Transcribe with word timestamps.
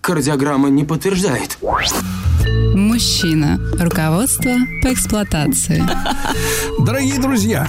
Кардиограмма 0.00 0.68
не 0.68 0.84
подтверждает. 0.84 1.58
Мужчина. 2.74 3.60
Руководство 3.78 4.52
по 4.82 4.92
эксплуатации. 4.92 5.82
Дорогие 6.78 7.18
друзья, 7.20 7.68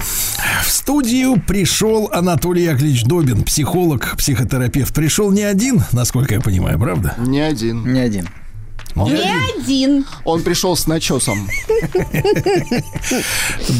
в 0.64 0.70
студию 0.70 1.40
пришел 1.46 2.08
Анатолий 2.12 2.64
Яковлевич 2.64 3.04
Добин, 3.04 3.42
психолог, 3.42 4.16
психотерапевт. 4.16 4.94
Пришел 4.94 5.30
не 5.30 5.42
один, 5.42 5.82
насколько 5.92 6.34
я 6.34 6.40
понимаю, 6.40 6.78
правда? 6.78 7.14
Не 7.18 7.40
один. 7.40 7.92
Не 7.92 8.00
один. 8.00 8.28
Не 8.94 9.60
один. 9.60 10.06
Он 10.24 10.42
пришел 10.42 10.76
с 10.76 10.86
начесом. 10.86 11.48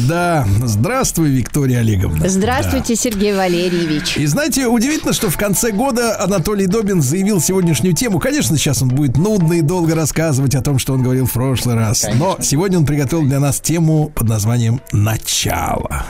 Да, 0.07 0.45
здравствуй, 0.63 1.29
Виктория 1.29 1.79
Олеговна. 1.79 2.27
Здравствуйте, 2.27 2.95
Сергей 2.95 3.33
Валерьевич. 3.33 4.17
И 4.17 4.25
знаете, 4.25 4.67
удивительно, 4.67 5.13
что 5.13 5.29
в 5.29 5.37
конце 5.37 5.71
года 5.71 6.21
Анатолий 6.21 6.67
Добин 6.67 7.01
заявил 7.01 7.39
сегодняшнюю 7.41 7.95
тему. 7.95 8.19
Конечно, 8.19 8.57
сейчас 8.57 8.81
он 8.81 8.89
будет 8.89 9.17
нудно 9.17 9.53
и 9.53 9.61
долго 9.61 9.95
рассказывать 9.95 10.55
о 10.55 10.61
том, 10.61 10.79
что 10.79 10.93
он 10.93 11.03
говорил 11.03 11.25
в 11.25 11.33
прошлый 11.33 11.75
раз. 11.75 12.05
Но 12.15 12.37
сегодня 12.41 12.77
он 12.79 12.85
приготовил 12.85 13.25
для 13.25 13.39
нас 13.39 13.59
тему 13.59 14.11
под 14.13 14.27
названием 14.27 14.81
«Начало». 14.91 16.05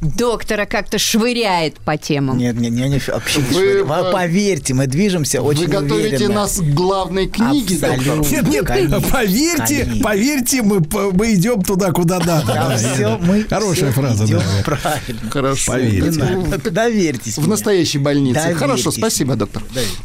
Доктора 0.00 0.64
как-то 0.64 0.98
швыряет 0.98 1.78
по 1.80 1.98
темам. 1.98 2.38
Нет, 2.38 2.54
нет, 2.56 2.72
нет, 2.72 2.88
нет 2.88 3.08
вообще 3.08 3.40
не 3.42 3.54
Вы, 3.54 3.62
э, 3.62 3.82
Вы 3.82 4.10
Поверьте, 4.12 4.72
мы 4.72 4.86
движемся 4.86 5.42
очень 5.42 5.66
Вы 5.66 5.72
готовите 5.72 6.16
уверенно. 6.16 6.34
нас 6.36 6.56
к 6.58 6.62
главной 6.62 7.26
книге, 7.28 7.74
Абсолютно. 7.74 8.16
доктор? 8.16 8.32
Нет, 8.32 8.48
нет, 8.48 8.66
Конечно, 8.66 9.00
поверьте, 9.02 9.84
конечно. 9.84 10.02
поверьте, 10.02 10.62
мы, 10.62 10.80
мы 11.12 11.34
идем 11.34 11.62
туда, 11.62 11.92
куда 11.92 12.18
надо. 12.18 12.46
Да, 12.46 12.68
Да, 12.70 12.76
все, 12.78 13.18
мы 13.18 13.44
Хорошая 13.44 13.92
все 13.92 14.00
фраза. 14.00 14.24
идем 14.24 14.38
да. 14.38 14.62
правильно. 14.64 15.30
Хорошо. 15.30 15.72
Поверьте. 15.72 16.70
Доверьтесь 16.70 17.34
В 17.36 17.40
мне. 17.40 17.48
настоящей 17.48 17.98
больнице. 17.98 18.40
Доверьтесь 18.40 18.58
Хорошо, 18.58 18.90
мне. 18.90 18.98
спасибо, 18.98 19.36
доктор. 19.36 19.62
Доверьтесь. 19.74 19.98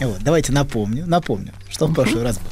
Вот, 0.00 0.18
давайте 0.22 0.52
напомню, 0.52 1.06
напомню, 1.06 1.52
что 1.70 1.86
в 1.88 1.92
прошлый 1.94 2.22
раз 2.22 2.36
было. 2.38 2.50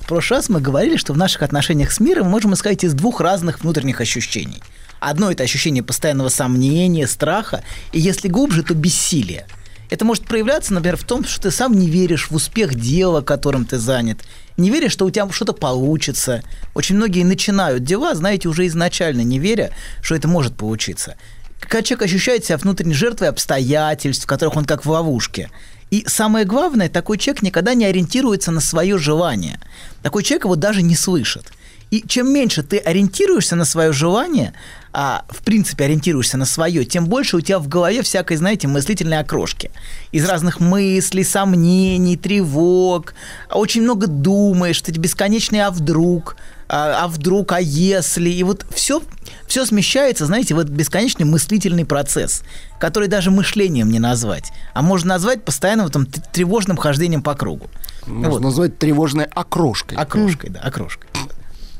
В 0.00 0.06
прошлый 0.06 0.38
раз 0.38 0.48
мы 0.48 0.60
говорили, 0.60 0.96
что 0.96 1.12
в 1.12 1.16
наших 1.18 1.42
отношениях 1.42 1.92
с 1.92 2.00
миром 2.00 2.24
мы 2.26 2.32
можем 2.32 2.54
исходить 2.54 2.84
из 2.84 2.94
двух 2.94 3.20
разных 3.20 3.60
внутренних 3.62 4.00
ощущений. 4.00 4.62
Одно– 5.02 5.30
это 5.32 5.42
ощущение 5.42 5.82
постоянного 5.82 6.28
сомнения, 6.28 7.08
страха, 7.08 7.64
и 7.90 7.98
если 7.98 8.28
глубже, 8.28 8.62
то 8.62 8.72
бессилия. 8.72 9.48
Это 9.90 10.04
может 10.04 10.24
проявляться, 10.24 10.72
например, 10.72 10.96
в 10.96 11.02
том, 11.02 11.24
что 11.24 11.42
ты 11.42 11.50
сам 11.50 11.76
не 11.76 11.90
веришь 11.90 12.30
в 12.30 12.36
успех 12.36 12.76
дела, 12.76 13.20
которым 13.20 13.64
ты 13.64 13.78
занят, 13.78 14.20
не 14.56 14.70
веришь, 14.70 14.92
что 14.92 15.04
у 15.04 15.10
тебя 15.10 15.28
что-то 15.32 15.54
получится. 15.54 16.44
Очень 16.74 16.96
многие 16.96 17.24
начинают 17.24 17.82
дела, 17.82 18.14
знаете, 18.14 18.48
уже 18.48 18.64
изначально 18.68 19.22
не 19.22 19.40
веря, 19.40 19.72
что 20.02 20.14
это 20.14 20.28
может 20.28 20.56
получиться. 20.56 21.16
Когда 21.58 21.82
человек 21.82 22.04
ощущает 22.04 22.44
себя 22.44 22.58
внутренней 22.58 22.94
жертвой 22.94 23.28
обстоятельств, 23.28 24.22
в 24.22 24.28
которых 24.28 24.56
он 24.56 24.64
как 24.64 24.84
в 24.84 24.90
ловушке. 24.90 25.50
И 25.90 26.04
самое 26.06 26.44
главное, 26.44 26.88
такой 26.88 27.18
человек 27.18 27.42
никогда 27.42 27.74
не 27.74 27.86
ориентируется 27.86 28.52
на 28.52 28.60
свое 28.60 28.98
желание. 28.98 29.58
Такой 30.00 30.22
человек 30.22 30.44
его 30.44 30.54
даже 30.54 30.80
не 30.80 30.94
слышит. 30.94 31.52
И 31.92 32.02
чем 32.08 32.32
меньше 32.32 32.62
ты 32.62 32.78
ориентируешься 32.78 33.54
на 33.54 33.66
свое 33.66 33.92
желание, 33.92 34.54
а 34.94 35.26
в 35.28 35.42
принципе 35.42 35.84
ориентируешься 35.84 36.38
на 36.38 36.46
свое, 36.46 36.86
тем 36.86 37.04
больше 37.06 37.36
у 37.36 37.42
тебя 37.42 37.58
в 37.58 37.68
голове 37.68 38.00
всякой, 38.00 38.38
знаете, 38.38 38.66
мыслительной 38.66 39.18
окрошки. 39.18 39.70
Из 40.10 40.24
разных 40.24 40.58
мыслей, 40.58 41.22
сомнений, 41.22 42.16
тревог. 42.16 43.12
Очень 43.50 43.82
много 43.82 44.06
думаешь, 44.06 44.76
что 44.76 44.90
эти 44.90 44.98
бесконечные 44.98 45.66
«а 45.66 45.70
вдруг?», 45.70 46.36
а, 46.66 47.04
а 47.04 47.08
вдруг, 47.08 47.52
а 47.52 47.60
если, 47.60 48.30
и 48.30 48.42
вот 48.42 48.64
все, 48.74 49.02
все 49.46 49.66
смещается, 49.66 50.24
знаете, 50.24 50.54
в 50.54 50.58
этот 50.58 50.72
бесконечный 50.72 51.26
мыслительный 51.26 51.84
процесс, 51.84 52.42
который 52.80 53.08
даже 53.08 53.30
мышлением 53.30 53.90
не 53.90 53.98
назвать, 53.98 54.50
а 54.72 54.80
можно 54.80 55.10
назвать 55.10 55.44
постоянным 55.44 55.84
вот, 55.84 55.92
там, 55.92 56.06
тревожным 56.06 56.78
хождением 56.78 57.20
по 57.20 57.34
кругу. 57.34 57.68
Можно 58.06 58.30
Вот. 58.30 58.40
назвать 58.40 58.78
тревожной 58.78 59.26
окрошкой. 59.26 59.98
Окрошкой, 59.98 60.48
да, 60.48 60.60
окрошкой. 60.60 61.10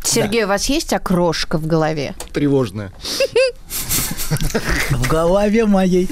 Сергей, 0.03 0.45
у 0.45 0.49
вас 0.49 0.67
есть 0.67 0.93
окрошка 0.93 1.59
в 1.59 1.67
голове? 1.67 2.15
Тревожная. 2.33 2.93
В 4.91 5.09
голове 5.09 5.67
моей. 5.67 6.09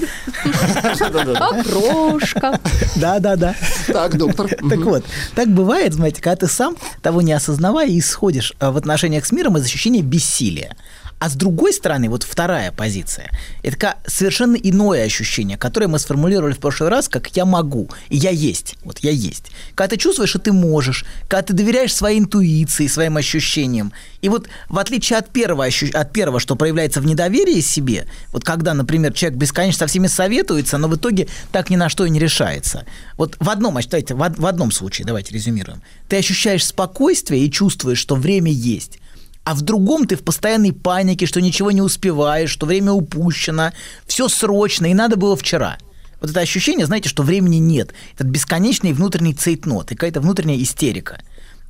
Окрошка. 1.34 2.58
Да-да-да. 2.96 3.54
Так, 3.86 4.16
доктор. 4.16 4.48
Так 4.48 4.78
вот, 4.78 5.04
так 5.34 5.48
бывает, 5.48 5.94
знаете, 5.94 6.20
когда 6.22 6.36
ты 6.36 6.46
сам, 6.46 6.76
того 7.02 7.22
не 7.22 7.32
осознавая, 7.32 7.88
исходишь 7.98 8.52
а, 8.58 8.72
в 8.72 8.76
отношениях 8.76 9.24
с 9.26 9.32
миром 9.32 9.56
из 9.56 9.64
ощущения 9.64 10.02
бессилия. 10.02 10.76
А 11.20 11.28
с 11.28 11.34
другой 11.34 11.74
стороны, 11.74 12.08
вот 12.08 12.22
вторая 12.22 12.72
позиция, 12.72 13.30
это 13.62 13.96
совершенно 14.06 14.56
иное 14.56 15.04
ощущение, 15.04 15.58
которое 15.58 15.86
мы 15.86 15.98
сформулировали 15.98 16.54
в 16.54 16.58
прошлый 16.58 16.88
раз, 16.88 17.08
как 17.08 17.36
«я 17.36 17.44
могу», 17.44 17.90
и 18.08 18.16
«я 18.16 18.30
есть». 18.30 18.76
Вот 18.84 19.00
«я 19.00 19.10
есть». 19.10 19.52
Когда 19.74 19.90
ты 19.90 19.96
чувствуешь, 19.98 20.30
что 20.30 20.38
ты 20.38 20.52
можешь, 20.52 21.04
когда 21.28 21.42
ты 21.42 21.52
доверяешь 21.52 21.94
своей 21.94 22.20
интуиции, 22.20 22.86
своим 22.86 23.18
ощущениям. 23.18 23.92
И 24.22 24.30
вот 24.30 24.48
в 24.70 24.78
отличие 24.78 25.18
от 25.18 25.28
первого, 25.28 25.66
ощу- 25.66 25.92
от 25.92 26.10
первого, 26.10 26.40
что 26.40 26.56
проявляется 26.56 27.02
в 27.02 27.06
недоверии 27.06 27.60
себе, 27.60 28.06
вот 28.32 28.42
когда, 28.42 28.72
например, 28.72 29.12
человек 29.12 29.38
бесконечно 29.38 29.80
со 29.80 29.86
всеми 29.88 30.06
советуется, 30.06 30.78
но 30.78 30.88
в 30.88 30.96
итоге 30.96 31.28
так 31.52 31.68
ни 31.68 31.76
на 31.76 31.90
что 31.90 32.06
и 32.06 32.10
не 32.10 32.18
решается. 32.18 32.86
Вот 33.18 33.36
в 33.38 33.50
одном, 33.50 33.78
давайте, 33.90 34.14
в, 34.14 34.34
в 34.38 34.46
одном 34.46 34.72
случае, 34.72 35.06
давайте 35.06 35.34
резюмируем. 35.34 35.82
Ты 36.08 36.16
ощущаешь 36.16 36.64
спокойствие 36.64 37.44
и 37.44 37.50
чувствуешь, 37.50 37.98
что 37.98 38.14
время 38.14 38.50
есть. 38.50 38.99
А 39.44 39.54
в 39.54 39.62
другом 39.62 40.06
ты 40.06 40.16
в 40.16 40.22
постоянной 40.22 40.72
панике, 40.72 41.26
что 41.26 41.40
ничего 41.40 41.70
не 41.70 41.82
успеваешь, 41.82 42.50
что 42.50 42.66
время 42.66 42.92
упущено, 42.92 43.72
все 44.06 44.28
срочно, 44.28 44.86
и 44.86 44.94
надо 44.94 45.16
было 45.16 45.36
вчера. 45.36 45.78
Вот 46.20 46.30
это 46.30 46.40
ощущение, 46.40 46.86
знаете, 46.86 47.08
что 47.08 47.22
времени 47.22 47.56
нет. 47.56 47.94
Этот 48.14 48.26
бесконечный 48.26 48.92
внутренний 48.92 49.32
цейтнот 49.34 49.90
и 49.90 49.94
какая-то 49.94 50.20
внутренняя 50.20 50.62
истерика. 50.62 51.22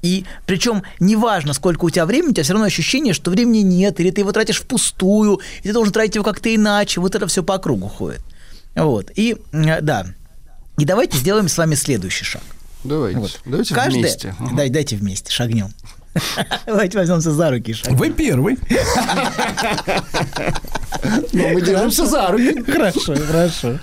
И 0.02 0.24
причем 0.46 0.82
неважно, 0.98 1.52
сколько 1.52 1.84
у 1.84 1.90
тебя 1.90 2.06
времени, 2.06 2.30
у 2.30 2.32
тебя 2.32 2.42
все 2.42 2.54
равно 2.54 2.66
ощущение, 2.66 3.14
что 3.14 3.30
времени 3.30 3.58
нет, 3.58 4.00
или 4.00 4.10
ты 4.10 4.22
его 4.22 4.32
тратишь 4.32 4.60
впустую, 4.60 5.40
и 5.62 5.68
ты 5.68 5.72
должен 5.72 5.92
тратить 5.92 6.16
его 6.16 6.24
как-то 6.24 6.52
иначе. 6.52 7.00
Вот 7.00 7.14
это 7.14 7.26
все 7.26 7.42
по 7.42 7.58
кругу 7.58 7.86
ходит. 7.88 8.22
Вот. 8.74 9.10
И 9.14 9.36
да. 9.52 10.06
И 10.78 10.84
давайте 10.84 11.18
сделаем 11.18 11.48
с 11.48 11.56
вами 11.58 11.74
следующий 11.74 12.24
шаг. 12.24 12.42
Давайте. 12.82 13.18
Вот. 13.18 13.40
Давайте 13.44 13.74
Каждый- 13.74 14.00
вместе. 14.00 14.34
Дай, 14.56 14.70
дайте 14.70 14.96
вместе, 14.96 15.30
шагнем. 15.30 15.72
Давайте 16.66 16.98
возьмемся 16.98 17.30
за 17.30 17.50
руки 17.50 17.72
шагнем. 17.72 17.96
Вы 17.96 18.10
первый. 18.10 18.58
Но 21.32 21.48
мы 21.48 21.60
держимся 21.60 22.06
за 22.06 22.28
руки. 22.28 22.62
Хорошо, 22.62 23.14
хорошо. 23.14 23.78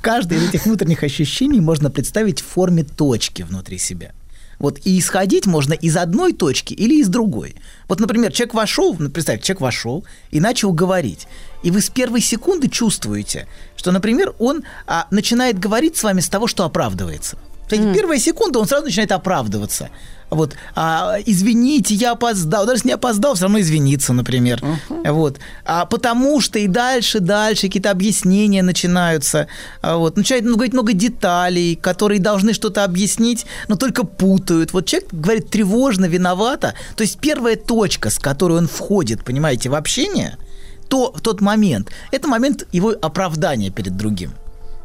Каждое 0.00 0.38
из 0.38 0.48
этих 0.50 0.66
внутренних 0.66 1.02
ощущений 1.02 1.60
можно 1.60 1.90
представить 1.90 2.40
в 2.40 2.46
форме 2.46 2.84
точки 2.84 3.42
внутри 3.42 3.78
себя. 3.78 4.12
Вот 4.58 4.78
и 4.84 4.98
исходить 4.98 5.46
можно 5.46 5.72
из 5.72 5.96
одной 5.96 6.34
точки 6.34 6.74
или 6.74 7.00
из 7.00 7.08
другой. 7.08 7.56
Вот, 7.88 7.98
например, 7.98 8.30
человек 8.30 8.52
вошел, 8.52 8.94
ну, 8.98 9.08
представьте, 9.08 9.46
человек 9.46 9.62
вошел 9.62 10.04
и 10.30 10.38
начал 10.38 10.74
говорить. 10.74 11.26
И 11.62 11.70
вы 11.70 11.80
с 11.80 11.88
первой 11.88 12.20
секунды 12.20 12.68
чувствуете, 12.68 13.48
что, 13.74 13.90
например, 13.90 14.34
он 14.38 14.64
а, 14.86 15.06
начинает 15.10 15.58
говорить 15.58 15.96
с 15.96 16.02
вами 16.02 16.20
с 16.20 16.28
того, 16.28 16.46
что 16.46 16.64
оправдывается. 16.64 17.38
Кстати, 17.62 17.94
первая 17.94 18.18
секунда 18.18 18.58
он 18.58 18.66
сразу 18.66 18.84
начинает 18.84 19.12
оправдываться. 19.12 19.90
Вот, 20.30 20.54
а, 20.74 21.16
извините, 21.26 21.94
я 21.94 22.12
опоздал. 22.12 22.64
Даже 22.64 22.78
если 22.78 22.88
не 22.88 22.94
опоздал, 22.94 23.34
все 23.34 23.44
равно 23.44 23.60
извиниться, 23.60 24.12
например. 24.12 24.62
Вот. 24.88 25.38
А 25.64 25.86
потому 25.86 26.40
что 26.40 26.58
и 26.58 26.66
дальше, 26.66 27.20
дальше 27.20 27.62
какие-то 27.62 27.90
объяснения 27.90 28.62
начинаются. 28.62 29.48
А, 29.82 29.96
вот. 29.96 30.16
Начинает 30.16 30.44
ну, 30.44 30.54
говорить 30.54 30.72
много 30.72 30.92
деталей, 30.92 31.76
которые 31.76 32.20
должны 32.20 32.52
что-то 32.52 32.84
объяснить, 32.84 33.46
но 33.68 33.76
только 33.76 34.04
путают. 34.04 34.72
Вот 34.72 34.86
человек 34.86 35.08
говорит 35.12 35.50
тревожно, 35.50 36.06
виновато. 36.06 36.74
То 36.96 37.02
есть 37.02 37.18
первая 37.18 37.56
точка, 37.56 38.10
с 38.10 38.18
которой 38.18 38.58
он 38.58 38.68
входит, 38.68 39.24
понимаете, 39.24 39.68
в 39.68 39.74
общение, 39.74 40.36
то 40.88 41.12
в 41.12 41.20
тот 41.20 41.40
момент, 41.40 41.90
это 42.10 42.28
момент 42.28 42.66
его 42.72 42.94
оправдания 43.00 43.70
перед 43.70 43.96
другим. 43.96 44.32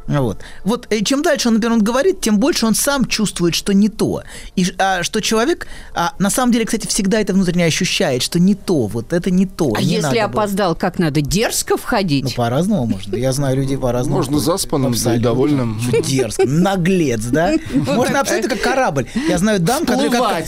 Вот. 0.06 0.38
Вот 0.64 0.86
э, 0.90 1.02
чем 1.02 1.22
дальше 1.22 1.48
он, 1.48 1.54
например, 1.54 1.78
он 1.78 1.84
говорит, 1.84 2.20
тем 2.20 2.38
больше 2.38 2.66
он 2.66 2.74
сам 2.74 3.06
чувствует, 3.06 3.54
что 3.54 3.72
не 3.74 3.88
то. 3.88 4.22
И 4.54 4.66
а, 4.78 5.02
что 5.02 5.20
человек, 5.20 5.66
а, 5.94 6.12
на 6.18 6.30
самом 6.30 6.52
деле, 6.52 6.64
кстати, 6.64 6.86
всегда 6.86 7.20
это 7.20 7.32
внутренне 7.32 7.64
ощущает, 7.64 8.22
что 8.22 8.38
не 8.38 8.54
то, 8.54 8.86
вот 8.86 9.12
это 9.12 9.30
не 9.30 9.46
то. 9.46 9.72
А 9.76 9.80
не 9.80 9.88
если 9.88 10.02
надо 10.02 10.14
было. 10.14 10.24
опоздал, 10.24 10.74
как 10.76 10.98
надо? 10.98 11.20
Дерзко 11.20 11.76
входить? 11.76 12.24
Ну, 12.24 12.30
по-разному 12.30 12.86
можно. 12.86 13.16
Я 13.16 13.32
знаю 13.32 13.56
людей 13.56 13.78
по-разному. 13.78 14.18
Можно 14.18 14.38
заспанным, 14.38 14.94
да 15.02 15.16
и 15.16 15.18
довольным. 15.18 15.80
Дерзко. 16.06 16.46
Наглец, 16.46 17.24
да? 17.24 17.54
Можно 17.72 18.20
абсолютно 18.20 18.50
как 18.50 18.60
корабль. 18.60 19.06
Я 19.28 19.38
знаю 19.38 19.60
дам, 19.60 19.84
которые 19.84 20.10
как, 20.10 20.44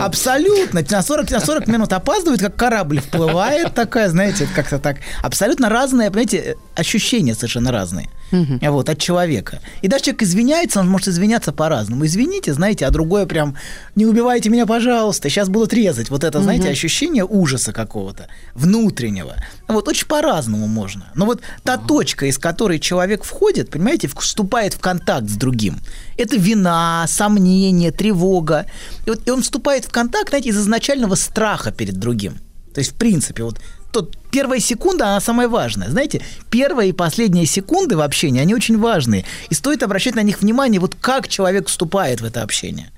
абсолютно 0.00 0.84
на 0.90 1.02
40, 1.02 1.30
на 1.30 1.40
40 1.40 1.66
минут 1.68 1.92
опаздывают, 1.92 2.40
как 2.40 2.56
корабль 2.56 3.00
вплывает 3.00 3.74
такая, 3.74 4.08
знаете, 4.08 4.48
как-то 4.54 4.78
так. 4.78 4.98
Абсолютно 5.22 5.68
разные, 5.68 6.10
понимаете, 6.10 6.56
ощущения 6.74 7.34
совершенно 7.34 7.72
разные. 7.72 8.08
Вот, 8.30 8.88
от 8.88 8.98
человека. 8.98 9.60
И 9.82 9.88
даже 9.88 10.04
человек 10.04 10.22
извиняется, 10.22 10.80
он 10.80 10.88
может 10.88 11.08
извиняться 11.08 11.52
по-разному. 11.52 12.04
Извините, 12.06 12.52
знаете, 12.52 12.86
а 12.86 12.90
другое 12.90 13.26
прям, 13.26 13.56
не 13.94 14.06
убивайте 14.06 14.50
меня, 14.50 14.66
пожалуйста, 14.66 15.28
сейчас 15.28 15.48
будут 15.48 15.72
резать. 15.72 16.10
Вот 16.10 16.24
это, 16.24 16.42
знаете, 16.42 16.68
ощущение 16.68 17.24
ужаса 17.24 17.72
какого-то, 17.72 18.28
внутреннего. 18.54 19.36
Вот, 19.68 19.88
очень 19.88 20.06
по-разному 20.06 20.66
можно. 20.66 21.06
Но 21.14 21.26
вот 21.26 21.42
та 21.62 21.76
точка, 21.76 22.26
из 22.26 22.38
которой 22.38 22.78
человек 22.78 23.24
входит, 23.24 23.70
понимаете, 23.70 24.08
вступает 24.08 24.74
в 24.74 24.80
контакт 24.80 25.28
с 25.28 25.36
другим, 25.36 25.80
это 26.16 26.36
вина, 26.36 27.04
сомнение, 27.08 27.90
тревога. 27.92 28.66
И, 29.06 29.10
вот, 29.10 29.26
и 29.26 29.30
он 29.30 29.42
вступает 29.42 29.84
в 29.84 29.90
контакт, 29.90 30.30
знаете, 30.30 30.50
из 30.50 30.58
изначального 30.58 31.14
страха 31.14 31.70
перед 31.70 31.98
другим. 31.98 32.38
То 32.74 32.80
есть, 32.80 32.92
в 32.92 32.94
принципе, 32.96 33.42
вот 33.42 33.60
тот 33.96 34.14
первая 34.30 34.60
секунда, 34.60 35.06
она 35.06 35.20
самая 35.20 35.48
важная. 35.48 35.88
Знаете, 35.88 36.20
первая 36.50 36.88
и 36.88 36.92
последняя 36.92 37.46
секунды 37.46 37.96
в 37.96 38.02
общении, 38.02 38.42
они 38.42 38.54
очень 38.54 38.78
важные. 38.78 39.24
И 39.48 39.54
стоит 39.54 39.82
обращать 39.82 40.14
на 40.14 40.22
них 40.22 40.42
внимание, 40.42 40.80
вот 40.80 40.94
как 41.00 41.28
человек 41.28 41.68
вступает 41.68 42.20
в 42.20 42.24
это 42.26 42.42
общение. 42.42 42.90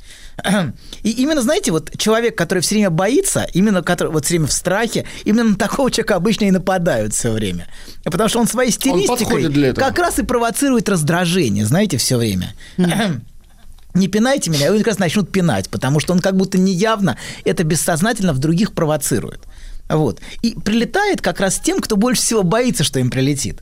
И 1.04 1.10
именно, 1.10 1.40
знаете, 1.40 1.70
вот 1.70 1.96
человек, 1.96 2.36
который 2.36 2.60
все 2.60 2.74
время 2.74 2.90
боится, 2.90 3.46
именно 3.54 3.82
который 3.82 4.12
вот 4.12 4.24
все 4.24 4.34
время 4.34 4.48
в 4.48 4.52
страхе, 4.52 5.04
именно 5.24 5.50
на 5.50 5.56
такого 5.56 5.88
человека 5.90 6.16
обычно 6.16 6.46
и 6.46 6.50
нападают 6.50 7.14
все 7.14 7.30
время. 7.30 7.68
Потому 8.02 8.28
что 8.28 8.40
он 8.40 8.48
своей 8.48 8.72
стилистикой 8.72 9.44
этого. 9.44 9.74
как 9.74 9.98
раз 10.00 10.18
и 10.18 10.24
провоцирует 10.24 10.88
раздражение, 10.88 11.64
знаете, 11.64 11.96
все 11.96 12.16
время. 12.16 12.54
Не 13.94 14.08
пинайте 14.08 14.50
меня, 14.50 14.66
и 14.66 14.70
они 14.70 14.78
как 14.78 14.88
раз 14.88 14.98
начнут 14.98 15.30
пинать, 15.30 15.68
потому 15.70 15.98
что 16.00 16.12
он 16.12 16.20
как 16.20 16.36
будто 16.36 16.58
неявно 16.58 17.16
это 17.44 17.64
бессознательно 17.64 18.32
в 18.32 18.38
других 18.38 18.72
провоцирует. 18.72 19.40
Вот. 19.88 20.20
И 20.42 20.54
прилетает 20.54 21.20
как 21.22 21.40
раз 21.40 21.58
тем, 21.60 21.80
кто 21.80 21.96
больше 21.96 22.22
всего 22.22 22.42
боится, 22.42 22.84
что 22.84 22.98
им 23.00 23.10
прилетит. 23.10 23.60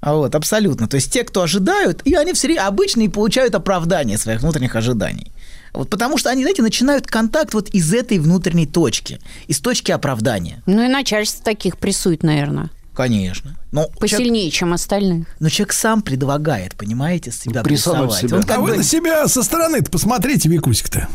А 0.00 0.14
Вот, 0.14 0.34
абсолютно. 0.36 0.86
То 0.86 0.94
есть 0.96 1.12
те, 1.12 1.24
кто 1.24 1.42
ожидают, 1.42 2.02
и 2.04 2.14
они 2.14 2.32
все 2.32 2.46
время 2.48 2.66
обычно 2.66 3.00
и 3.02 3.08
получают 3.08 3.54
оправдание 3.56 4.16
своих 4.18 4.40
внутренних 4.42 4.76
ожиданий. 4.76 5.32
Вот 5.74 5.90
потому 5.90 6.16
что 6.18 6.30
они, 6.30 6.42
знаете, 6.42 6.62
начинают 6.62 7.06
контакт 7.06 7.52
вот 7.54 7.68
из 7.70 7.92
этой 7.92 8.18
внутренней 8.18 8.66
точки, 8.66 9.18
из 9.48 9.58
точки 9.60 9.90
оправдания. 9.90 10.62
Ну 10.66 10.82
и 10.84 10.88
начальство 10.88 11.44
таких 11.44 11.76
прессует, 11.78 12.22
наверное. 12.22 12.70
Конечно. 12.94 13.56
Но 13.70 13.82
человек, 13.82 13.98
Посильнее, 14.00 14.50
чем 14.50 14.72
остальных. 14.72 15.26
но 15.40 15.48
человек 15.48 15.72
сам 15.72 16.02
предлагает, 16.02 16.74
понимаете, 16.74 17.30
себя 17.32 17.62
Прессовать 17.62 18.08
прессовать. 18.08 18.20
себя. 18.20 18.36
Он 18.38 18.42
как 18.44 18.58
А 18.58 18.60
вы 18.60 18.70
бы- 18.70 18.76
на 18.78 18.82
себя 18.82 19.28
со 19.28 19.42
стороны-то 19.42 19.90
посмотрите, 19.90 20.48
Викусик-то. 20.48 21.06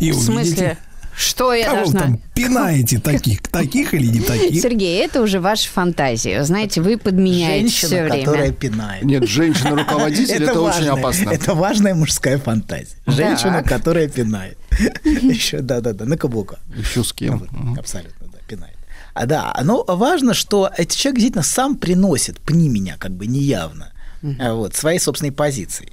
И 0.00 0.12
В 0.12 0.16
увидите. 0.16 0.32
смысле, 0.32 0.78
что 1.20 1.52
я 1.54 1.66
Кого 1.66 1.76
должна... 1.82 2.00
там 2.00 2.20
пинаете 2.34 2.98
таких? 2.98 3.42
Таких 3.42 3.94
или 3.94 4.06
не 4.06 4.20
таких? 4.20 4.60
Сергей, 4.60 5.04
это 5.04 5.20
уже 5.22 5.40
ваша 5.40 5.68
фантазия. 5.68 6.42
Знаете, 6.44 6.80
вы 6.80 6.96
подменяете 6.98 7.68
все 7.68 7.88
Женщина, 7.88 8.08
время. 8.08 8.24
которая 8.24 8.52
пинает. 8.52 9.04
Нет, 9.04 9.28
женщина-руководитель, 9.28 10.42
это, 10.44 10.60
очень 10.60 10.86
важная- 10.86 10.92
опасно. 10.92 11.30
Это 11.30 11.54
важная 11.54 11.94
мужская 11.94 12.38
фантазия. 12.38 12.96
Женщина, 13.06 13.62
Так. 13.62 13.68
которая 13.68 14.08
пинает. 14.08 14.58
Еще, 15.04 15.60
да-да-да, 15.60 16.04
на 16.04 16.16
каблуках. 16.16 16.58
Еще 16.76 17.04
с 17.04 17.12
кем? 17.12 17.38
Вот, 17.38 17.78
Абсолютно, 17.78 18.26
да, 18.32 18.38
пинает. 18.48 18.76
А 19.12 19.26
да, 19.26 19.54
но 19.64 19.84
важно, 19.86 20.34
что 20.34 20.70
этот 20.76 20.96
человек 20.96 21.16
действительно 21.16 21.42
сам 21.42 21.76
приносит, 21.76 22.40
пни 22.40 22.68
меня, 22.68 22.96
как 22.98 23.10
бы 23.12 23.26
неявно, 23.26 23.92
вот, 24.22 24.74
своей 24.74 24.98
собственной 24.98 25.32
позиции. 25.32 25.88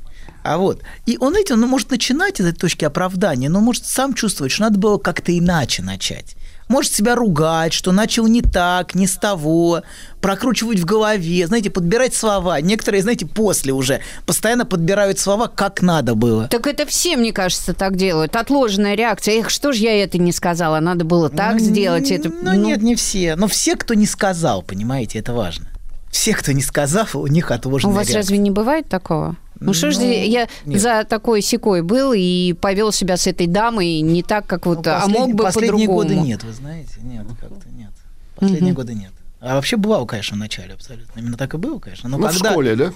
А 0.48 0.58
вот, 0.58 0.82
и 1.06 1.18
он, 1.20 1.32
знаете, 1.32 1.56
он 1.56 1.62
может 1.62 1.92
начинать 1.92 2.40
из 2.40 2.46
этой 2.46 2.58
точки 2.58 2.86
оправдания, 2.86 3.50
но 3.50 3.60
может 3.60 3.86
сам 3.86 4.14
чувствовать, 4.14 4.54
что 4.54 4.64
надо 4.64 4.80
было 4.80 4.98
как-то 4.98 5.38
иначе 5.38 5.82
начать. 5.84 6.38
Может 6.70 6.94
себя 6.94 7.16
ругать, 7.16 7.74
что 7.74 7.92
начал 7.92 8.28
не 8.28 8.42
так, 8.42 8.96
не 8.96 9.08
с 9.08 9.16
того, 9.18 9.84
прокручивать 10.22 10.80
в 10.80 10.86
голове, 10.86 11.48
знаете, 11.48 11.70
подбирать 11.70 12.14
слова. 12.14 12.62
Некоторые, 12.62 13.02
знаете, 13.02 13.26
после 13.26 13.74
уже 13.74 14.00
постоянно 14.26 14.66
подбирают 14.66 15.20
слова, 15.20 15.48
как 15.54 15.82
надо 15.82 16.16
было. 16.16 16.48
Так 16.48 16.66
это 16.66 16.86
все, 16.86 17.18
мне 17.18 17.34
кажется, 17.34 17.74
так 17.74 17.98
делают. 17.98 18.36
Отложенная 18.38 18.96
реакция. 18.96 19.40
Эх, 19.40 19.50
что 19.50 19.74
ж 19.74 19.78
я 19.78 20.02
это 20.02 20.18
не 20.18 20.32
сказала? 20.32 20.80
Надо 20.80 21.04
было 21.04 21.30
так 21.30 21.60
сделать. 21.60 22.10
Это, 22.10 22.30
Ну, 22.30 22.54
нет, 22.54 22.82
не 22.82 22.96
все. 22.96 23.36
Но 23.36 23.48
все, 23.48 23.76
кто 23.76 23.94
не 23.96 24.06
сказал, 24.06 24.62
понимаете, 24.62 25.20
это 25.20 25.34
важно. 25.34 25.68
Все, 26.10 26.34
кто 26.34 26.54
не 26.54 26.62
сказал, 26.62 27.06
у 27.14 27.28
них 27.28 27.52
У 27.52 27.54
отложенная 27.54 27.94
вас 27.96 28.08
реакция. 28.08 28.22
разве 28.22 28.38
не 28.38 28.52
бывает 28.52 28.88
такого? 28.90 29.36
Ну, 29.60 29.74
что 29.74 29.92
ж, 29.92 29.98
Ну, 29.98 30.06
я 30.12 30.48
нет. 30.66 30.82
за 30.82 31.04
такой 31.04 31.42
секой 31.42 31.82
был 31.82 32.14
и 32.16 32.54
повел 32.54 32.92
себя 32.92 33.18
с 33.18 33.28
этой 33.28 33.48
дамой 33.48 34.02
не 34.02 34.24
так, 34.24 34.46
как 34.48 34.66
вот, 34.66 34.86
Ну, 34.86 34.92
а 34.92 35.08
мог 35.08 35.34
бы 35.34 35.44
Последние 35.46 35.88
по-другому. 35.88 35.98
годы 35.98 36.16
нет, 36.16 36.44
вы 36.44 36.54
знаете. 36.54 36.96
Нет, 37.02 37.26
как-то 37.40 37.70
нет. 37.70 37.92
Последние 38.36 38.74
годы 38.74 38.94
нет. 38.94 39.12
А 39.40 39.56
вообще 39.56 39.78
бывало, 39.78 40.06
конечно, 40.08 40.36
в 40.36 40.40
начале 40.40 40.74
абсолютно. 40.74 41.20
Именно 41.20 41.38
так 41.38 41.54
и 41.54 41.58
было, 41.58 41.78
конечно. 41.78 42.10
Но 42.10 42.18
Ну, 42.18 42.28
в 42.28 42.32
когда... 42.32 42.50
школе, 42.52 42.76
да? 42.76 42.92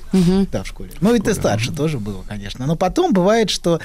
Да, 0.51 0.63
в 0.63 0.67
школе. 0.67 0.89
Ну, 0.99 1.13
и 1.13 1.19
ты 1.19 1.35
старше 1.35 1.71
тоже 1.71 1.99
было, 1.99 2.23
конечно. 2.27 2.65
Но 2.65 2.75
потом 2.75 3.13
бывает, 3.13 3.51
что... 3.51 3.79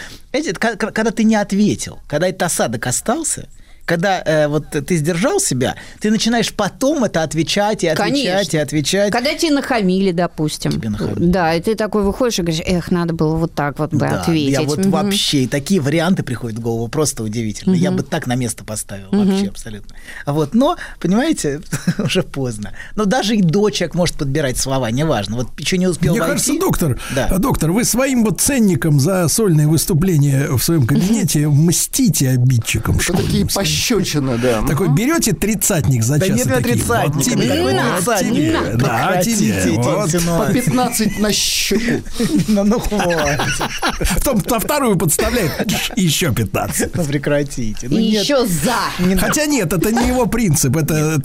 Ка- 0.59 0.77
когда 0.77 1.11
ты 1.11 1.25
не 1.25 1.35
ответил, 1.37 1.99
когда 2.09 2.29
этот 2.29 2.43
осадок 2.45 2.87
остался, 2.87 3.49
когда 3.87 4.21
э, 4.23 4.49
вот 4.49 4.69
ты 4.71 4.97
сдержал 4.97 5.41
себя, 5.41 5.77
ты 6.01 6.11
начинаешь 6.11 6.53
потом 6.53 7.05
это 7.05 7.23
отвечать 7.23 7.85
и 7.85 7.87
отвечать 7.87 8.13
Конечно. 8.13 8.57
и 8.57 8.61
отвечать. 8.61 9.13
Когда 9.13 9.33
тебе 9.35 9.53
нахамили, 9.53 10.13
допустим. 10.13 10.73
Тебе 10.73 10.91
нахамили. 10.91 11.25
Да, 11.27 11.55
и 11.55 11.61
ты 11.63 11.75
такой 11.77 12.03
выходишь 12.03 12.39
и 12.39 12.43
говоришь, 12.43 12.63
эх, 12.67 12.91
надо 12.91 13.15
было 13.15 13.37
вот 13.37 13.55
так 13.55 13.79
вот 13.79 13.93
бы 13.93 14.01
Да, 14.01 14.21
ответить. 14.23 14.51
Я 14.53 14.63
вот 14.63 14.79
Мгм. 14.79 14.91
вообще, 14.91 15.45
и 15.45 15.47
такие 15.47 15.81
варианты 15.81 16.23
приходят 16.23 16.59
в 16.59 16.63
голову, 16.63 16.89
просто 16.89 17.23
удивительно. 17.23 17.75
Я 17.75 17.91
бы 17.93 18.03
так 18.03 18.27
на 18.27 18.35
место 18.35 18.65
поставил, 18.65 19.07
вообще 19.13 19.47
абсолютно. 19.49 19.95
А 20.25 20.33
Вот, 20.33 20.55
но, 20.55 20.77
понимаете, 21.01 21.61
уже 21.99 22.23
поздно. 22.23 22.73
Но 22.97 23.05
даже 23.05 23.37
и 23.37 23.43
до 23.43 23.71
человек 23.71 23.95
может 23.95 24.17
подбирать 24.17 24.59
слова, 24.59 24.91
неважно. 24.91 25.37
Вот 25.37 25.49
еще 25.59 25.79
не 25.79 25.87
успел 25.87 26.13
Мне 26.13 26.21
войти. 26.21 26.33
кажется, 26.35 26.59
доктор, 26.61 26.99
Да. 27.15 27.29
а, 27.31 27.39
доктор, 27.39 27.71
вы 27.73 27.85
своим 27.85 28.25
вот 28.25 28.41
ценником 28.41 28.99
за 28.99 29.29
сольные 29.29 29.69
выступления 29.69 30.49
в 30.51 30.59
своем 30.63 30.87
кабинете 30.87 31.47
мстите 31.49 32.31
обидчикам. 32.31 32.99
Школьным 33.01 33.25
такие 33.27 33.49
своим. 33.49 33.67
Пощечины, 33.77 34.39
да. 34.39 34.63
Такой 34.63 34.89
берете 34.89 35.33
тридцатник 35.33 36.03
за 36.03 36.19
Да 36.19 36.27
час. 36.27 36.37
нет, 36.37 36.47
я 36.47 36.55
такие, 36.57 36.75
тридцатник. 36.77 37.25
Тридцатник? 37.25 38.77
да, 38.79 39.09
прекратите 39.09 39.63
тебе. 39.63 39.83
По 39.83 40.05
инсинуации. 40.07 40.53
15 40.61 41.19
на 41.19 41.33
щеку. 41.33 42.03
Ну, 42.49 42.65
ну, 42.65 42.79
хватит. 42.81 43.41
Потом 44.15 44.43
на 44.49 44.59
вторую 44.59 44.97
подставляет 44.97 45.53
еще 45.97 46.33
15. 46.33 46.95
Ну, 46.97 47.05
прекратите. 47.05 47.89
Ну, 47.91 47.99
И 47.99 48.11
нет, 48.11 48.23
еще 48.25 48.47
за. 48.47 49.19
Хотя 49.19 49.47
нет, 49.47 49.73
это 49.73 49.93
не 49.93 50.09
его 50.09 50.27
принцип, 50.27 50.77
это, 50.77 51.19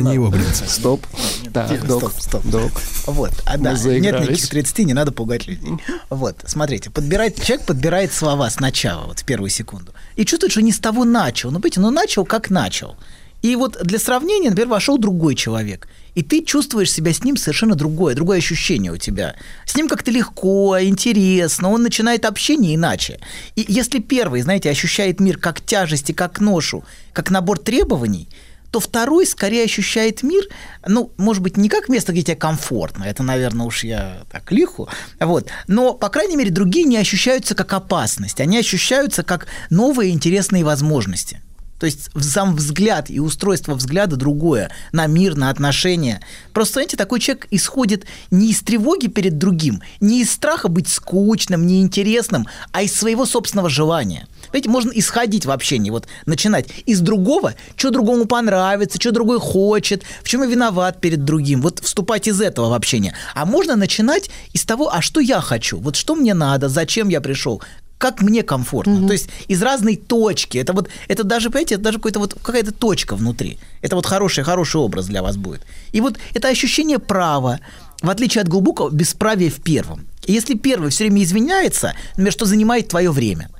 не 0.00 0.14
его 0.14 0.30
принцип. 0.30 0.68
Стоп. 0.68 1.06
Так, 1.52 1.86
док, 1.86 2.12
стоп, 2.12 2.20
стоп. 2.20 2.46
док. 2.46 2.72
Вот, 3.06 3.32
а 3.44 3.58
да, 3.58 3.72
нет 3.72 4.20
никаких 4.20 4.48
30, 4.48 4.78
не 4.86 4.94
надо 4.94 5.12
пугать 5.12 5.46
людей. 5.46 5.74
Вот, 6.10 6.36
смотрите, 6.46 6.90
подбирает, 6.90 7.42
человек 7.42 7.66
подбирает 7.66 8.12
слова 8.12 8.48
сначала, 8.50 9.06
вот 9.06 9.20
в 9.20 9.24
первую 9.24 9.50
секунду, 9.50 9.92
и 10.16 10.24
чувствует, 10.24 10.52
что 10.52 10.62
не 10.62 10.72
с 10.72 10.78
того 10.78 11.04
начал. 11.04 11.50
Ну, 11.50 11.58
понимаете, 11.60 11.80
ну 11.80 11.90
начал 11.92 12.24
как 12.24 12.50
начал. 12.50 12.96
И 13.42 13.56
вот 13.56 13.76
для 13.82 13.98
сравнения, 13.98 14.50
например, 14.50 14.68
вошел 14.68 14.98
другой 14.98 15.34
человек, 15.34 15.88
и 16.14 16.22
ты 16.22 16.44
чувствуешь 16.44 16.92
себя 16.92 17.12
с 17.12 17.24
ним 17.24 17.36
совершенно 17.36 17.74
другое, 17.74 18.14
другое 18.14 18.38
ощущение 18.38 18.92
у 18.92 18.96
тебя. 18.96 19.34
С 19.66 19.74
ним 19.74 19.88
как-то 19.88 20.10
легко, 20.10 20.78
интересно, 20.80 21.70
он 21.70 21.82
начинает 21.82 22.24
общение 22.24 22.76
иначе. 22.76 23.18
И 23.56 23.64
если 23.66 23.98
первый, 23.98 24.42
знаете, 24.42 24.70
ощущает 24.70 25.20
мир 25.20 25.38
как 25.38 25.60
тяжесть 25.60 26.10
и 26.10 26.12
как 26.12 26.40
ношу, 26.40 26.84
как 27.12 27.30
набор 27.30 27.58
требований, 27.58 28.28
то 28.70 28.80
второй 28.80 29.26
скорее 29.26 29.64
ощущает 29.64 30.22
мир, 30.22 30.44
ну, 30.86 31.12
может 31.18 31.42
быть, 31.42 31.58
не 31.58 31.68
как 31.68 31.88
место, 31.88 32.12
где 32.12 32.22
тебе 32.22 32.36
комфортно, 32.36 33.04
это, 33.04 33.22
наверное, 33.22 33.66
уж 33.66 33.84
я 33.84 34.22
так 34.30 34.50
лиху, 34.50 34.88
вот, 35.20 35.48
но, 35.66 35.92
по 35.92 36.08
крайней 36.08 36.36
мере, 36.36 36.50
другие 36.50 36.86
не 36.86 36.96
ощущаются 36.96 37.54
как 37.54 37.72
опасность, 37.74 38.40
они 38.40 38.56
ощущаются 38.58 39.22
как 39.22 39.46
новые 39.68 40.12
интересные 40.12 40.64
возможности. 40.64 41.42
То 41.82 41.86
есть 41.86 42.10
сам 42.16 42.54
взгляд 42.54 43.10
и 43.10 43.18
устройство 43.18 43.74
взгляда 43.74 44.14
другое 44.14 44.70
на 44.92 45.08
мир, 45.08 45.34
на 45.34 45.50
отношения. 45.50 46.20
Просто, 46.52 46.74
знаете, 46.74 46.96
такой 46.96 47.18
человек 47.18 47.48
исходит 47.50 48.04
не 48.30 48.52
из 48.52 48.62
тревоги 48.62 49.08
перед 49.08 49.36
другим, 49.36 49.82
не 49.98 50.20
из 50.22 50.30
страха 50.30 50.68
быть 50.68 50.86
скучным, 50.86 51.66
неинтересным, 51.66 52.46
а 52.70 52.82
из 52.82 52.94
своего 52.94 53.26
собственного 53.26 53.68
желания. 53.68 54.28
Понимаете, 54.52 54.70
можно 54.70 54.92
исходить 54.94 55.44
в 55.44 55.50
общении, 55.50 55.90
вот 55.90 56.06
начинать 56.24 56.68
из 56.86 57.00
другого, 57.00 57.54
что 57.74 57.90
другому 57.90 58.26
понравится, 58.26 59.00
что 59.00 59.10
другой 59.10 59.40
хочет, 59.40 60.04
в 60.22 60.28
чем 60.28 60.42
я 60.42 60.48
виноват 60.48 61.00
перед 61.00 61.24
другим. 61.24 61.62
Вот 61.62 61.80
вступать 61.80 62.28
из 62.28 62.40
этого 62.40 62.68
в 62.68 62.74
общение. 62.74 63.12
А 63.34 63.44
можно 63.44 63.74
начинать 63.74 64.30
из 64.52 64.62
того, 64.62 64.88
а 64.94 65.02
что 65.02 65.18
я 65.18 65.40
хочу, 65.40 65.80
вот 65.80 65.96
что 65.96 66.14
мне 66.14 66.32
надо, 66.32 66.68
зачем 66.68 67.08
я 67.08 67.20
пришел, 67.20 67.60
как 68.02 68.20
мне 68.20 68.42
комфортно. 68.42 69.06
То 69.06 69.12
есть 69.12 69.28
из 69.46 69.62
разной 69.62 69.94
точки. 69.94 70.58
Это 70.58 70.72
вот, 70.72 70.88
это 71.06 71.22
даже, 71.22 71.50
понимаете, 71.50 71.76
это 71.76 71.84
даже 71.84 71.98
какой-то 71.98 72.18
вот 72.18 72.34
какая-то 72.34 72.72
точка 72.72 73.14
внутри. 73.14 73.58
Это 73.80 73.94
вот 73.94 74.06
хороший, 74.06 74.42
хороший 74.42 74.80
образ 74.80 75.06
для 75.06 75.22
вас 75.22 75.36
будет. 75.36 75.62
И 75.92 76.00
вот 76.00 76.18
это 76.34 76.48
ощущение 76.48 76.98
права, 76.98 77.60
в 78.02 78.10
отличие 78.10 78.42
от 78.42 78.48
глубокого 78.48 78.90
бесправия 78.90 79.50
в 79.50 79.62
первом. 79.62 80.04
И 80.26 80.32
если 80.32 80.54
первый 80.54 80.90
все 80.90 81.04
время 81.04 81.22
извиняется, 81.22 81.94
например, 82.10 82.32
что 82.32 82.44
занимает 82.44 82.88
твое 82.88 83.12
время, 83.12 83.50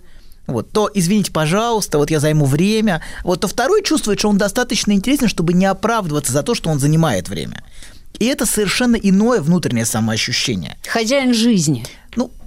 вот, 0.48 0.72
то 0.72 0.90
извините, 0.92 1.30
пожалуйста, 1.30 1.98
вот 1.98 2.10
я 2.10 2.18
займу 2.18 2.46
время. 2.46 3.00
Вот, 3.22 3.42
то 3.42 3.46
второй 3.46 3.84
чувствует, 3.84 4.18
что 4.18 4.28
он 4.28 4.38
достаточно 4.38 4.90
интересен, 4.90 5.28
чтобы 5.28 5.52
не 5.52 5.66
оправдываться 5.66 6.32
за 6.32 6.42
то, 6.42 6.56
что 6.56 6.68
он 6.68 6.80
занимает 6.80 7.28
время. 7.28 7.62
И 8.18 8.26
это 8.26 8.44
совершенно 8.44 8.96
иное 8.96 9.40
внутреннее 9.40 9.86
самоощущение. 9.86 10.76
Хозяин 10.88 11.32
жизни. 11.32 11.86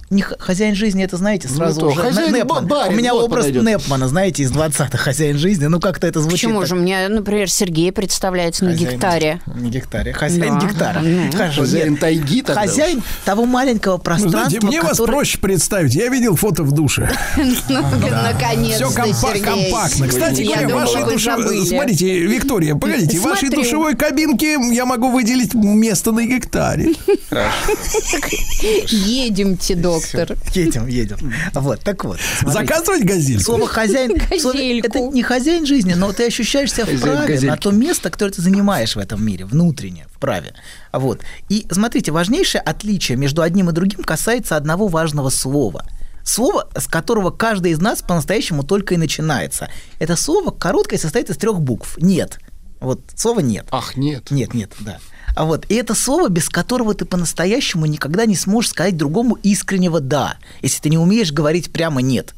Ну, 0.08 0.16
не 0.16 0.22
хозяин 0.22 0.74
жизни, 0.74 1.02
это, 1.04 1.16
знаете, 1.16 1.48
сразу 1.48 1.80
то. 1.80 1.86
уже 1.88 2.00
Хозяин 2.00 2.32
Неп- 2.32 2.38
Непман. 2.44 2.66
ба- 2.66 2.76
барин, 2.76 2.94
У 2.94 2.96
меня 2.96 3.12
вот 3.12 3.24
образ 3.24 3.46
подойдет. 3.46 3.64
Непмана, 3.64 4.08
знаете, 4.08 4.44
из 4.44 4.52
20-х 4.52 4.96
хозяин 4.98 5.36
жизни. 5.36 5.66
Ну, 5.66 5.80
как-то 5.80 6.06
это 6.06 6.20
звучит. 6.20 6.38
Почему 6.42 6.60
так. 6.60 6.68
же? 6.68 6.74
Мне, 6.76 7.08
например, 7.08 7.50
Сергей 7.50 7.90
представляется 7.90 8.64
на 8.64 8.72
Хозяин- 8.72 8.90
гектаре. 8.92 9.40
Не 9.54 9.68
гектаре, 9.70 10.12
хозяин 10.12 10.58
Да. 10.60 10.66
гектара. 10.66 11.00
Ну. 11.00 11.32
Хорошо, 11.32 11.62
Хозяин 11.62 11.92
нет. 11.92 12.00
тайги 12.00 12.42
тогда 12.42 12.60
Хозяин 12.62 13.02
того 13.24 13.46
маленького 13.46 13.96
Ну, 13.96 14.02
пространства, 14.02 14.40
знаете, 14.48 14.66
мне 14.66 14.80
вас 14.80 14.90
которое- 14.92 15.12
проще 15.12 15.38
представить. 15.38 15.94
Я 15.94 16.08
видел 16.08 16.36
фото 16.36 16.62
в 16.62 16.70
душе. 16.72 17.10
Наконец-то, 17.68 18.88
Все 19.12 19.40
компактно. 19.42 20.08
Кстати 20.08 20.42
Я 20.42 20.62
говоря, 20.68 20.76
вашей 20.86 21.04
душевой... 21.04 21.66
Смотрите, 21.66 22.18
Виктория, 22.20 22.74
погодите, 22.76 23.18
в 23.18 23.22
вашей 23.22 23.48
душевой 23.50 23.96
кабинке 23.96 24.56
я 24.72 24.84
могу 24.86 25.10
выделить 25.10 25.54
место 25.54 26.12
на 26.12 26.24
гектаре. 26.24 26.92
Едемте, 28.88 29.74
доктор. 30.00 30.36
Едем, 30.54 30.86
едем. 30.86 31.32
Вот, 31.54 31.80
так 31.80 32.04
вот. 32.04 32.18
смотрите. 32.40 32.66
Заказывать 32.66 33.04
газельку? 33.04 33.44
Слово 33.44 33.66
хозяин, 33.66 34.12
слово- 34.40 34.56
это 34.86 35.00
не 35.00 35.22
хозяин 35.22 35.66
жизни, 35.66 35.94
но 35.94 36.12
ты 36.12 36.26
ощущаешь 36.26 36.72
себя 36.72 36.84
Хозяин 36.84 37.00
вправе 37.00 37.26
газельки. 37.26 37.46
на 37.50 37.56
то 37.56 37.70
место, 37.70 38.10
которое 38.10 38.32
ты 38.32 38.42
занимаешь 38.42 38.96
в 38.96 38.98
этом 38.98 39.24
мире, 39.24 39.44
внутренне, 39.44 40.06
вправе. 40.14 40.54
Вот. 40.92 41.20
И 41.48 41.66
смотрите, 41.70 42.12
важнейшее 42.12 42.60
отличие 42.60 43.16
между 43.16 43.42
одним 43.42 43.70
и 43.70 43.72
другим 43.72 44.02
касается 44.02 44.56
одного 44.56 44.88
важного 44.88 45.30
слова. 45.30 45.84
Слово, 46.24 46.68
с 46.76 46.86
которого 46.88 47.30
каждый 47.30 47.70
из 47.72 47.78
нас 47.78 48.02
по-настоящему 48.02 48.64
только 48.64 48.94
и 48.94 48.96
начинается. 48.96 49.68
Это 50.00 50.16
слово 50.16 50.50
короткое 50.50 50.98
состоит 50.98 51.30
из 51.30 51.36
трех 51.36 51.60
букв. 51.60 51.96
Нет. 51.98 52.40
Вот 52.80 53.00
слово 53.14 53.40
нет. 53.40 53.66
Ах, 53.70 53.96
нет. 53.96 54.30
Нет, 54.30 54.52
нет, 54.52 54.72
да. 54.80 54.98
А 55.36 55.44
вот, 55.44 55.66
и 55.68 55.74
это 55.74 55.94
слово, 55.94 56.30
без 56.30 56.48
которого 56.48 56.94
ты 56.94 57.04
по-настоящему 57.04 57.84
никогда 57.84 58.24
не 58.24 58.34
сможешь 58.34 58.70
сказать 58.70 58.96
другому 58.96 59.34
искреннего 59.42 60.00
«да», 60.00 60.38
если 60.62 60.80
ты 60.80 60.88
не 60.88 60.96
умеешь 60.96 61.30
говорить 61.30 61.70
прямо 61.70 62.00
«нет». 62.00 62.34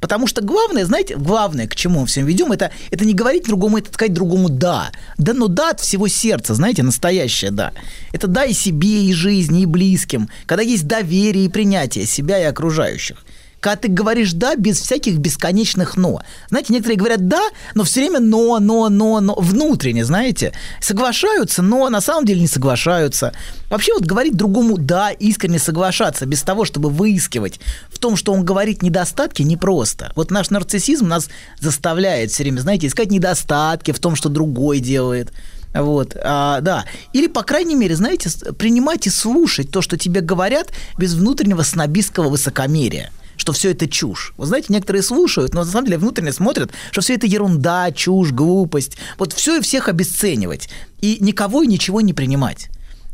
Потому 0.00 0.26
что 0.26 0.42
главное, 0.42 0.84
знаете, 0.84 1.14
главное, 1.14 1.68
к 1.68 1.76
чему 1.76 2.00
мы 2.00 2.06
всем 2.06 2.26
ведем, 2.26 2.50
это, 2.50 2.72
это 2.90 3.04
не 3.04 3.14
говорить 3.14 3.44
другому, 3.44 3.78
это 3.78 3.94
сказать 3.94 4.14
другому 4.14 4.48
«да». 4.48 4.90
Да, 5.16 5.32
но 5.32 5.46
«да» 5.46 5.70
от 5.70 5.78
всего 5.78 6.08
сердца, 6.08 6.54
знаете, 6.54 6.82
настоящее 6.82 7.52
«да». 7.52 7.72
Это 8.12 8.26
«да» 8.26 8.44
и 8.44 8.52
себе, 8.52 9.04
и 9.04 9.12
жизни, 9.12 9.62
и 9.62 9.66
близким, 9.66 10.28
когда 10.46 10.64
есть 10.64 10.88
доверие 10.88 11.44
и 11.44 11.50
принятие 11.50 12.04
себя 12.04 12.40
и 12.40 12.44
окружающих 12.44 13.24
когда 13.60 13.76
ты 13.76 13.88
говоришь 13.88 14.32
«да» 14.32 14.56
без 14.56 14.80
всяких 14.80 15.18
бесконечных 15.18 15.96
«но». 15.96 16.20
Знаете, 16.48 16.72
некоторые 16.72 16.98
говорят 16.98 17.28
«да», 17.28 17.42
но 17.74 17.84
все 17.84 18.00
время 18.00 18.18
«но», 18.18 18.58
«но», 18.58 18.88
«но», 18.88 19.20
«но», 19.20 19.34
внутренне, 19.34 20.04
знаете. 20.04 20.52
Соглашаются, 20.80 21.62
но 21.62 21.88
на 21.90 22.00
самом 22.00 22.24
деле 22.24 22.40
не 22.40 22.46
соглашаются. 22.46 23.32
Вообще 23.68 23.92
вот 23.92 24.04
говорить 24.04 24.36
другому 24.36 24.78
«да», 24.78 25.10
искренне 25.10 25.58
соглашаться, 25.58 26.26
без 26.26 26.42
того, 26.42 26.64
чтобы 26.64 26.88
выискивать 26.88 27.60
в 27.90 27.98
том, 27.98 28.16
что 28.16 28.32
он 28.32 28.44
говорит 28.44 28.82
недостатки, 28.82 29.42
непросто. 29.42 30.12
Вот 30.16 30.30
наш 30.30 30.50
нарциссизм 30.50 31.06
нас 31.06 31.28
заставляет 31.60 32.30
все 32.30 32.42
время, 32.42 32.60
знаете, 32.60 32.86
искать 32.86 33.10
недостатки 33.10 33.92
в 33.92 33.98
том, 33.98 34.16
что 34.16 34.30
другой 34.30 34.80
делает. 34.80 35.32
Вот, 35.74 36.16
а, 36.20 36.60
да. 36.62 36.84
Или, 37.12 37.28
по 37.28 37.42
крайней 37.42 37.76
мере, 37.76 37.94
знаете, 37.94 38.28
принимать 38.54 39.06
и 39.06 39.10
слушать 39.10 39.70
то, 39.70 39.82
что 39.82 39.96
тебе 39.96 40.20
говорят, 40.20 40.72
без 40.98 41.14
внутреннего 41.14 41.62
снобистского 41.62 42.28
высокомерия 42.28 43.12
что 43.40 43.52
все 43.52 43.70
это 43.70 43.88
чушь. 43.88 44.34
Вы 44.36 44.44
знаете, 44.44 44.66
некоторые 44.68 45.02
слушают, 45.02 45.54
но 45.54 45.64
на 45.64 45.70
самом 45.70 45.86
деле 45.86 45.96
внутренне 45.96 46.30
смотрят, 46.30 46.72
что 46.90 47.00
все 47.00 47.14
это 47.14 47.26
ерунда, 47.26 47.90
чушь, 47.90 48.32
глупость. 48.32 48.98
Вот 49.16 49.32
все 49.32 49.56
и 49.56 49.62
всех 49.62 49.88
обесценивать. 49.88 50.68
И 51.00 51.16
никого 51.20 51.62
и 51.62 51.66
ничего 51.66 52.02
не 52.02 52.12
принимать. 52.12 52.68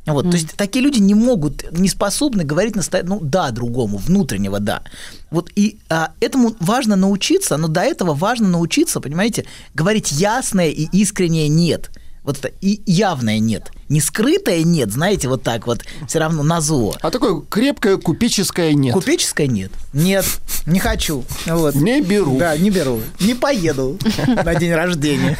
Вот, 0.05 0.29
То 0.29 0.37
есть 0.37 0.57
такие 0.57 0.85
люди 0.85 0.99
не 0.99 1.15
могут, 1.15 1.71
не 1.71 1.89
способны 1.89 2.43
говорить 2.43 2.75
настоя... 2.75 3.05
ну 3.05 3.21
да 3.21 3.53
другому, 3.53 3.99
внутреннего 3.99 4.59
да. 4.59 4.83
Вот 5.31 5.51
и 5.55 5.79
а, 5.89 6.13
этому 6.21 6.57
важно 6.59 6.97
научиться, 6.97 7.57
но 7.57 7.69
до 7.69 7.83
этого 7.83 8.15
важно 8.15 8.49
научиться, 8.49 9.01
понимаете, 9.01 9.47
говорить 9.75 10.11
ясное 10.11 10.71
и 10.71 10.89
искреннее 10.93 11.49
нет. 11.49 11.91
Вот 12.27 12.39
это 12.39 12.49
и 12.61 12.83
явное 12.91 13.39
нет. 13.39 13.71
Не 13.89 14.01
скрытое 14.01 14.65
нет, 14.65 14.91
знаете, 14.91 15.29
вот 15.29 15.45
так 15.45 15.69
вот, 15.69 15.85
все 16.09 16.19
равно 16.19 16.43
на 16.43 16.61
зло. 16.61 16.97
А 17.01 17.13
такое 17.13 17.41
крепкое 17.49 17.99
купеческое 17.99 18.75
нет. 18.75 18.93
Купеческое 18.93 19.47
нет. 19.47 19.71
Нет, 19.93 20.27
не 20.67 20.81
хочу. 20.81 21.25
Вот. 21.47 21.77
Не 21.77 22.01
беру. 22.01 22.37
Да, 22.37 22.59
не 22.59 22.71
беру. 22.71 23.01
Не 23.21 23.35
поеду 23.35 23.97
на 24.27 24.57
день 24.57 24.73
рождения. 24.73 25.39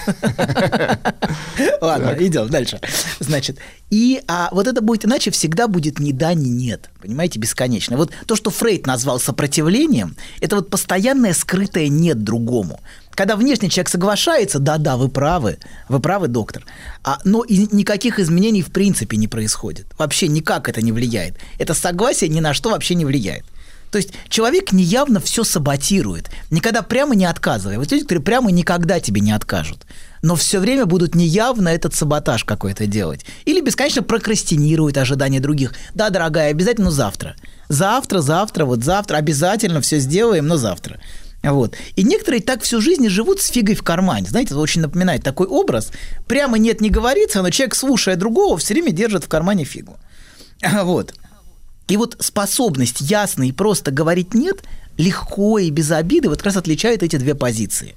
Ладно, 1.81 2.17
идем 2.21 2.49
дальше. 2.49 2.81
Значит, 3.19 3.59
и 3.91 4.23
а, 4.29 4.49
вот 4.53 4.69
это 4.69 4.81
будет 4.81 5.05
иначе 5.05 5.33
всегда 5.33 5.67
будет 5.67 5.99
ни 5.99 6.13
да, 6.13 6.35
ни 6.35 6.49
нет. 6.49 6.91
Понимаете, 7.01 7.41
бесконечно. 7.41 7.97
Вот 7.97 8.13
то, 8.27 8.37
что 8.37 8.51
Фрейд 8.51 8.87
назвал 8.87 9.19
сопротивлением, 9.19 10.17
это 10.41 10.55
вот 10.55 10.71
постоянное 10.71 11.35
скрытое 11.35 11.89
нет 11.89 12.23
другому. 12.23 12.81
Когда 13.17 13.35
внешний 13.35 13.71
человек 13.71 13.89
соглашается, 13.89 14.59
да-да, 14.59 14.97
вы 14.99 15.09
правы, 15.09 15.59
вы 15.89 16.01
правы, 16.01 16.29
доктор, 16.29 16.65
а, 17.03 17.19
но 17.25 17.43
и 17.43 17.67
никаких 17.73 18.21
изменений 18.21 18.61
в 18.61 18.71
принципе 18.71 19.17
не 19.17 19.27
происходит. 19.27 19.87
Вообще 19.97 20.29
никак 20.29 20.69
это 20.69 20.83
не 20.83 20.93
влияет. 20.93 21.37
Это 21.59 21.73
согласие 21.73 22.29
ни 22.29 22.41
на 22.41 22.53
что 22.53 22.71
вообще 22.71 22.95
не 22.95 23.07
влияет. 23.07 23.45
То 23.91 23.99
есть 23.99 24.13
человек 24.29 24.73
неявно 24.73 25.21
все 25.21 25.45
саботирует, 25.45 26.29
никогда 26.51 26.83
прямо 26.83 27.15
не 27.15 27.25
отказывая. 27.25 27.79
Вот 27.79 27.91
люди, 27.91 28.03
которые 28.03 28.23
прямо 28.23 28.51
никогда 28.51 29.01
тебе 29.01 29.23
не 29.23 29.33
откажут, 29.33 29.87
но 30.21 30.37
все 30.37 30.59
время 30.59 30.85
будут 30.85 31.15
неявно 31.15 31.71
этот 31.71 31.95
саботаж 31.95 32.45
какой-то 32.45 32.87
делать. 32.87 33.25
Или 33.47 33.63
бесконечно 33.63 34.03
прокрастинируют 34.03 34.99
ожидания 34.99 35.41
других. 35.41 35.73
Да, 35.95 36.11
дорогая, 36.11 36.51
обязательно 36.51 36.91
завтра. 36.91 37.37
Завтра, 37.69 38.21
завтра, 38.21 38.67
вот 38.67 38.85
завтра, 38.85 39.17
обязательно 39.17 39.81
все 39.81 40.01
сделаем, 40.01 40.47
но 40.47 40.59
завтра. 40.59 41.01
Вот. 41.53 41.77
И 41.95 42.03
некоторые 42.03 42.43
так 42.43 42.63
всю 42.63 42.81
жизнь 42.81 43.09
живут 43.09 43.41
с 43.41 43.49
фигой 43.49 43.77
в 43.77 43.83
кармане. 43.83 44.27
Знаете, 44.29 44.51
это 44.51 44.61
очень 44.61 44.81
напоминает 44.81 45.23
такой 45.23 45.47
образ. 45.47 45.93
Прямо 46.27 46.59
нет 46.59 46.81
не 46.81 46.91
говорится, 46.91 47.43
но 47.43 47.51
человек, 47.51 47.77
слушая 47.77 48.17
другого, 48.17 48.59
все 48.59 48.75
время 48.75 48.91
держит 48.91 49.25
в 49.25 49.29
кармане 49.29 49.65
фигу. 49.65 49.97
Вот. 50.83 51.15
И 51.89 51.97
вот 51.97 52.17
способность 52.19 53.01
ясно 53.01 53.47
и 53.47 53.53
просто 53.53 53.93
говорить 53.93 54.35
«нет» 54.35 54.65
легко 54.97 55.61
и 55.61 55.71
без 55.71 55.93
обиды 55.93 56.29
вот 56.29 56.39
как 56.39 56.47
раз 56.47 56.57
отличает 56.57 57.05
эти 57.05 57.15
две 57.17 57.37
позиции. 57.37 57.95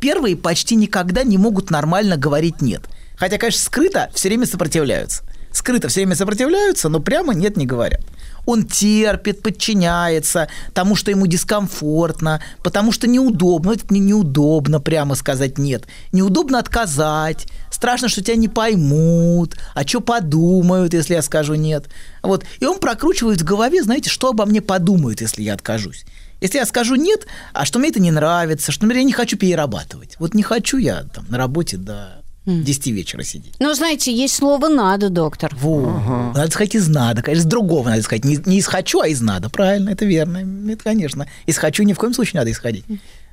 Первые 0.00 0.36
почти 0.36 0.74
никогда 0.74 1.22
не 1.22 1.36
могут 1.36 1.70
нормально 1.70 2.16
говорить 2.16 2.62
«нет». 2.62 2.82
Хотя, 3.16 3.36
конечно, 3.36 3.60
скрыто 3.60 4.10
все 4.14 4.28
время 4.28 4.46
сопротивляются. 4.46 5.22
Скрыто 5.52 5.88
все 5.88 6.00
время 6.00 6.14
сопротивляются, 6.14 6.88
но 6.88 7.00
прямо 7.00 7.34
«нет» 7.34 7.58
не 7.58 7.66
говорят. 7.66 8.06
Он 8.46 8.64
терпит, 8.64 9.42
подчиняется 9.42 10.48
тому, 10.72 10.94
что 10.94 11.10
ему 11.10 11.26
дискомфортно, 11.26 12.40
потому 12.62 12.92
что 12.92 13.06
неудобно. 13.06 13.72
Это 13.72 13.92
не 13.92 14.00
неудобно 14.00 14.80
прямо 14.80 15.14
сказать 15.16 15.58
«нет». 15.58 15.84
Неудобно 16.12 16.58
отказать. 16.58 17.46
Страшно, 17.70 18.08
что 18.08 18.22
тебя 18.22 18.36
не 18.36 18.48
поймут. 18.48 19.56
А 19.74 19.86
что 19.86 20.00
подумают, 20.00 20.94
если 20.94 21.14
я 21.14 21.22
скажу 21.22 21.54
«нет». 21.54 21.86
Вот. 22.22 22.44
И 22.60 22.64
он 22.64 22.78
прокручивает 22.78 23.42
в 23.42 23.44
голове, 23.44 23.82
знаете, 23.82 24.08
что 24.08 24.30
обо 24.30 24.46
мне 24.46 24.62
подумают, 24.62 25.20
если 25.20 25.42
я 25.42 25.54
откажусь. 25.54 26.06
Если 26.40 26.58
я 26.58 26.66
скажу 26.66 26.96
нет, 26.96 27.26
а 27.52 27.64
что 27.64 27.78
мне 27.78 27.88
это 27.88 28.00
не 28.00 28.10
нравится, 28.10 28.70
что 28.70 28.84
например, 28.84 29.02
я 29.02 29.06
не 29.06 29.12
хочу 29.12 29.36
перерабатывать. 29.36 30.16
Вот 30.18 30.34
не 30.34 30.42
хочу 30.42 30.76
я 30.76 31.04
там 31.04 31.24
на 31.28 31.38
работе 31.38 31.76
до 31.76 32.22
10 32.46 32.86
вечера 32.88 33.22
сидеть. 33.22 33.54
Ну, 33.58 33.74
знаете, 33.74 34.14
есть 34.14 34.36
слово 34.36 34.68
«надо», 34.68 35.10
доктор. 35.10 35.54
Во. 35.60 36.32
Надо 36.34 36.50
сказать 36.50 36.74
из 36.74 36.88
надо, 36.88 37.22
конечно, 37.22 37.42
из 37.42 37.46
другого 37.46 37.90
надо 37.90 38.02
сказать. 38.02 38.24
Не, 38.24 38.38
не 38.46 38.58
из 38.58 38.66
хочу, 38.66 39.00
а 39.00 39.08
из 39.08 39.20
надо. 39.20 39.50
Правильно, 39.50 39.90
это 39.90 40.04
верно. 40.04 40.70
Это, 40.70 40.84
конечно. 40.84 41.26
Из 41.46 41.58
хочу 41.58 41.82
ни 41.82 41.92
в 41.92 41.98
коем 41.98 42.14
случае 42.14 42.40
надо 42.40 42.52
исходить. 42.52 42.84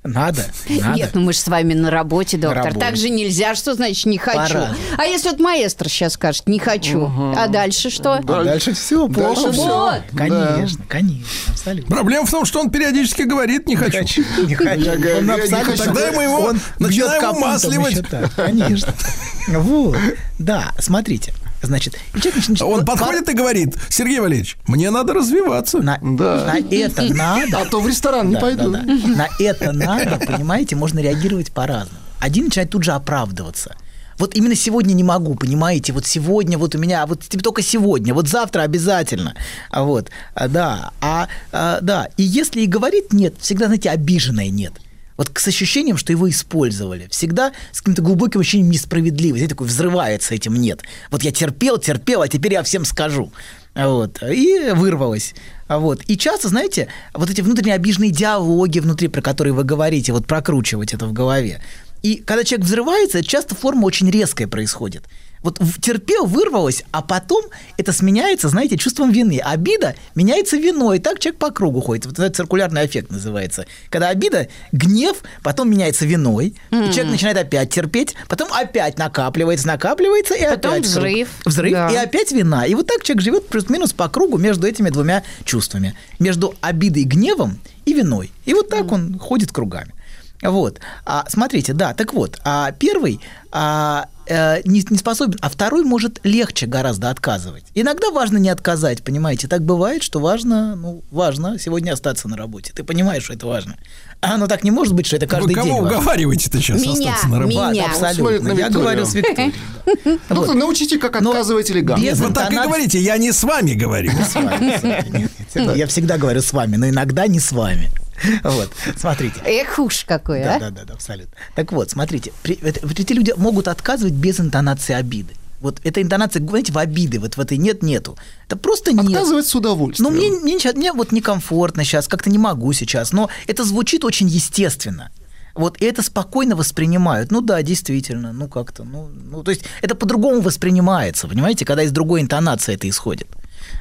Надо, 0.03 0.45
надо. 0.69 0.97
Нет, 0.97 1.11
ну 1.13 1.21
мы 1.21 1.33
же 1.33 1.39
с 1.39 1.47
вами 1.47 1.73
на 1.73 1.89
работе, 1.89 2.37
доктор. 2.37 2.65
работе. 2.65 2.79
Так 2.79 2.97
же 2.97 3.09
нельзя, 3.09 3.55
что 3.55 3.73
значит 3.73 4.05
не 4.05 4.17
хочу. 4.17 4.37
Пора. 4.53 4.75
А 4.97 5.05
если 5.05 5.29
вот 5.29 5.39
маэстро 5.39 5.87
сейчас 5.89 6.13
скажет 6.13 6.47
не 6.47 6.59
хочу, 6.59 7.09
а 7.37 7.47
дальше 7.47 7.89
что? 7.89 8.15
А 8.15 8.21
дальше 8.43 8.73
все 8.73 9.07
плохо. 9.07 9.51
всё. 9.51 9.61
Вот. 9.63 10.01
Конечно, 10.15 10.83
конечно, 10.87 11.25
абсолютно. 11.49 11.95
Проблема 11.95 12.25
в 12.25 12.31
том, 12.31 12.45
что 12.45 12.59
он 12.59 12.69
периодически 12.69 13.21
говорит 13.23 13.67
«не 13.67 13.75
хочу». 13.75 14.23
Не 14.45 14.55
хочу. 14.55 14.81
Я- 14.81 15.17
Он 15.17 15.31
абсолютно-. 15.31 15.77
Тогда 15.77 16.11
мы 16.11 16.23
его 16.23 16.37
он 16.39 16.59
начинаем 16.79 17.35
умасливать. 17.37 18.03
Конечно. 18.35 18.93
Вот. 19.47 19.97
Да, 20.39 20.71
смотрите. 20.79 21.33
Значит, 21.63 21.95
человек 22.13 22.35
начинает- 22.35 22.61
Он 22.61 22.79
вот 22.79 22.85
подходит 22.85 23.29
и 23.29 23.33
говорит, 23.33 23.75
Сергей 23.89 24.19
Валерьевич, 24.19 24.57
мне 24.67 24.91
надо 24.91 25.13
развиваться. 25.13 25.79
На, 25.79 25.97
Да. 26.01 26.45
на 26.53 26.57
это 26.59 27.03
надо. 27.13 27.59
А 27.61 27.65
то 27.65 27.79
в 27.79 27.87
ресторан 27.87 28.27
не 28.29 28.35
Да, 28.35 28.41
пойду. 28.41 28.69
да, 28.71 28.81
да. 28.81 29.07
На 29.07 29.27
это 29.39 29.71
надо, 29.71 30.19
понимаете, 30.25 30.75
можно 30.75 30.99
реагировать 30.99 31.51
по-разному. 31.51 31.97
Один 32.19 32.45
начинает 32.45 32.69
тут 32.69 32.83
же 32.83 32.91
оправдываться. 32.91 33.75
Вот 34.19 34.35
именно 34.35 34.55
сегодня 34.55 34.93
не 34.93 35.03
могу, 35.03 35.33
понимаете, 35.35 35.91
вот 35.91 36.05
сегодня 36.05 36.57
вот 36.57 36.75
у 36.75 36.77
меня, 36.77 37.05
вот 37.07 37.21
тебе 37.23 37.41
только 37.41 37.61
сегодня, 37.63 38.13
вот 38.13 38.27
завтра 38.27 38.61
обязательно, 38.61 39.33
А 39.71 39.83
вот, 39.83 40.11
а, 40.35 40.47
да, 40.47 40.91
а, 41.01 41.27
а, 41.51 41.79
да, 41.81 42.09
и 42.17 42.23
если 42.23 42.61
и 42.61 42.67
говорит 42.67 43.11
нет, 43.11 43.33
всегда, 43.39 43.65
знаете, 43.65 43.89
обиженное 43.89 44.49
нет. 44.49 44.73
Вот 45.17 45.31
с 45.35 45.47
ощущением, 45.47 45.97
что 45.97 46.11
его 46.11 46.29
использовали. 46.29 47.07
Всегда 47.09 47.51
с 47.71 47.79
каким-то 47.79 48.01
глубоким 48.01 48.41
ощущением 48.41 48.71
несправедливости. 48.71 49.39
Знаете, 49.39 49.55
такой 49.55 49.67
взрывается 49.67 50.33
этим 50.35 50.55
нет. 50.55 50.81
Вот 51.11 51.23
я 51.23 51.31
терпел, 51.31 51.77
терпел, 51.77 52.21
а 52.21 52.27
теперь 52.27 52.53
я 52.53 52.63
всем 52.63 52.85
скажу. 52.85 53.31
Вот. 53.75 54.21
И 54.23 54.71
вырвалось. 54.73 55.33
А 55.67 55.79
Вот. 55.79 56.01
И 56.07 56.17
часто, 56.17 56.49
знаете, 56.49 56.87
вот 57.13 57.29
эти 57.29 57.41
внутренние 57.41 57.75
обиженные 57.75 58.11
диалоги 58.11 58.79
внутри, 58.79 59.07
про 59.07 59.21
которые 59.21 59.53
вы 59.53 59.63
говорите, 59.63 60.11
вот 60.13 60.27
прокручивать 60.27 60.93
это 60.93 61.05
в 61.05 61.13
голове. 61.13 61.61
И 62.01 62.17
когда 62.17 62.43
человек 62.43 62.65
взрывается, 62.65 63.23
часто 63.23 63.55
форма 63.55 63.85
очень 63.85 64.09
резкая 64.11 64.47
происходит. 64.47 65.05
Вот 65.43 65.59
терпел, 65.81 66.25
вырвалось, 66.25 66.83
а 66.91 67.01
потом 67.01 67.45
это 67.77 67.91
сменяется, 67.91 68.47
знаете, 68.49 68.77
чувством 68.77 69.11
вины. 69.11 69.39
Обида 69.43 69.95
меняется 70.15 70.57
виной, 70.57 70.97
и 70.97 70.99
так 70.99 71.19
человек 71.19 71.39
по 71.39 71.51
кругу 71.51 71.81
ходит. 71.81 72.05
Вот 72.05 72.17
это 72.17 72.33
циркулярный 72.33 72.85
эффект 72.85 73.11
называется. 73.11 73.65
Когда 73.89 74.07
обида, 74.09 74.47
гнев, 74.71 75.17
потом 75.43 75.69
меняется 75.69 76.05
виной, 76.05 76.55
и 76.71 76.75
человек 76.91 77.07
начинает 77.11 77.37
опять 77.37 77.69
терпеть, 77.71 78.15
потом 78.29 78.47
опять 78.53 78.97
накапливается, 78.97 79.67
накапливается, 79.67 80.33
и 80.33 80.43
Потом 80.43 80.71
опять 80.71 80.83
круг. 80.83 80.85
взрыв. 80.85 81.29
Взрыв, 81.45 81.71
Да. 81.73 81.89
и 81.91 81.95
опять 81.97 82.31
вина. 82.31 82.65
И 82.65 82.73
вот 82.73 82.87
так 82.87 83.03
человек 83.03 83.21
живет 83.23 83.47
плюс-минус 83.49 83.91
по 83.93 84.07
кругу 84.07 84.37
между 84.37 84.65
этими 84.65 84.89
двумя 84.89 85.23
чувствами. 85.43 85.93
Между 86.19 86.55
обидой, 86.61 87.03
гневом 87.03 87.59
и 87.85 87.93
виной. 87.93 88.31
И 88.45 88.53
вот 88.53 88.69
так 88.69 88.91
он 88.91 89.19
ходит 89.19 89.51
кругами. 89.51 89.93
Вот. 90.41 90.79
А, 91.05 91.25
смотрите, 91.29 91.73
да, 91.73 91.93
так 91.93 92.13
вот, 92.13 92.37
а 92.43 92.71
первый 92.73 93.19
а, 93.51 94.07
э, 94.27 94.61
не, 94.65 94.85
не 94.89 94.97
способен, 94.97 95.37
а 95.41 95.49
второй 95.49 95.83
может 95.83 96.19
легче 96.23 96.65
гораздо 96.65 97.09
отказывать. 97.09 97.65
Иногда 97.73 98.09
важно 98.11 98.37
не 98.37 98.49
отказать, 98.49 99.03
понимаете? 99.03 99.47
Так 99.47 99.63
бывает, 99.63 100.03
что 100.03 100.19
важно, 100.19 100.75
ну, 100.75 101.03
важно 101.11 101.57
сегодня 101.59 101.93
остаться 101.93 102.27
на 102.27 102.37
работе. 102.37 102.71
Ты 102.75 102.83
понимаешь, 102.83 103.23
что 103.23 103.33
это 103.33 103.47
важно. 103.47 103.75
А 104.21 104.35
оно 104.35 104.47
так 104.47 104.63
не 104.63 104.71
может 104.71 104.93
быть, 104.93 105.05
что 105.05 105.17
это 105.17 105.27
каждый 105.27 105.49
Вы 105.49 105.53
кого 105.55 105.65
день 105.67 105.81
важно. 105.81 105.97
уговариваете-то 105.97 106.57
сейчас 106.59 106.81
Меня, 106.81 106.91
остаться 106.93 107.27
на 107.27 107.39
работе? 107.39 107.71
меня. 107.71 107.85
Абсолютно. 107.87 108.53
на 108.53 108.57
Я 108.57 108.69
говорю 108.69 109.05
с 109.05 109.13
Викторией. 109.13 109.53
Доктор, 110.29 110.55
научите, 110.55 110.97
как 110.97 111.15
отказывать 111.15 111.69
элегантно. 111.71 112.27
Вы 112.27 112.33
так 112.33 112.51
и 112.51 112.55
говорите, 112.55 112.99
я 112.99 113.17
не 113.17 113.31
с 113.31 113.43
вами 113.43 113.73
говорю. 113.73 114.11
С 114.11 114.35
вами, 114.35 114.77
с 114.77 114.83
вами. 114.83 115.09
Нет, 115.17 115.31
нет, 115.55 115.75
Я 115.75 115.87
всегда 115.87 116.17
говорю 116.17 116.41
с 116.41 116.53
вами, 116.53 116.77
но 116.77 116.87
иногда 116.87 117.27
не 117.27 117.39
с 117.39 117.51
вами. 117.51 117.91
Вот, 118.43 118.69
смотрите. 118.97 119.41
Эх 119.45 119.79
уж 119.79 120.05
какой, 120.05 120.43
Да, 120.43 120.55
а? 120.55 120.59
да, 120.59 120.69
да, 120.69 120.83
да, 120.85 120.93
абсолютно. 120.93 121.33
Так 121.55 121.71
вот, 121.71 121.89
смотрите, 121.91 122.31
при- 122.43 122.55
это- 122.61 122.85
вот 122.85 122.99
эти 122.99 123.13
люди 123.13 123.33
могут 123.37 123.67
отказывать 123.67 124.13
без 124.13 124.39
интонации 124.39 124.93
обиды. 124.93 125.33
Вот 125.61 125.79
эта 125.83 126.01
интонация, 126.01 126.45
знаете, 126.45 126.73
в 126.73 126.77
обиды, 126.77 127.19
вот 127.19 127.37
в 127.37 127.39
этой 127.39 127.57
нет-нету. 127.57 128.17
Это 128.47 128.57
просто 128.57 128.91
нет. 128.91 129.05
Отказывать 129.07 129.47
с 129.47 129.55
удовольствием. 129.55 130.11
Ну, 130.11 130.17
мне, 130.17 130.29
мне, 130.29 130.59
щас- 130.59 130.75
мне 130.75 130.91
вот 130.91 131.11
некомфортно 131.13 131.85
сейчас, 131.85 132.07
как-то 132.09 132.29
не 132.29 132.37
могу 132.37 132.73
сейчас, 132.73 133.13
но 133.13 133.29
это 133.47 133.63
звучит 133.63 134.03
очень 134.03 134.27
естественно. 134.27 135.09
Вот, 135.55 135.79
и 135.79 135.85
это 135.85 136.01
спокойно 136.01 136.55
воспринимают. 136.55 137.31
Ну 137.31 137.39
да, 137.39 137.61
действительно, 137.61 138.33
ну 138.33 138.47
как-то, 138.49 138.83
ну, 138.83 139.07
ну 139.07 139.43
то 139.43 139.51
есть 139.51 139.63
это 139.81 139.93
по-другому 139.95 140.41
воспринимается, 140.41 141.27
понимаете, 141.27 141.63
когда 141.63 141.83
из 141.83 141.91
другой 141.91 142.21
интонации 142.21 142.73
это 142.73 142.89
исходит. 142.89 143.27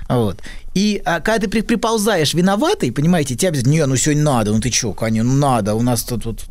Вот. 0.09 0.41
И 0.75 1.03
а, 1.05 1.21
когда 1.21 1.45
ты 1.45 1.51
при- 1.51 1.61
приползаешь 1.61 2.33
виноватый, 2.33 2.93
понимаете, 2.93 3.35
тебе 3.35 3.49
обязательно, 3.49 3.73
не, 3.73 3.87
ну 3.87 3.97
сегодня 3.97 4.23
надо, 4.23 4.53
ну 4.53 4.61
ты 4.61 4.71
чё, 4.71 4.93
Каня, 4.95 5.23
ну 5.23 5.35
надо, 5.35 5.75
у 5.75 5.83
нас 5.83 6.03
тут, 6.03 6.25
вот». 6.25 6.45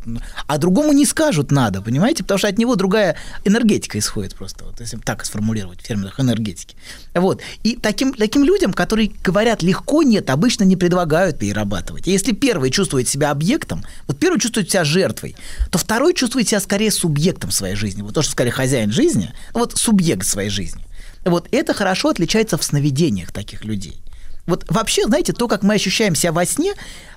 А 0.47 0.57
другому 0.57 0.93
не 0.93 1.05
скажут 1.05 1.51
надо, 1.51 1.81
понимаете, 1.81 2.23
потому 2.23 2.38
что 2.38 2.47
от 2.47 2.57
него 2.59 2.75
другая 2.75 3.15
энергетика 3.45 3.97
исходит 3.97 4.35
просто, 4.35 4.65
вот, 4.65 4.79
если 4.79 4.97
так 4.97 5.25
сформулировать 5.25 5.79
в 5.79 5.88
терминах 5.88 6.19
энергетики. 6.19 6.75
Вот. 7.15 7.41
И 7.63 7.75
таким, 7.75 8.13
таким 8.13 8.43
людям, 8.43 8.73
которые 8.73 9.11
говорят 9.23 9.63
легко 9.63 10.03
нет, 10.03 10.29
обычно 10.29 10.63
не 10.65 10.75
предлагают 10.75 11.39
перерабатывать. 11.39 12.07
И 12.07 12.11
если 12.11 12.33
первый 12.33 12.69
чувствует 12.69 13.07
себя 13.07 13.31
объектом, 13.31 13.83
вот 14.07 14.19
первый 14.19 14.39
чувствует 14.39 14.69
себя 14.69 14.83
жертвой, 14.83 15.35
то 15.71 15.79
второй 15.79 16.13
чувствует 16.13 16.47
себя 16.47 16.59
скорее 16.59 16.91
субъектом 16.91 17.50
своей 17.50 17.75
жизни. 17.75 18.03
Вот 18.03 18.13
то, 18.13 18.21
что 18.21 18.31
скорее 18.33 18.51
хозяин 18.51 18.91
жизни, 18.91 19.33
вот 19.53 19.77
субъект 19.77 20.27
своей 20.27 20.50
жизни. 20.50 20.81
Вот 21.25 21.48
это 21.51 21.74
хорошо 21.74 22.10
отличается 22.10 22.58
в 22.58 22.63
сновидениях 22.63 23.32
таких 23.32 23.63
людей. 23.63 24.01
Вот 24.48 24.66
вообще, 24.70 25.05
знаете, 25.05 25.34
то, 25.34 25.48
как 25.48 25.62
мы 25.62 25.75
ощущаем 25.75 26.16
себя 26.16 26.31
во 26.31 26.46
сне, 26.46 26.74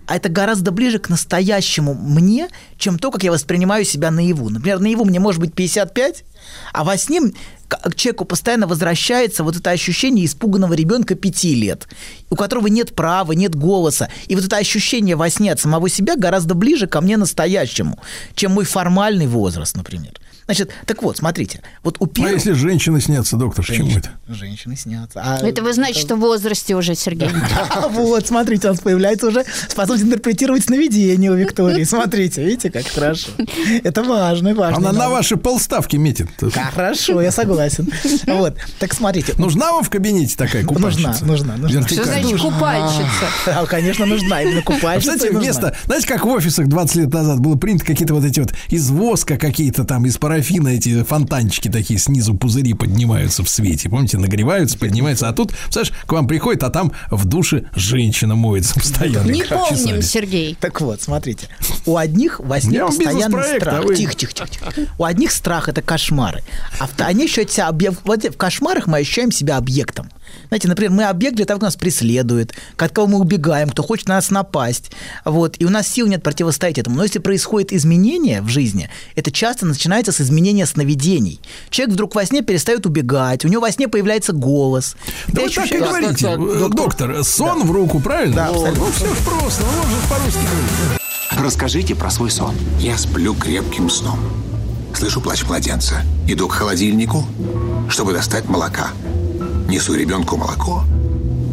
а 0.07 0.17
это 0.17 0.29
гораздо 0.29 0.71
ближе 0.71 0.99
к 0.99 1.09
настоящему 1.09 1.95
мне, 1.95 2.49
чем 2.77 2.99
то, 2.99 3.11
как 3.11 3.23
я 3.23 3.33
воспринимаю 3.33 3.85
себя 3.85 4.11
наяву. 4.11 4.51
Например, 4.51 4.79
наяву 4.79 5.07
мне 5.07 5.19
может 5.19 5.41
быть 5.41 5.55
55, 5.55 6.25
а 6.75 6.85
во 6.85 6.99
сне 6.99 7.33
к 7.67 7.95
человеку 7.95 8.27
постоянно 8.27 8.67
возвращается 8.67 9.43
вот 9.43 9.57
это 9.57 9.71
ощущение 9.71 10.27
испуганного 10.27 10.75
ребенка 10.75 11.15
5 11.15 11.45
лет, 11.45 11.89
у 12.29 12.37
которого 12.37 12.67
нет 12.67 12.95
права, 12.95 13.33
нет 13.33 13.55
голоса. 13.55 14.11
И 14.27 14.37
вот 14.37 14.45
это 14.45 14.59
ощущение 14.59 15.17
во 15.17 15.31
сне 15.31 15.51
от 15.51 15.61
самого 15.61 15.89
себя 15.89 16.17
гораздо 16.17 16.55
ближе 16.55 16.87
ко 16.87 17.01
мне 17.01 17.17
настоящему, 17.17 17.99
чем 18.35 18.53
мой 18.53 18.67
формальный 18.67 19.27
возраст, 19.27 19.75
например. 19.77 20.13
Значит, 20.47 20.71
так 20.87 21.03
вот, 21.03 21.17
смотрите, 21.17 21.61
вот 21.83 21.97
у 22.01 22.05
А 22.05 22.09
первого... 22.09 22.35
если 22.35 22.53
женщины 22.53 23.01
снятся, 23.01 23.37
доктор, 23.37 23.65
почему 23.67 23.91
это? 23.91 24.11
Женщины 24.29 24.77
снятся. 24.77 25.21
А 25.23 25.47
Это 25.47 25.63
вы 25.63 25.73
значит, 25.73 25.97
что 25.97 26.17
в 26.17 26.21
возрасте 26.21 26.75
уже, 26.77 26.95
Сергей. 26.95 27.31
А 27.71 27.89
вот, 27.89 28.27
смотрите, 28.27 28.69
у 28.69 28.71
нас 28.71 28.81
появляется 28.81 29.29
уже 29.29 29.45
способность 29.69 30.05
интерпретировать 30.05 30.65
сновидение 30.65 31.31
у 31.31 31.35
Виктории. 31.35 31.85
Смотрите, 31.85 32.45
видите, 32.45 32.71
как 32.71 32.87
хорошо. 32.87 33.31
Это 33.83 34.03
важно, 34.03 34.55
важно. 34.55 34.91
Она 34.91 34.93
на 34.93 35.09
ваши 35.09 35.37
полставки 35.37 35.97
метит. 35.97 36.29
Хорошо, 36.75 37.21
я 37.21 37.31
согласен. 37.31 37.91
Вот, 38.27 38.57
так 38.79 38.93
смотрите. 38.95 39.35
Нужна 39.39 39.73
вам 39.73 39.83
в 39.85 39.91
кабинете 39.91 40.37
такая 40.37 40.65
купальщица? 40.65 41.25
нужна, 41.25 41.57
нужна. 41.57 41.87
Что 41.87 42.05
значит 42.05 42.41
купальщица? 42.41 43.27
А, 43.47 43.67
конечно, 43.67 44.07
нужна. 44.07 44.43
Именно 44.43 44.63
купальщица 44.63 45.15
Кстати, 45.15 45.33
вместо, 45.33 45.77
знаете, 45.87 46.07
как 46.07 46.25
в 46.25 46.29
офисах 46.29 46.69
20 46.69 46.97
лет 46.97 47.13
назад 47.13 47.41
было 47.41 47.57
принято 47.57 47.85
какие-то 47.85 48.15
вот 48.15 48.25
эти 48.25 48.41
вот 48.41 48.53
из 48.69 48.91
воска 48.91 49.37
какие-то 49.37 49.85
там, 49.85 50.07
из 50.07 50.17
парафина 50.35 50.69
эти 50.69 51.05
фонтанчики 51.05 51.69
такие 51.69 51.99
снизу 52.01 52.35
пузыри 52.35 52.75
поднимаются 52.75 53.45
в 53.45 53.49
свете. 53.49 53.89
Помните, 53.89 54.19
нагреваются, 54.19 54.77
поднимаются. 54.77 55.29
А 55.29 55.33
тут, 55.33 55.53
знаешь, 55.71 55.93
к 56.07 56.13
вам 56.13 56.27
приходит, 56.27 56.65
а 56.65 56.71
там 56.71 56.93
в 57.11 57.25
душе 57.25 57.67
женщина 57.77 58.35
моется 58.35 58.75
постоянно. 58.75 59.31
Не 59.31 59.43
часами. 59.43 59.61
помним, 59.77 60.03
Сергей. 60.03 60.57
Так 60.61 60.81
вот, 60.81 61.01
смотрите. 61.01 61.47
У 61.87 61.97
одних 61.97 62.41
во 62.41 62.61
сне 62.61 62.79
Я 62.79 62.87
вам 62.87 62.97
постоянный 62.97 63.43
страх. 63.61 63.75
а 63.79 63.83
вы- 63.83 63.95
Тихо, 63.95 64.15
тихо, 64.15 64.33
тихо, 64.35 64.49
тихо. 64.49 64.73
У 64.99 65.05
одних 65.05 65.31
страх 65.31 65.69
это 65.69 65.83
кошмары. 65.83 66.43
А 66.81 66.89
они 67.05 67.25
ощущают 67.27 67.53
себя 67.53 67.69
объек- 67.69 67.99
вот 68.05 68.25
в 68.25 68.37
кошмарах 68.37 68.89
мы 68.89 68.99
ощущаем 68.99 69.31
себя 69.31 69.57
объектом. 69.57 70.09
Знаете, 70.49 70.69
например, 70.69 70.91
мы 70.93 71.05
того, 71.45 71.59
кто 71.59 71.67
нас 71.67 71.77
преследует, 71.77 72.55
от 72.77 72.93
кого 72.93 73.07
мы 73.07 73.19
убегаем, 73.19 73.71
кто 73.71 73.83
хочет 73.83 74.09
на 74.09 74.15
нас 74.15 74.31
напасть. 74.31 74.91
Вот. 75.25 75.57
И 75.59 75.65
у 75.65 75.71
нас 75.71 75.89
сил 75.89 76.07
нет 76.07 76.23
противостоять 76.23 76.79
этому. 76.79 76.97
Но 76.97 77.03
если 77.03 77.19
происходит 77.19 77.73
изменение 77.73 78.43
в 78.43 78.49
жизни, 78.49 78.89
это 79.17 79.31
часто 79.31 79.67
начинается 79.67 80.13
с 80.13 80.21
изменения 80.21 80.67
сновидений. 80.67 81.41
Человек 81.71 81.95
вдруг 81.95 82.15
во 82.15 82.25
сне 82.25 82.43
перестает 82.43 82.87
убегать, 82.87 83.45
у 83.45 83.49
него 83.49 83.63
во 83.63 83.73
сне 83.73 83.89
появляется 83.89 84.33
голос. 84.33 84.97
Да 85.29 85.43
Ты 85.43 85.49
вы 85.49 85.55
так 85.55 85.73
и 85.73 85.79
говорите, 85.79 86.27
так, 86.27 86.39
так, 86.39 86.41
э, 86.41 86.69
доктор, 86.69 87.25
сон 87.25 87.65
в 87.65 87.71
руку, 87.71 88.01
правильно? 88.01 88.37
Да, 88.37 88.49
абсолютно. 88.49 88.85
Ну, 88.85 88.93
все 88.93 89.15
ж 89.15 89.19
просто, 89.19 89.63
ну, 89.63 89.83
он 89.83 89.89
же 89.89 90.09
по-русски 90.09 90.39
говорит. 90.39 91.01
Расскажите 91.39 91.95
про 91.95 92.11
свой 92.11 92.31
сон. 92.31 92.55
Я 92.79 92.97
сплю 92.97 93.35
крепким 93.35 93.91
сном. 93.91 94.19
Слышу 94.95 95.21
плач 95.21 95.45
младенца. 95.45 96.03
Иду 96.29 96.49
к 96.49 96.53
холодильнику, 96.53 97.27
чтобы 97.89 98.13
достать 98.13 98.49
молока. 98.49 98.91
Несу 99.69 99.95
ребенку 99.95 100.37
молоко. 100.37 100.85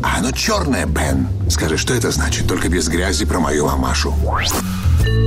А 0.04 0.18
оно 0.20 0.32
черное, 0.32 0.86
Бен. 0.86 1.28
Скажи, 1.50 1.78
что 1.78 1.94
это 1.94 2.12
значит? 2.12 2.48
Только 2.48 2.70
без 2.70 2.88
грязи 2.88 3.26
про 3.26 3.40
мою 3.40 3.66
мамашу. 3.66 4.14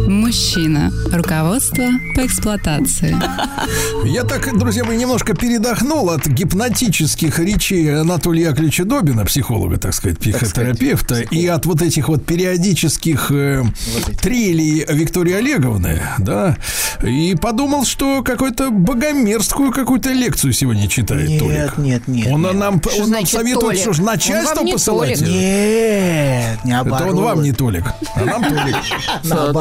Мужчина. 0.09 0.93
Руководство 1.13 1.85
по 2.15 2.27
эксплуатации. 2.27 3.17
Я 4.05 4.25
так, 4.25 4.57
друзья 4.59 4.85
мои, 4.85 4.97
немножко 4.97 5.35
передохнул 5.35 6.11
от 6.11 6.27
гипнотических 6.27 7.39
речей 7.39 8.01
Анатолия 8.01 8.45
Яковлевича 8.47 8.85
Добина, 8.85 9.25
психолога, 9.25 9.79
так 9.79 9.95
сказать, 9.95 10.19
психотерапевта, 10.19 11.21
и 11.21 11.47
от 11.47 11.67
вот 11.67 11.83
этих 11.83 12.09
вот 12.09 12.25
периодических 12.27 13.31
э, 13.31 13.65
трелей 14.21 14.85
Виктории 14.89 15.35
Олеговны, 15.35 16.03
да, 16.19 16.57
и 17.03 17.35
подумал, 17.35 17.85
что 17.85 18.23
какую-то 18.23 18.71
богомерзкую 18.71 19.73
какую-то 19.73 20.13
лекцию 20.13 20.53
сегодня 20.53 20.87
читает 20.89 21.29
Нет, 21.29 21.41
Толик. 21.41 21.79
нет, 21.79 22.09
нет, 22.09 22.29
Он 22.33 22.43
нет. 22.43 22.55
нам, 22.55 22.81
Что 22.83 23.03
он 23.05 23.11
нам 23.11 23.27
советует, 23.27 23.61
Толик? 23.61 23.81
что 23.81 23.93
ж, 23.95 23.99
Он 24.01 24.05
начальство 24.07 24.65
посылать? 24.65 25.21
Нет, 25.21 26.59
не 26.65 26.73
Это 26.73 26.81
оборот. 26.81 27.15
он 27.15 27.23
вам 27.23 27.43
не 27.43 27.53
Толик, 27.53 27.85
а 28.15 28.25
нам 28.25 28.43
Толик. 28.45 28.77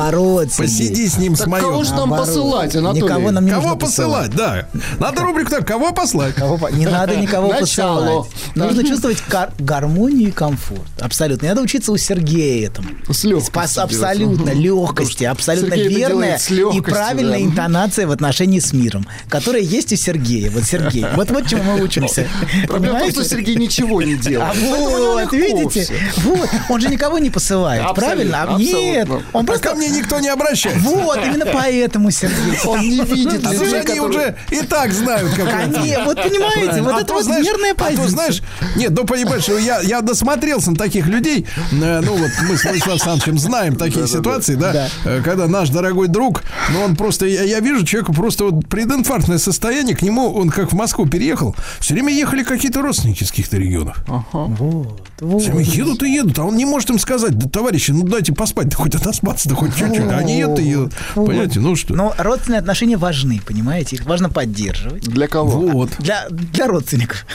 Наоборот, 0.04 0.52
Сергей. 0.52 0.68
Посиди 0.90 1.08
с 1.08 1.18
ним, 1.18 1.36
с 1.36 1.40
Так 1.40 1.48
моим. 1.48 1.64
кого 1.64 1.84
ж 1.84 1.90
нам 1.92 2.10
посылать, 2.10 2.76
Анатолий? 2.76 3.02
Никого 3.04 3.32
нам 3.32 3.46
не 3.46 3.52
Кого 3.52 3.76
посылать, 3.76 4.32
да. 4.36 4.68
Надо 5.00 5.22
рубрику 5.22 5.52
так, 5.52 5.68
кого 5.68 5.92
послать? 5.94 6.36
Кого 6.36 6.58
по- 6.58 6.68
Не 6.72 6.86
надо 6.86 7.16
никого 7.16 7.48
Начало. 7.60 8.24
посылать. 8.24 8.56
Нужно 8.56 8.84
чувствовать 8.84 9.24
гар- 9.30 9.54
гармонию 9.60 10.30
и 10.30 10.32
комфорт. 10.32 10.82
Абсолютно. 11.00 11.46
Не 11.46 11.50
надо 11.50 11.62
учиться 11.62 11.92
у 11.92 11.98
Сергея 11.98 12.68
этому. 12.68 12.90
С 13.10 13.24
легкостью. 13.24 13.84
Абсолютно. 13.84 14.50
Легкости. 14.52 15.24
Абсолютно 15.24 15.70
Сергей 15.76 15.86
это 15.92 15.96
верная 16.00 16.28
делает 16.28 16.42
с 16.42 16.52
и 16.52 16.56
легкостью, 16.56 16.84
правильная 16.84 17.40
да. 17.40 17.46
интонация 17.46 18.08
в 18.08 18.12
отношении 18.12 18.60
с 18.60 18.74
миром, 18.74 19.08
которая 19.30 19.62
есть 19.62 19.94
у 19.94 19.96
Сергея. 19.96 20.50
Вот 20.52 20.64
Сергей. 20.64 21.06
Вот 21.16 21.30
вот 21.32 21.48
чему 21.48 21.64
мы 21.64 21.82
учимся. 21.84 22.28
Проблема 22.68 22.98
в 22.98 23.02
том, 23.02 23.12
что 23.12 23.24
Сергей 23.26 23.56
ничего 23.56 24.02
не 24.02 24.16
делает. 24.16 24.50
А 24.52 24.54
Поэтому 24.54 24.90
вот, 25.14 25.20
легко 25.34 25.36
видите? 25.36 25.84
всё. 25.84 25.94
Вот. 26.30 26.50
Он 26.70 26.82
же 26.82 26.88
никого 26.90 27.20
не 27.20 27.30
посылает, 27.30 27.82
Абсолютно, 27.84 28.32
правильно? 28.32 28.44
А 28.56 28.58
Нет. 28.60 29.04
абсолютно. 29.10 29.30
Он 29.34 29.44
А 29.44 29.48
просто... 29.48 29.76
мне 29.76 29.90
никто 29.94 30.20
не 30.20 30.30
обращается. 30.30 30.82
Вот, 30.88 31.18
именно 31.26 31.46
поэтому, 31.52 32.12
Сергей. 32.12 32.60
Он 32.66 32.80
не 32.80 33.02
видит 33.02 33.46
А 33.46 33.54
людей, 33.54 33.80
они 33.80 33.88
которые- 33.88 34.08
уже 34.10 34.36
и 34.52 34.66
так 34.66 34.92
знают, 34.94 35.32
как 35.34 35.48
это. 35.48 35.80
Вот 36.06 36.22
понимаете, 36.22 36.82
вот 36.82 36.94
А 36.94 36.98
это 36.98 37.06
то, 37.06 37.14
вот 37.14 37.24
знаешь, 37.26 37.46
верная 37.46 37.72
а 37.72 37.76
позиция. 37.76 38.08
знаешь, 38.08 38.42
нет, 38.76 38.92
ну 38.92 39.06
понимаешь, 39.06 39.44
что 39.44 39.58
я, 39.58 39.80
я 39.82 40.02
досмотрелся 40.02 40.72
на 40.72 40.76
таких 40.78 41.08
людей. 41.08 41.46
Э, 41.72 42.02
Ну 42.02 42.16
вот 42.18 42.30
мы 42.50 42.58
с 42.58 42.64
Владиславом 42.64 42.94
Александровичем 42.94 43.38
знаем 43.40 43.76
такие 43.76 44.08
ситуации, 44.08 44.56
да, 44.56 44.90
э, 45.06 45.22
когда 45.24 45.48
наш 45.48 45.70
дорогой 45.70 46.08
друг, 46.08 46.44
ну 46.72 46.82
он 46.84 46.96
просто, 46.96 47.26
я, 47.26 47.60
вижу 47.60 47.86
человека 47.86 48.14
просто 48.14 48.46
вот 48.46 48.68
прединфарктное 48.68 49.38
состояние, 49.38 49.96
к 49.96 50.02
нему, 50.02 50.34
он 50.34 50.50
как 50.50 50.72
в 50.72 50.76
Москву 50.76 51.06
переехал, 51.08 51.56
все 51.80 51.94
время 51.94 52.12
ехали 52.14 52.44
какие-то 52.44 52.82
родственники 52.82 53.24
из 53.24 53.30
каких-то 53.30 53.58
регионов. 53.58 53.98
Вот, 54.32 55.02
вот. 55.24 55.64
Едут 55.64 56.04
и 56.04 56.14
едут, 56.14 56.40
а 56.40 56.44
он 56.44 56.58
не 56.58 56.66
может 56.66 56.90
им 56.90 57.00
сказать, 57.00 57.38
да, 57.38 57.50
товарищи, 57.50 57.92
ну 57.92 58.04
дайте 58.04 58.34
поспать, 58.34 58.70
да 58.70 58.76
хоть 58.76 58.96
отоспаться, 58.96 59.50
да 59.50 59.56
хоть 59.56 59.76
чуть-чуть. 59.76 60.12
А 60.12 60.18
Они 60.18 60.38
едут 60.38 60.60
и 60.60 60.64
едут. 60.64 60.94
Понимаете, 61.16 61.60
ну 61.60 61.76
что? 61.76 61.94
Но 61.94 62.14
родственные 62.18 62.60
отношения 62.60 62.98
важны, 62.98 63.42
понимаете? 63.46 63.96
Их 63.96 64.06
важно 64.06 64.30
поддерживать. 64.30 65.04
Для 65.04 65.28
кого? 65.28 65.60
Вот. 65.60 65.90
Для, 66.00 66.28
для 66.30 66.68
родственников. 66.68 67.26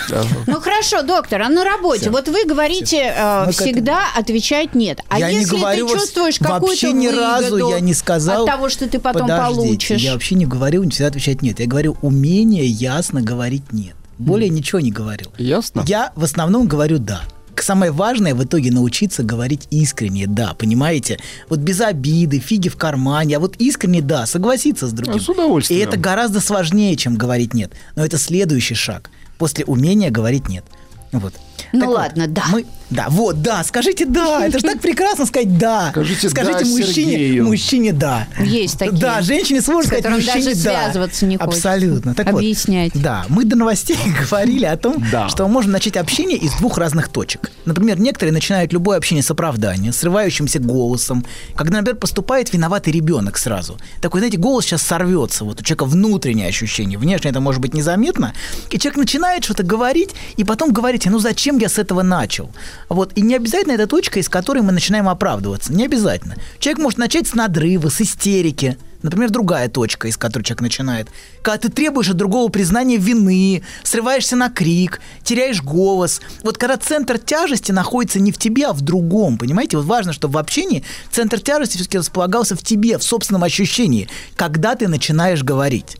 Ну 0.46 0.60
хорошо, 0.60 1.02
доктор, 1.02 1.42
а 1.42 1.48
на 1.48 1.64
работе? 1.64 2.10
Вот 2.10 2.28
вы 2.28 2.44
говорите 2.44 3.14
э, 3.16 3.46
к 3.46 3.52
всегда 3.52 4.04
отвечать 4.16 4.74
нет. 4.74 5.00
А 5.08 5.18
Я 5.18 5.30
не 5.30 5.40
если 5.40 5.56
говорю 5.56 5.86
ты 5.86 5.94
чувствуешь 5.94 6.38
какую-то 6.38 6.66
вообще 6.66 6.92
ни 6.92 7.08
разу 7.08 7.70
я 7.70 7.80
не 7.80 7.94
сказал. 7.94 8.42
от 8.42 8.50
того, 8.50 8.68
что 8.68 8.88
ты 8.88 8.98
потом 8.98 9.28
получишь? 9.28 10.00
Я 10.00 10.12
вообще 10.12 10.34
не 10.34 10.46
говорю, 10.46 10.82
не 10.84 10.90
всегда 10.90 11.08
отвечать 11.08 11.42
нет. 11.42 11.60
Я 11.60 11.66
говорю 11.66 11.96
умение 12.02 12.66
ясно 12.66 13.22
говорить 13.22 13.72
нет. 13.72 13.94
Более 14.18 14.48
ничего 14.48 14.80
не 14.80 14.90
говорил. 14.90 15.32
Ясно? 15.38 15.84
Я 15.86 16.12
в 16.16 16.24
основном 16.24 16.66
говорю 16.66 16.98
да. 16.98 17.22
Самое 17.62 17.92
важное 17.92 18.34
в 18.34 18.44
итоге 18.44 18.70
научиться 18.70 19.22
говорить 19.22 19.66
искренне 19.70 20.26
«да», 20.26 20.54
понимаете? 20.54 21.18
Вот 21.48 21.60
без 21.60 21.80
обиды, 21.80 22.38
фиги 22.38 22.68
в 22.68 22.76
кармане, 22.76 23.36
а 23.36 23.40
вот 23.40 23.56
искренне 23.56 24.00
«да», 24.00 24.26
согласиться 24.26 24.86
с 24.86 24.92
другим. 24.92 25.16
А, 25.16 25.20
с 25.20 25.28
удовольствием. 25.28 25.80
И 25.80 25.84
это 25.84 25.96
гораздо 25.96 26.40
сложнее, 26.40 26.96
чем 26.96 27.16
говорить 27.16 27.54
«нет». 27.54 27.72
Но 27.96 28.04
это 28.04 28.18
следующий 28.18 28.74
шаг 28.74 29.10
после 29.38 29.64
умения 29.64 30.10
говорить 30.10 30.48
«нет». 30.48 30.64
Вот. 31.12 31.32
Ну 31.72 31.80
Так 31.80 31.88
вот, 31.88 31.96
ладно, 31.96 32.26
да. 32.26 32.44
Мы, 32.50 32.66
да, 32.90 33.06
вот, 33.10 33.42
да, 33.42 33.62
скажите 33.64 34.06
«да». 34.06 34.46
Это 34.46 34.58
же 34.58 34.64
так 34.64 34.80
прекрасно 34.80 35.26
сказать 35.26 35.58
«да». 35.58 35.90
Скажите 35.90 36.28
Скажите 36.30 36.60
«да» 36.64 36.70
мужчине, 36.70 37.12
Сергею. 37.12 37.44
мужчине 37.44 37.92
«да». 37.92 38.26
Есть 38.40 38.78
такие, 38.78 38.98
Да, 38.98 39.20
женщине 39.20 39.60
сложно 39.60 39.88
сказать 39.88 40.08
мужчине 40.08 40.44
даже 40.54 40.64
«да». 40.64 40.82
связываться 40.84 41.26
не. 41.26 41.36
Абсолютно. 41.36 42.14
Так 42.14 42.32
вот, 42.32 42.38
Объяснять. 42.38 42.92
да, 42.94 43.26
мы 43.28 43.44
до 43.44 43.56
новостей 43.56 43.98
говорили 44.30 44.64
о 44.64 44.76
том, 44.76 45.04
Да. 45.12 45.28
что 45.28 45.46
можем 45.48 45.72
начать 45.72 45.96
общение 45.98 46.38
из 46.38 46.52
двух 46.54 46.78
разных 46.78 47.08
точек. 47.10 47.50
Например, 47.66 48.00
некоторые 48.00 48.32
начинают 48.32 48.72
любое 48.72 48.96
общение 48.96 49.22
с 49.22 49.30
оправдания, 49.30 49.92
срывающимся 49.92 50.58
голосом, 50.58 51.26
когда, 51.54 51.78
например, 51.78 51.96
поступает 52.00 52.52
виноватый 52.54 52.92
ребенок 52.92 53.36
сразу. 53.36 53.76
Такой, 54.00 54.20
знаете, 54.20 54.38
голос 54.38 54.64
сейчас 54.64 54.82
сорвется, 54.82 55.44
вот 55.44 55.60
у 55.60 55.62
человека 55.62 55.84
внутреннее 55.84 56.48
ощущение, 56.48 56.98
внешне 56.98 57.30
это 57.30 57.40
может 57.40 57.60
быть 57.60 57.74
незаметно, 57.74 58.32
и 58.70 58.78
человек 58.78 58.96
начинает 58.96 59.44
что-то 59.44 59.62
говорить, 59.62 60.10
и 60.38 60.44
потом 60.44 60.72
говорите, 60.72 61.10
ну 61.10 61.18
зачем 61.18 61.58
я 61.58 61.68
с 61.68 61.78
этого 61.78 62.02
начал? 62.02 62.50
Вот, 62.88 63.12
и 63.16 63.20
не 63.20 63.34
обязательно 63.34 63.72
это 63.72 63.86
точка, 63.86 64.18
из 64.20 64.28
которой 64.28 64.62
мы 64.62 64.72
начинаем 64.72 65.08
оправдываться, 65.08 65.72
не 65.72 65.84
обязательно. 65.84 66.36
Человек 66.58 66.82
может 66.82 66.98
начать 66.98 67.26
с 67.26 67.34
надрыва, 67.34 67.88
с 67.88 68.00
истерики, 68.00 68.78
Например, 69.02 69.30
другая 69.30 69.68
точка, 69.68 70.08
из 70.08 70.16
которой 70.16 70.42
человек 70.42 70.62
начинает. 70.62 71.08
Когда 71.42 71.58
ты 71.58 71.68
требуешь 71.68 72.10
от 72.10 72.16
другого 72.16 72.50
признания 72.50 72.96
вины, 72.96 73.62
срываешься 73.84 74.34
на 74.34 74.50
крик, 74.50 75.00
теряешь 75.22 75.62
голос. 75.62 76.20
Вот 76.42 76.58
когда 76.58 76.76
центр 76.76 77.18
тяжести 77.18 77.70
находится 77.70 78.18
не 78.18 78.32
в 78.32 78.38
тебе, 78.38 78.66
а 78.66 78.72
в 78.72 78.80
другом, 78.80 79.38
понимаете? 79.38 79.76
Вот 79.76 79.86
важно, 79.86 80.12
чтобы 80.12 80.34
в 80.34 80.38
общении 80.38 80.84
центр 81.12 81.40
тяжести 81.40 81.76
все-таки 81.76 81.98
располагался 81.98 82.56
в 82.56 82.62
тебе, 82.62 82.98
в 82.98 83.04
собственном 83.04 83.44
ощущении, 83.44 84.08
когда 84.34 84.74
ты 84.74 84.88
начинаешь 84.88 85.44
говорить. 85.44 85.96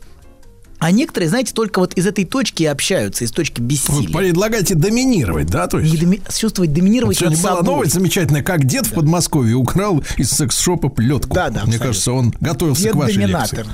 А 0.79 0.91
некоторые, 0.91 1.29
знаете, 1.29 1.53
только 1.53 1.79
вот 1.79 1.93
из 1.95 2.07
этой 2.07 2.23
точки 2.25 2.63
общаются, 2.63 3.25
из 3.25 3.31
точки 3.31 3.59
Вы 3.59 3.67
бессилия. 3.67 4.17
предлагаете 4.17 4.75
доминировать, 4.75 5.47
да? 5.47 5.67
То 5.67 5.79
есть? 5.79 5.93
Не 5.93 5.99
доми- 5.99 6.21
чувствовать, 6.37 6.73
доминировать 6.73 7.17
Сегодня 7.17 7.35
над 7.37 7.43
была 7.45 7.55
собой. 7.57 7.73
новость 7.73 7.93
замечательная, 7.93 8.43
как 8.43 8.65
дед 8.65 8.85
в 8.87 8.93
Подмосковье 8.93 9.55
украл 9.55 10.03
из 10.17 10.29
секс-шопа 10.31 10.87
плетку. 10.89 11.33
Да, 11.35 11.49
да, 11.49 11.65
Мне 11.65 11.75
абсолютно. 11.75 11.85
кажется, 11.87 12.11
он 12.13 12.33
готовился 12.39 12.83
Дед 12.83 12.91
к 12.93 12.95
вашей 12.95 13.13
доминатор, 13.15 13.59
лекции. 13.59 13.73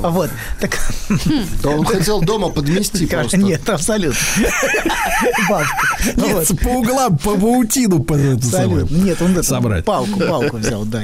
да. 0.00 0.08
Вот. 0.10 0.30
Так, 0.60 0.78
Да 1.62 1.68
он 1.70 1.84
хотел 1.84 2.20
дома 2.22 2.48
подмести 2.48 3.06
просто. 3.06 3.36
Нет, 3.36 3.68
абсолютно. 3.68 4.18
Нет, 6.16 6.48
по 6.62 6.68
углам, 6.68 7.18
по 7.18 7.34
паутину 7.36 8.02
по 8.02 8.14
Абсолютно. 8.16 8.94
Нет, 8.96 9.20
он 9.22 9.32
это, 9.32 9.42
собрать. 9.42 9.84
палку, 9.84 10.20
палку 10.20 10.56
взял, 10.56 10.84
да. 10.84 11.02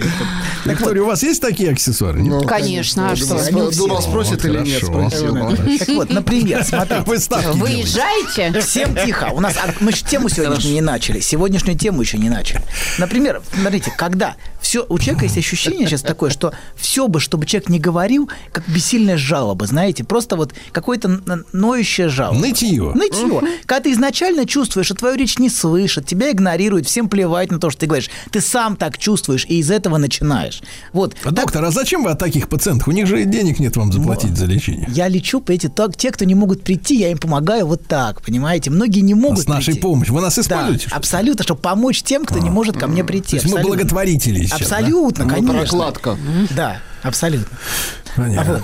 Виктория, 0.65 1.03
у 1.03 1.07
вас 1.07 1.23
есть 1.23 1.41
такие 1.41 1.71
аксессуары? 1.73 2.25
Конечно, 2.47 3.11
а 3.11 3.17
что? 3.17 3.39
Думал, 3.77 4.01
спросит 4.03 4.45
или 4.45 4.59
нет, 4.61 4.83
Хорошо. 4.83 5.42
Так 5.79 5.89
вот, 5.89 6.11
например, 6.11 6.65
смотрите. 6.65 7.05
Вы 7.07 7.19
ставки 7.19 7.55
делаете. 7.55 7.77
Выезжаете? 7.77 8.61
Всем 8.61 8.95
тихо. 8.95 9.31
У 9.33 9.41
нас 9.41 9.57
мы 9.81 9.93
тему 9.93 10.29
сегодняшнюю 10.29 10.75
не 10.75 10.81
начали. 10.81 11.21
Сегодняшнюю 11.21 11.79
тему 11.79 12.03
еще 12.03 12.19
не 12.19 12.31
начали. 12.31 12.63
Например, 12.99 13.43
смотрите, 13.55 13.93
когда 13.97 14.37
все 14.61 14.87
у 14.89 14.99
человека 14.99 15.25
есть 15.25 15.39
ощущение 15.39 15.87
сейчас 15.87 16.03
такое, 16.03 16.31
что 16.31 16.53
все 16.77 17.09
бы, 17.09 17.21
чтобы 17.21 17.47
человек 17.47 17.69
не 17.69 17.79
говорил, 17.79 18.31
как 18.53 18.69
бессильная 18.69 19.17
жалоба, 19.17 19.67
знаете, 19.67 20.05
просто 20.05 20.37
вот 20.37 20.55
какое-то 20.73 21.21
ноющее 21.53 22.09
жалоба. 22.09 22.39
Нытье. 22.41 22.93
Нытье. 22.95 23.43
Когда 23.67 23.85
ты 23.85 23.93
изначально 23.93 24.47
чувствуешь, 24.47 24.87
что 24.87 24.95
твою 24.95 25.17
речь 25.17 25.39
не 25.39 25.51
слышат, 25.51 26.07
тебя 26.07 26.31
игнорируют, 26.31 26.87
всем 26.87 27.09
плевать 27.09 27.51
на 27.51 27.59
то, 27.59 27.71
что 27.71 27.81
ты 27.81 27.87
говоришь. 27.87 28.11
Ты 28.31 28.41
сам 28.41 28.77
так 28.77 28.99
чувствуешь 28.99 29.45
и 29.49 29.59
из 29.59 29.71
этого 29.71 29.99
начинаешь. 29.99 30.63
Вот. 30.93 31.17
А, 31.25 31.31
Доктор, 31.31 31.65
а 31.65 31.71
зачем 31.71 32.05
вы 32.05 32.11
от 32.11 32.19
таких 32.19 32.49
пациентов? 32.49 32.89
У 32.89 32.93
них 32.93 33.07
же 33.07 33.23
и 33.23 33.25
денег 33.25 33.59
нет 33.59 33.77
вам 33.77 33.93
заплатить 33.93 34.37
за 34.37 34.47
лечение. 34.47 34.89
Я 34.91 35.09
лечу, 35.09 35.32
понимаете, 35.41 35.69
так, 35.69 35.97
те, 35.97 36.11
кто 36.11 36.25
не 36.25 36.35
могут 36.35 36.63
прийти, 36.65 36.97
я 36.99 37.11
им 37.11 37.19
помогаю 37.19 37.67
вот 37.67 37.87
так, 37.87 38.23
понимаете? 38.23 38.71
Многие 38.71 39.01
не 39.01 39.15
могут 39.15 39.41
С 39.41 39.47
нашей 39.49 39.67
прийти. 39.67 39.81
помощью. 39.81 40.15
Вы 40.15 40.21
нас 40.21 40.35
Да, 40.37 40.43
используете? 40.43 40.81
что 40.87 40.91
ли? 40.91 40.97
абсолютно, 40.97 41.43
чтобы 41.45 41.61
помочь 41.61 42.03
тем, 42.03 42.25
кто 42.25 42.39
не 42.39 42.51
может 42.51 42.77
ко 42.77 42.87
мне 42.87 43.05
прийти. 43.05 43.39
То 43.39 43.45
есть 43.45 43.55
мы 43.55 43.63
благотворители 43.63 44.45
сейчас, 44.45 44.69
да? 44.69 44.77
Абсолютно, 44.77 45.25
Ну, 45.25 45.31
конечно. 45.31 45.61
прокладка. 45.61 46.19
Да, 46.55 46.79
абсолютно. 47.03 47.57
А 48.17 48.21
Понятно. 48.21 48.53
вот. 48.55 48.63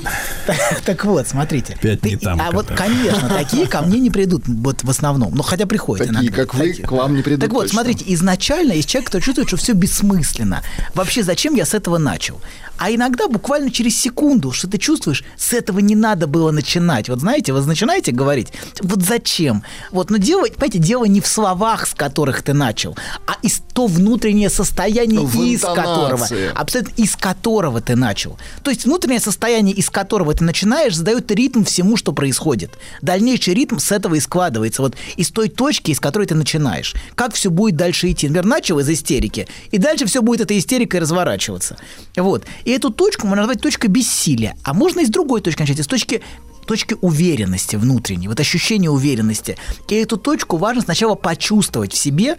Так 0.84 1.04
вот, 1.04 1.26
смотрите. 1.28 1.74
Опять 1.74 2.02
не 2.04 2.16
Ты- 2.16 2.24
там 2.24 2.40
А 2.40 2.50
вот, 2.50 2.66
конечно, 2.68 3.28
такие 3.36 3.66
ко 3.66 3.82
мне 3.82 3.98
не 4.00 4.10
придут 4.10 4.42
вот 4.46 4.82
в 4.82 4.90
основном. 4.90 5.34
Ну, 5.34 5.42
хотя 5.42 5.66
приходят 5.66 6.06
Такие, 6.06 6.28
иногда. 6.28 6.42
как 6.42 6.54
вы, 6.54 6.68
Такие. 6.68 6.86
к 6.86 6.92
вам 6.92 7.14
не 7.16 7.22
придут 7.22 7.40
Так 7.42 7.52
вот, 7.52 7.62
точно. 7.62 7.74
смотрите, 7.80 8.04
изначально 8.14 8.72
есть 8.72 8.88
человек, 8.88 9.08
кто 9.08 9.20
чувствует, 9.20 9.48
что 9.48 9.56
все 9.56 9.72
бессмысленно. 9.72 10.62
Вообще, 10.94 11.22
зачем 11.22 11.54
я 11.54 11.64
с 11.66 11.74
этого 11.74 11.98
начал? 11.98 12.40
А 12.78 12.92
иногда 12.92 13.26
буквально 13.26 13.72
через 13.72 13.98
секунду, 14.00 14.52
что 14.52 14.68
ты 14.68 14.78
чувствуешь, 14.78 15.24
с 15.36 15.52
этого 15.52 15.80
не 15.80 15.96
надо 15.96 16.28
было 16.28 16.52
начинать. 16.52 17.08
Вот 17.08 17.18
знаете, 17.20 17.52
вы 17.52 17.60
начинаете 17.66 18.12
говорить, 18.12 18.52
вот 18.82 19.02
зачем? 19.02 19.64
Вот, 19.90 20.10
но 20.10 20.16
дело, 20.18 20.42
понимаете, 20.44 20.78
дело 20.78 21.04
не 21.04 21.20
в 21.20 21.26
словах, 21.26 21.88
с 21.88 21.94
которых 21.94 22.42
ты 22.42 22.52
начал, 22.52 22.96
а 23.26 23.32
из 23.42 23.60
то 23.74 23.86
внутреннее 23.88 24.48
состояние, 24.48 25.20
В 25.22 25.42
из 25.42 25.62
которого, 25.62 26.12
интонации. 26.12 26.52
абсолютно 26.54 26.92
из 27.02 27.16
которого 27.16 27.80
ты 27.80 27.96
начал. 27.96 28.38
То 28.62 28.70
есть 28.70 28.84
внутреннее 28.84 29.18
состояние 29.20 29.37
состояние, 29.38 29.76
из 29.76 29.88
которого 29.88 30.34
ты 30.34 30.42
начинаешь, 30.42 30.96
задает 30.96 31.30
ритм 31.30 31.62
всему, 31.62 31.96
что 31.96 32.12
происходит. 32.12 32.76
Дальнейший 33.02 33.54
ритм 33.54 33.78
с 33.78 33.92
этого 33.92 34.16
и 34.16 34.20
складывается. 34.20 34.82
Вот 34.82 34.96
из 35.16 35.30
той 35.30 35.48
точки, 35.48 35.92
из 35.92 36.00
которой 36.00 36.26
ты 36.26 36.34
начинаешь. 36.34 36.96
Как 37.14 37.34
все 37.34 37.48
будет 37.48 37.76
дальше 37.76 38.10
идти. 38.10 38.26
Например, 38.26 38.46
начал 38.46 38.80
из 38.80 38.90
истерики, 38.90 39.46
и 39.70 39.78
дальше 39.78 40.06
все 40.06 40.22
будет 40.22 40.40
этой 40.40 40.58
истерикой 40.58 40.98
разворачиваться. 40.98 41.76
Вот. 42.16 42.46
И 42.64 42.72
эту 42.72 42.90
точку 42.90 43.28
можно 43.28 43.42
назвать 43.42 43.60
точкой 43.62 43.86
бессилия. 43.86 44.56
А 44.64 44.74
можно 44.74 45.00
и 45.00 45.06
с 45.06 45.08
другой 45.08 45.40
точки 45.40 45.60
начать, 45.60 45.78
из 45.78 45.86
точки 45.86 46.20
точки 46.66 46.96
уверенности 47.00 47.76
внутренней, 47.76 48.28
вот 48.28 48.40
ощущение 48.40 48.90
уверенности. 48.90 49.56
И 49.88 49.94
эту 49.94 50.16
точку 50.18 50.56
важно 50.56 50.82
сначала 50.82 51.14
почувствовать 51.14 51.92
в 51.92 51.96
себе, 51.96 52.36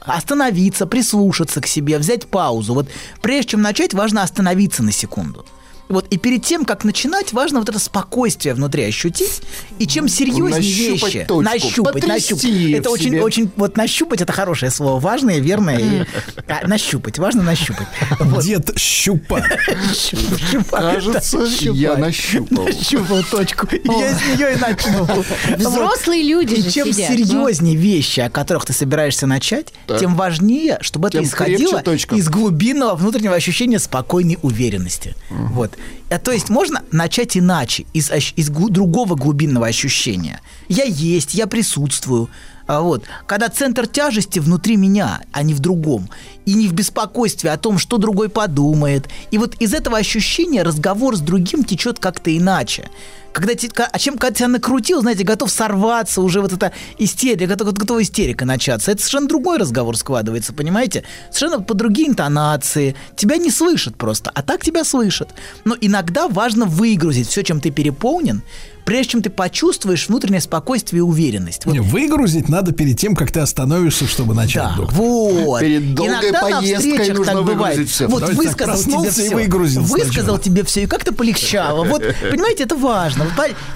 остановиться, 0.00 0.86
прислушаться 0.86 1.60
к 1.60 1.66
себе, 1.66 1.98
взять 1.98 2.26
паузу. 2.26 2.74
Вот 2.74 2.88
прежде 3.22 3.52
чем 3.52 3.62
начать, 3.62 3.94
важно 3.94 4.22
остановиться 4.22 4.82
на 4.82 4.92
секунду. 4.92 5.46
Вот, 5.90 6.06
и 6.08 6.16
перед 6.18 6.44
тем, 6.44 6.64
как 6.64 6.84
начинать, 6.84 7.32
важно 7.32 7.58
вот 7.58 7.68
это 7.68 7.80
спокойствие 7.80 8.54
внутри 8.54 8.84
ощутить. 8.84 9.42
И 9.80 9.88
чем 9.88 10.08
серьезнее 10.08 10.50
Нащупать 10.50 11.14
вещи, 11.14 11.24
точку, 11.26 11.40
нащупать, 11.42 12.06
нащупать. 12.06 12.44
Это 12.44 12.90
очень, 12.90 13.06
себе. 13.06 13.22
очень, 13.22 13.50
вот 13.56 13.76
нащупать 13.76 14.20
это 14.20 14.32
хорошее 14.32 14.70
слово, 14.70 15.00
важное, 15.00 15.40
верное. 15.40 15.78
и- 15.78 16.04
а, 16.48 16.66
нащупать, 16.68 17.18
важно 17.18 17.42
нащупать. 17.42 17.88
Вот. 18.20 18.44
Дед 18.44 18.78
Щупа. 18.78 19.42
Щупать. 19.92 20.70
Кажется, 20.70 21.44
я 21.58 21.96
нащупал. 21.96 22.66
Нащупал 22.66 23.24
точку. 23.24 23.66
Я 23.72 24.14
с 24.14 24.22
нее 24.38 24.54
и 24.54 24.60
начну. 24.60 25.08
Взрослые 25.56 26.22
люди 26.22 26.54
И 26.54 26.62
же 26.62 26.70
чем 26.70 26.86
ну. 26.86 26.92
серьезнее 26.92 27.74
вещи, 27.74 28.20
о 28.20 28.30
которых 28.30 28.64
ты 28.64 28.72
собираешься 28.72 29.26
начать, 29.26 29.72
тем 29.98 30.14
важнее, 30.14 30.78
чтобы 30.82 31.08
это 31.08 31.20
исходило 31.20 31.80
из 32.12 32.28
глубинного 32.28 32.94
внутреннего 32.94 33.34
ощущения 33.34 33.80
спокойной 33.80 34.38
уверенности. 34.42 35.16
Вот. 35.30 35.76
А, 36.10 36.18
то 36.18 36.32
есть 36.32 36.48
можно 36.48 36.82
начать 36.90 37.36
иначе, 37.36 37.86
из, 37.92 38.10
из 38.10 38.50
другого 38.50 39.14
глубинного 39.14 39.66
ощущения. 39.66 40.40
Я 40.68 40.84
есть, 40.84 41.34
я 41.34 41.46
присутствую. 41.46 42.28
А 42.70 42.82
вот, 42.82 43.02
когда 43.26 43.48
центр 43.48 43.88
тяжести 43.88 44.38
внутри 44.38 44.76
меня, 44.76 45.22
а 45.32 45.42
не 45.42 45.54
в 45.54 45.58
другом, 45.58 46.08
и 46.46 46.54
не 46.54 46.68
в 46.68 46.72
беспокойстве 46.72 47.50
о 47.50 47.56
том, 47.56 47.78
что 47.78 47.98
другой 47.98 48.28
подумает. 48.28 49.08
И 49.32 49.38
вот 49.38 49.56
из 49.58 49.74
этого 49.74 49.98
ощущения 49.98 50.62
разговор 50.62 51.16
с 51.16 51.20
другим 51.20 51.64
течет 51.64 51.98
как-то 51.98 52.30
иначе. 52.36 52.88
Когда 53.32 53.56
те- 53.56 53.70
а 53.76 53.98
чем 53.98 54.16
когда 54.18 54.34
тебя 54.36 54.46
накрутил, 54.46 55.00
знаете, 55.00 55.24
готов 55.24 55.50
сорваться, 55.50 56.20
уже 56.20 56.40
вот 56.40 56.52
эта 56.52 56.70
истерика, 56.98 57.48
готов, 57.56 57.74
готова 57.74 58.02
истерика 58.02 58.44
начаться. 58.44 58.92
Это 58.92 59.00
совершенно 59.00 59.26
другой 59.26 59.58
разговор 59.58 59.96
складывается, 59.96 60.52
понимаете? 60.52 61.02
Совершенно 61.32 61.60
по 61.60 61.74
другие 61.74 62.08
интонации. 62.08 62.94
Тебя 63.16 63.36
не 63.36 63.50
слышат 63.50 63.96
просто, 63.96 64.30
а 64.32 64.42
так 64.42 64.64
тебя 64.64 64.84
слышат. 64.84 65.30
Но 65.64 65.76
иногда 65.80 66.28
важно 66.28 66.66
выгрузить 66.66 67.26
все, 67.26 67.42
чем 67.42 67.60
ты 67.60 67.70
переполнен, 67.72 68.42
прежде 68.90 69.12
чем 69.12 69.22
ты 69.22 69.30
почувствуешь 69.30 70.08
внутреннее 70.08 70.40
спокойствие 70.40 70.98
и 70.98 71.02
уверенность. 71.02 71.64
Вот 71.64 71.72
Не, 71.74 71.78
Выгрузить 71.80 72.48
надо 72.48 72.72
перед 72.72 72.98
тем, 72.98 73.14
как 73.14 73.30
ты 73.30 73.38
остановишься, 73.38 74.08
чтобы 74.08 74.34
начать, 74.34 74.64
да, 74.64 74.74
доктор. 74.76 74.94
вот. 74.96 75.60
Перед 75.60 75.94
долгой 75.94 76.12
Иногда 76.18 76.42
на 76.50 76.56
поездкой 76.58 76.90
встречах 76.92 77.18
нужно 77.18 77.32
так 77.34 77.44
бывает. 77.44 77.76
выгрузить 77.76 77.94
всё. 77.94 78.08
Вот 78.08 78.20
Давайте 78.20 78.42
так, 78.42 78.46
высказал 78.50 78.74
тебе 78.82 78.92
проснулся 78.92 79.22
и 79.22 79.26
все. 79.26 79.34
выгрузил 79.36 79.82
Высказал 79.82 80.12
сначала. 80.12 80.38
тебе 80.40 80.64
все, 80.64 80.82
и 80.82 80.86
как-то 80.86 81.14
полегчало. 81.14 81.84
Вот, 81.84 82.02
понимаете, 82.32 82.64
это 82.64 82.74
важно. 82.74 83.26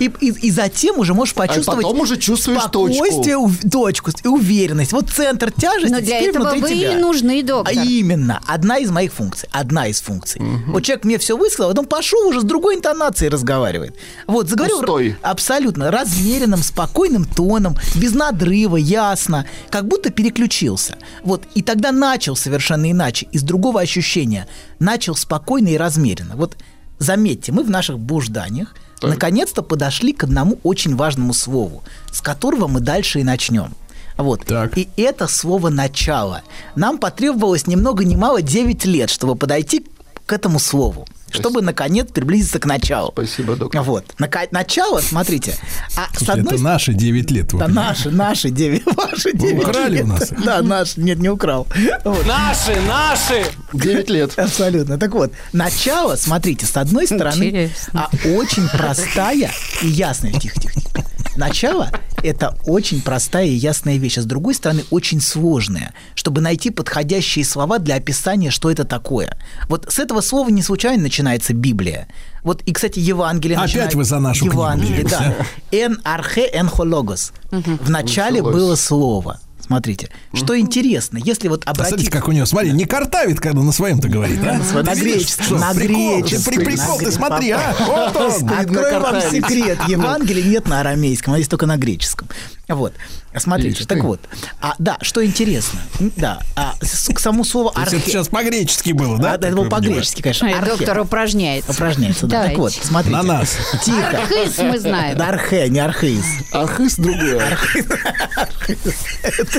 И, 0.00 0.10
и, 0.20 0.26
и 0.30 0.50
затем 0.50 0.98
уже 0.98 1.14
можешь 1.14 1.34
почувствовать 1.34 1.84
А 1.84 1.86
потом 1.88 2.00
уже 2.00 2.16
чувствуешь 2.16 2.60
точку. 2.72 2.94
спокойствие, 3.04 3.36
ув- 3.36 3.70
точку 3.70 4.10
и 4.24 4.26
уверенность. 4.26 4.90
Вот 4.92 5.10
центр 5.10 5.52
тяжести 5.52 5.92
Но 5.92 6.00
для 6.00 6.06
теперь 6.18 6.30
этого 6.30 6.50
внутри 6.50 6.60
вы 6.60 6.68
тебя. 6.80 6.98
и 6.98 7.00
нужны, 7.00 7.42
доктор. 7.44 7.72
А 7.78 7.84
именно, 7.84 8.40
одна 8.48 8.78
из 8.78 8.90
моих 8.90 9.12
функций. 9.12 9.48
Одна 9.52 9.86
из 9.86 10.00
функций. 10.00 10.42
Вот 10.66 10.82
человек 10.82 11.04
мне 11.04 11.18
все 11.18 11.36
высказал, 11.36 11.66
а 11.70 11.74
потом 11.74 11.86
пошел 11.86 12.26
уже 12.26 12.40
с 12.40 12.44
другой 12.44 12.74
интонацией 12.74 13.30
разговаривает. 13.30 13.94
Вот, 14.26 14.48
заговорил 14.48 14.78
Пустой. 14.80 15.03
Р- 15.10 15.18
абсолютно 15.22 15.90
размеренным, 15.90 16.62
спокойным 16.62 17.24
тоном, 17.24 17.76
без 17.94 18.12
надрыва, 18.14 18.76
ясно, 18.76 19.46
как 19.70 19.86
будто 19.86 20.10
переключился. 20.10 20.96
Вот, 21.22 21.42
и 21.54 21.62
тогда 21.62 21.92
начал 21.92 22.36
совершенно 22.36 22.90
иначе, 22.90 23.26
из 23.32 23.42
другого 23.42 23.80
ощущения. 23.80 24.46
Начал 24.78 25.14
спокойно 25.14 25.68
и 25.68 25.76
размеренно. 25.76 26.36
Вот, 26.36 26.56
заметьте, 26.98 27.52
мы 27.52 27.62
в 27.64 27.70
наших 27.70 27.98
блужданиях 27.98 28.74
наконец-то 29.02 29.62
подошли 29.62 30.12
к 30.12 30.24
одному 30.24 30.58
очень 30.62 30.96
важному 30.96 31.34
слову, 31.34 31.82
с 32.10 32.20
которого 32.20 32.68
мы 32.68 32.80
дальше 32.80 33.20
и 33.20 33.24
начнем. 33.24 33.74
Вот. 34.16 34.44
Так. 34.46 34.78
И 34.78 34.88
это 34.96 35.26
слово 35.26 35.70
«начало». 35.70 36.42
Нам 36.76 36.98
потребовалось 36.98 37.66
ни 37.66 37.74
много 37.74 38.04
ни 38.04 38.14
мало 38.14 38.42
9 38.42 38.84
лет, 38.84 39.10
чтобы 39.10 39.34
подойти 39.34 39.84
к 40.26 40.32
этому 40.32 40.58
слову. 40.58 41.06
Чтобы, 41.30 41.62
наконец, 41.62 42.12
приблизиться 42.12 42.60
к 42.60 42.64
началу. 42.64 43.10
Спасибо, 43.12 43.56
доктор. 43.56 43.82
Вот. 43.82 44.04
Нака- 44.20 44.46
начало, 44.52 45.00
смотрите. 45.00 45.56
А 45.96 46.06
с 46.16 46.28
одной 46.28 46.54
Это 46.54 46.62
наши 46.62 46.92
9 46.94 47.30
лет. 47.32 47.48
да, 47.54 47.66
наши, 47.66 48.10
наши 48.12 48.50
9, 48.50 48.82
ваши 48.96 49.32
9 49.32 49.58
украли 49.64 49.94
лет. 49.96 50.04
у 50.04 50.06
нас. 50.06 50.32
Да, 50.44 50.62
наши, 50.62 51.00
нет, 51.00 51.18
не 51.18 51.28
украл. 51.28 51.66
Вот. 52.04 52.24
Наши, 52.24 52.80
наши! 52.82 53.46
9 53.72 54.10
лет. 54.10 54.38
Абсолютно. 54.38 54.96
Так 54.96 55.12
вот, 55.12 55.32
начало, 55.52 56.14
смотрите, 56.14 56.66
с 56.66 56.76
одной 56.76 57.06
стороны, 57.06 57.70
а, 57.92 58.08
очень 58.36 58.68
простая 58.68 59.50
и 59.82 59.88
ясная. 59.88 60.34
Тихо, 60.34 60.60
тихо, 60.60 60.80
тихо. 60.80 61.04
Начало– 61.36 61.90
это 62.22 62.56
очень 62.66 63.02
простая 63.02 63.46
и 63.46 63.54
ясная 63.54 63.96
вещь, 63.96 64.18
а 64.18 64.22
с 64.22 64.24
другой 64.24 64.54
стороны, 64.54 64.84
очень 64.90 65.20
сложная, 65.20 65.92
чтобы 66.14 66.40
найти 66.40 66.70
подходящие 66.70 67.44
слова 67.44 67.78
для 67.78 67.96
описания, 67.96 68.50
что 68.50 68.70
это 68.70 68.84
такое. 68.84 69.36
Вот 69.68 69.86
с 69.92 69.98
этого 69.98 70.20
слова 70.20 70.48
не 70.48 70.62
случайно 70.62 71.02
начинается 71.02 71.52
Библия. 71.52 72.06
Вот, 72.42 72.62
и, 72.62 72.72
кстати, 72.72 73.00
Евангелие 73.00 73.56
Опять 73.56 73.68
начинает- 73.68 73.94
вы 73.94 74.04
за 74.04 74.18
нашу 74.20 74.40
книгу 74.40 74.56
Евангелие, 74.58 74.96
беретесь, 74.98 75.10
да. 75.18 75.34
«Эн 75.72 75.98
архе 76.04 76.48
эн 76.52 76.68
хологос». 76.68 77.32
В 77.50 77.90
начале 77.90 78.42
было 78.42 78.76
слово. 78.76 79.40
Смотрите, 79.66 80.10
что 80.34 80.58
интересно, 80.58 81.18
если 81.24 81.48
вот 81.48 81.64
обратить... 81.64 82.10
как 82.10 82.28
у 82.28 82.32
него, 82.32 82.44
смотри, 82.44 82.72
не 82.72 82.84
картавит, 82.84 83.40
когда 83.40 83.62
на 83.62 83.72
своем-то 83.72 84.08
говорит, 84.08 84.38
а? 84.42 84.60
На 84.82 84.94
греческом, 84.94 85.58
на 85.58 85.72
греческом, 85.72 86.52
при- 86.52 86.64
Прикол, 86.64 86.98
на 86.98 87.04
ты 87.04 87.12
смотри, 87.12 87.50
а? 87.52 87.74
Вот 87.78 88.16
он. 88.16 88.50
Открою 88.50 89.00
вам 89.00 89.20
секрет. 89.22 89.78
Евангелия 89.88 90.44
нет 90.44 90.68
на 90.68 90.80
арамейском, 90.80 91.32
а 91.32 91.38
есть 91.38 91.50
только 91.50 91.64
на 91.64 91.78
греческом. 91.78 92.28
Вот. 92.68 92.92
Смотрите, 93.36 93.84
так 93.84 94.02
вот. 94.04 94.20
А, 94.60 94.74
да, 94.78 94.96
что 95.02 95.24
интересно. 95.24 95.80
Да, 96.16 96.40
а, 96.56 96.74
к 96.80 97.18
самому 97.18 97.44
слову 97.44 97.72
архе... 97.74 97.96
это 97.96 98.06
сейчас 98.06 98.28
по-гречески 98.28 98.92
было, 98.92 99.18
да? 99.18 99.32
А, 99.32 99.38
да, 99.38 99.48
это 99.48 99.56
было 99.56 99.68
по-гречески, 99.68 100.22
конечно. 100.22 100.48
Доктор 100.64 101.00
упражняется. 101.00 101.70
Упражняется, 101.72 102.26
да. 102.26 102.44
Так 102.44 102.58
вот, 102.58 102.72
смотрите. 102.72 103.16
На 103.16 103.22
нас. 103.22 103.56
Тихо. 103.84 104.08
Архиз 104.08 104.58
мы 104.58 104.78
знаем. 104.78 105.18
Да, 105.18 105.28
архе, 105.28 105.68
не 105.68 105.80
археис. 105.80 106.24
Архыз 106.52 106.96
другое. 106.96 107.58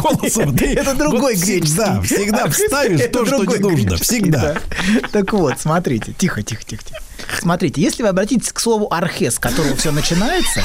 Голосом 0.00 0.56
ты 0.56 0.74
Это 0.74 0.94
другой 0.94 1.36
греческий. 1.36 1.68
Всегда, 1.70 2.02
всегда 2.02 2.48
вставишь 2.48 3.10
то, 3.12 3.26
что 3.26 3.44
не 3.44 3.58
нужно. 3.58 3.96
Всегда. 3.96 4.54
да. 4.54 5.08
Так 5.12 5.32
вот, 5.32 5.60
смотрите, 5.60 6.12
тихо, 6.16 6.42
тихо, 6.42 6.62
тихо, 6.64 6.82
тихо. 6.84 7.00
Смотрите, 7.38 7.80
если 7.80 8.02
вы 8.02 8.08
обратитесь 8.08 8.52
к 8.52 8.60
слову 8.60 8.92
архе, 8.92 9.30
с 9.30 9.38
которого 9.38 9.76
все 9.76 9.92
начинается, 9.92 10.62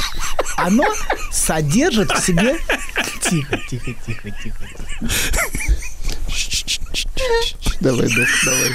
оно 0.57 0.85
содержит 1.31 2.11
в 2.11 2.25
себе... 2.25 2.57
Тихо, 3.21 3.59
тихо, 3.69 3.93
тихо, 4.05 4.31
тихо. 4.31 4.57
Давай, 7.81 8.07
док, 8.07 8.27
давай. 8.45 8.71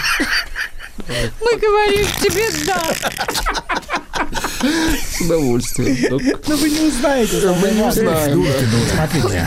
Мы 1.41 1.59
говорим 1.59 2.07
тебе 2.21 2.51
да. 2.67 2.83
С 4.63 5.21
удовольствием. 5.21 6.21
Ну 6.47 6.57
вы 6.57 6.71
не 6.71 6.81
узнаете. 6.81 7.55
Мы 7.61 7.71
не 7.71 7.83
узнаем. 7.83 8.47
Смотрите, 8.95 9.47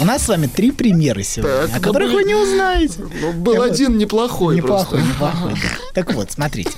у 0.00 0.04
нас 0.04 0.22
с 0.24 0.28
вами 0.28 0.46
три 0.46 0.70
примера 0.70 1.22
сегодня, 1.22 1.76
о 1.76 1.80
которых 1.80 2.10
ну, 2.10 2.16
вы 2.16 2.24
не 2.24 2.34
узнаете. 2.34 3.00
Ну, 3.20 3.32
был 3.32 3.62
один 3.62 3.98
неплохой 3.98 4.56
Неплохой, 4.56 5.02
неплохой. 5.02 5.54
Так 5.94 6.12
вот, 6.14 6.32
смотрите. 6.32 6.72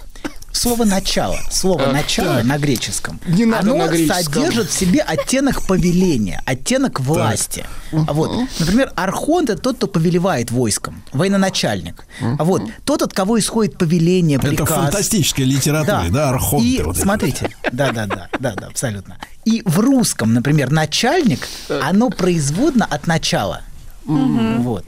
Слово 0.66 0.84
«начало», 0.84 1.38
слово 1.48 1.86
«начало» 1.92 2.42
на 2.42 2.58
греческом, 2.58 3.20
Не 3.28 3.44
надо 3.44 3.70
оно 3.70 3.84
на 3.84 3.88
греческом. 3.88 4.24
содержит 4.42 4.68
в 4.68 4.72
себе 4.76 5.00
оттенок 5.00 5.64
повеления, 5.64 6.42
оттенок 6.44 6.98
власти. 6.98 7.64
Вот, 7.92 8.48
например, 8.58 8.92
архонт– 8.96 9.48
это 9.50 9.62
тот, 9.62 9.76
кто 9.76 9.86
повелевает 9.86 10.50
войском, 10.50 11.04
военачальник. 11.12 12.04
Вот, 12.20 12.62
тот, 12.84 13.02
от 13.02 13.12
кого 13.12 13.38
исходит 13.38 13.78
повеление, 13.78 14.38
Это 14.38 14.48
приказ. 14.48 14.68
в 14.68 14.72
фантастической 14.74 15.44
литературе, 15.44 16.10
да, 16.10 16.30
архонты. 16.30 16.66
И 16.66 16.82
вот 16.82 16.96
смотрите, 16.96 17.54
да, 17.70 17.92
да, 17.92 18.06
да, 18.06 18.28
да, 18.40 18.54
да, 18.56 18.66
абсолютно. 18.66 19.18
И 19.44 19.62
в 19.64 19.78
русском, 19.78 20.34
например, 20.34 20.72
начальник, 20.72 21.46
оно 21.80 22.10
производно 22.10 22.84
от 22.84 23.06
начала. 23.06 23.60
Вот. 24.06 24.84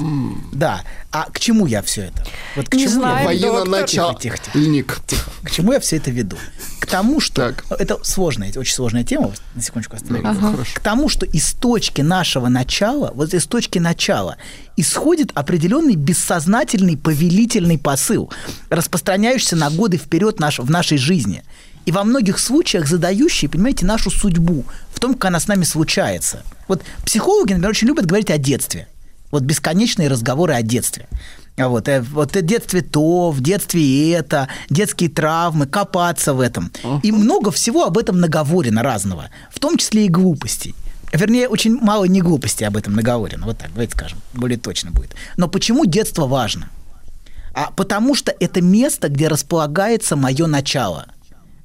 Да. 0.53 0.83
А 1.11 1.25
к 1.31 1.41
чему 1.41 1.67
я 1.67 1.83
все 1.83 2.03
это? 2.03 2.25
Вот 2.57 2.69
к 2.69 2.75
Не 2.75 2.85
чему 2.85 2.95
знаю, 3.01 3.37
я... 3.37 3.49
доктор. 3.49 3.69
Военно-начальник. 3.69 5.01
К 5.43 5.51
чему 5.51 5.73
я 5.73 5.81
все 5.81 5.97
это 5.97 6.11
веду? 6.11 6.37
К 6.81 6.87
тому, 6.87 7.21
что 7.21 7.53
Так. 7.53 7.65
это 7.79 7.99
сложная, 8.05 8.53
очень 8.57 8.75
сложная 8.75 9.05
тема. 9.05 9.33
На 9.55 9.63
секундочку 9.63 9.97
остановимся. 9.97 10.31
Ага. 10.31 10.65
К 10.75 10.81
тому, 10.81 11.09
что 11.09 11.27
из 11.27 11.53
точки 11.53 12.01
нашего 12.03 12.49
начала, 12.49 13.11
вот 13.15 13.35
из 13.35 13.47
точки 13.47 13.79
начала, 13.79 14.37
исходит 14.77 15.33
определенный 15.35 15.97
бессознательный 15.97 16.97
повелительный 16.97 17.79
посыл, 17.79 18.31
распространяющийся 18.71 19.57
на 19.57 19.71
годы 19.71 19.97
вперед 19.99 20.39
наш, 20.41 20.59
в 20.59 20.71
нашей 20.71 20.99
жизни. 20.99 21.43
И 21.87 21.93
во 21.93 22.05
многих 22.05 22.39
случаях 22.39 22.87
задающий, 22.87 23.49
понимаете, 23.49 23.87
нашу 23.87 24.11
судьбу 24.11 24.65
в 24.93 25.01
том, 25.01 25.15
как 25.15 25.27
она 25.27 25.41
с 25.41 25.49
нами 25.49 25.65
случается. 25.65 26.43
Вот 26.69 26.83
психологи, 27.05 27.53
например, 27.53 27.71
очень 27.71 27.89
любят 27.89 28.05
говорить 28.05 28.31
о 28.31 28.37
детстве. 28.37 28.89
Вот 29.31 29.43
бесконечные 29.43 30.09
разговоры 30.09 30.55
о 30.55 30.63
детстве. 30.63 31.09
А 31.57 31.69
Вот, 31.69 31.89
э, 31.89 32.01
вот 32.01 32.37
в 32.37 32.43
детстве 32.43 32.83
то, 32.83 33.31
в 33.31 33.41
детстве 33.41 34.13
это, 34.13 34.49
детские 34.71 35.11
травмы, 35.11 35.67
копаться 35.67 36.33
в 36.33 36.41
этом. 36.41 36.71
И 37.03 37.13
много 37.13 37.51
всего 37.51 37.85
об 37.85 37.99
этом 37.99 38.21
наговорено 38.21 38.83
разного, 38.83 39.29
в 39.51 39.59
том 39.59 39.77
числе 39.77 40.07
и 40.07 40.09
глупостей. 40.09 40.75
Вернее, 41.13 41.49
очень 41.49 41.77
мало 41.81 42.05
не 42.05 42.21
глупостей 42.21 42.65
об 42.65 42.77
этом 42.77 42.95
наговорено. 42.95 43.47
Вот 43.47 43.59
так, 43.59 43.71
давайте 43.73 43.93
скажем, 43.93 44.19
более 44.35 44.59
точно 44.59 44.91
будет. 44.91 45.15
Но 45.37 45.49
почему 45.49 45.85
детство 45.85 46.27
важно? 46.27 46.69
А 47.55 47.71
потому 47.71 48.15
что 48.15 48.33
это 48.39 48.61
место, 48.61 49.09
где 49.09 49.29
располагается 49.29 50.17
мое 50.17 50.47
начало. 50.47 51.07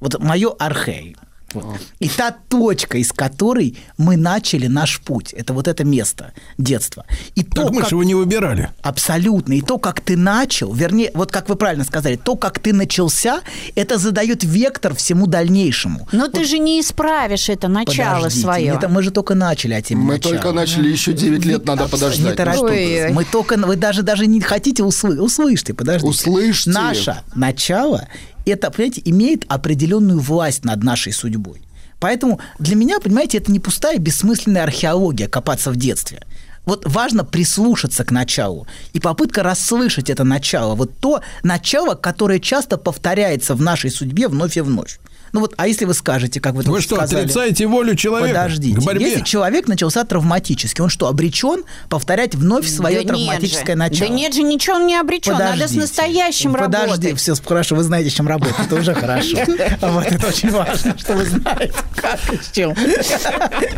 Вот 0.00 0.18
мое 0.18 0.50
архей. 0.58 1.16
Вот. 1.54 1.76
И 2.00 2.08
та 2.08 2.32
точка, 2.48 2.98
из 2.98 3.12
которой 3.12 3.76
мы 3.96 4.16
начали 4.16 4.66
наш 4.66 5.00
путь, 5.00 5.32
это 5.32 5.52
вот 5.52 5.68
это 5.68 5.84
место 5.84 6.32
детства. 6.58 7.04
И 7.34 7.42
Так 7.42 7.54
то, 7.54 7.72
мы 7.72 7.80
как- 7.80 7.90
же 7.90 7.94
его 7.94 8.02
не 8.04 8.14
выбирали. 8.14 8.70
Абсолютно. 8.82 9.54
И 9.54 9.60
то, 9.60 9.78
как 9.78 10.00
ты 10.00 10.16
начал, 10.16 10.72
вернее, 10.72 11.10
вот 11.14 11.30
как 11.32 11.48
вы 11.48 11.56
правильно 11.56 11.84
сказали, 11.84 12.16
то, 12.16 12.36
как 12.36 12.58
ты 12.58 12.72
начался, 12.72 13.40
это 13.74 13.98
задает 13.98 14.44
вектор 14.44 14.94
всему 14.94 15.26
дальнейшему. 15.26 16.08
Но 16.12 16.28
ты 16.28 16.44
же 16.44 16.58
не 16.58 16.80
исправишь 16.80 17.48
это 17.48 17.68
начало 17.68 18.16
Подождите, 18.16 18.42
свое. 18.42 18.74
Это 18.74 18.88
мы 18.88 19.02
же 19.02 19.10
только 19.10 19.34
начали, 19.34 19.74
а 19.74 19.82
тем 19.82 20.00
Мы 20.00 20.14
начало. 20.14 20.34
только 20.34 20.52
начали, 20.52 20.88
еще 20.88 21.12
9 21.12 21.44
лет 21.44 21.64
надо 21.66 21.84
Не 21.84 21.88
подождать. 21.88 22.36
торопитесь. 22.36 22.62
Ой-ой. 22.70 23.12
Мы 23.12 23.24
только, 23.24 23.56
вы 23.56 23.76
даже, 23.76 24.02
даже 24.02 24.26
не 24.26 24.40
хотите 24.40 24.82
услышать. 24.82 25.20
Услышьте, 25.20 25.74
подождите. 25.74 26.08
Услышьте. 26.10 26.70
Наше 26.70 27.16
начало, 27.34 28.08
это, 28.46 28.70
понимаете, 28.70 29.02
имеет 29.04 29.44
определенную 29.48 30.20
власть 30.20 30.64
над 30.64 30.82
нашей 30.82 31.12
судьбой. 31.12 31.62
Поэтому 32.00 32.40
для 32.58 32.76
меня, 32.76 33.00
понимаете, 33.00 33.38
это 33.38 33.50
не 33.50 33.60
пустая 33.60 33.98
бессмысленная 33.98 34.64
археология 34.64 35.28
копаться 35.28 35.70
в 35.70 35.76
детстве. 35.76 36.20
Вот 36.66 36.84
важно 36.86 37.24
прислушаться 37.24 38.04
к 38.04 38.10
началу 38.10 38.66
и 38.92 39.00
попытка 39.00 39.42
расслышать 39.42 40.10
это 40.10 40.24
начало. 40.24 40.74
Вот 40.74 40.96
то 40.98 41.20
начало, 41.42 41.94
которое 41.94 42.40
часто 42.40 42.78
повторяется 42.78 43.54
в 43.54 43.60
нашей 43.60 43.90
судьбе 43.90 44.28
вновь 44.28 44.56
и 44.56 44.60
вновь. 44.60 44.98
Ну 45.34 45.40
вот, 45.40 45.52
а 45.56 45.66
если 45.66 45.84
вы 45.84 45.94
скажете, 45.94 46.40
как 46.40 46.52
вы, 46.52 46.58
Вы 46.58 46.64
только 46.64 46.80
что, 46.80 46.94
сказали... 46.94 47.22
отрицаете 47.22 47.66
волю 47.66 47.96
человека 47.96 48.38
Подождите. 48.38 48.80
к 48.80 48.84
борьбе? 48.84 49.08
Если 49.10 49.22
человек 49.22 49.66
начался 49.66 50.04
травматически, 50.04 50.80
он 50.80 50.88
что, 50.88 51.08
обречен 51.08 51.64
повторять 51.88 52.36
вновь 52.36 52.68
свое 52.68 53.02
Да 53.02 53.08
травматическое 53.08 53.74
начало? 53.74 54.08
Да 54.10 54.14
нет 54.14 54.32
же, 54.32 54.44
ничего 54.44 54.76
он 54.76 54.86
не 54.86 54.94
обречен. 54.94 55.32
Надо 55.32 55.46
с 55.46 55.50
Подождите. 55.54 55.80
настоящим 55.80 56.52
Подожди, 56.52 56.86
работать. 56.86 57.18
все 57.18 57.34
хорошо, 57.34 57.74
вы 57.74 57.82
знаете, 57.82 58.10
с 58.10 58.12
чем 58.12 58.28
работать, 58.28 58.54
это 58.64 58.76
уже 58.76 58.94
хорошо. 58.94 59.36
Вот 59.80 60.06
это 60.06 60.28
очень 60.28 60.50
важно, 60.52 60.96
что 60.96 61.14
вы 61.14 61.24
знаете, 61.24 61.74
как 61.96 62.32
и 62.32 62.36
с 62.36 62.50
чем. 62.52 62.72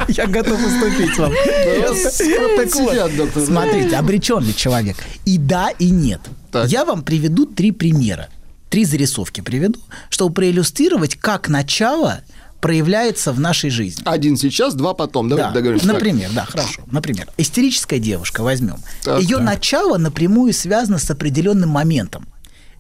Я 0.08 0.26
готов 0.26 0.60
уступить 0.62 1.16
вам. 1.16 1.32
Доктор. 3.16 3.42
Смотрите, 3.42 3.96
обречен 3.96 4.40
ли 4.40 4.54
человек? 4.54 4.96
И 5.24 5.38
да, 5.38 5.70
и 5.78 5.88
нет. 5.88 6.20
Так. 6.52 6.68
Я 6.68 6.84
вам 6.84 7.02
приведу 7.02 7.46
три 7.46 7.72
примера. 7.72 8.28
Три 8.76 8.84
зарисовки 8.84 9.40
приведу, 9.40 9.80
чтобы 10.10 10.34
проиллюстрировать, 10.34 11.16
как 11.16 11.48
начало 11.48 12.20
проявляется 12.60 13.32
в 13.32 13.40
нашей 13.40 13.70
жизни. 13.70 14.02
Один 14.04 14.36
сейчас, 14.36 14.74
два 14.74 14.92
потом. 14.92 15.30
Давайте 15.30 15.48
Да, 15.48 15.54
договоримся. 15.54 15.86
Так. 15.86 15.94
например, 15.94 16.30
да, 16.34 16.44
хорошо. 16.44 16.82
Например, 16.90 17.26
истерическая 17.38 17.98
девушка 17.98 18.42
возьмем. 18.42 18.76
Так, 19.02 19.22
Ее 19.22 19.36
так. 19.36 19.46
начало 19.46 19.96
напрямую 19.96 20.52
связано 20.52 20.98
с 20.98 21.10
определенным 21.10 21.70
моментом. 21.70 22.28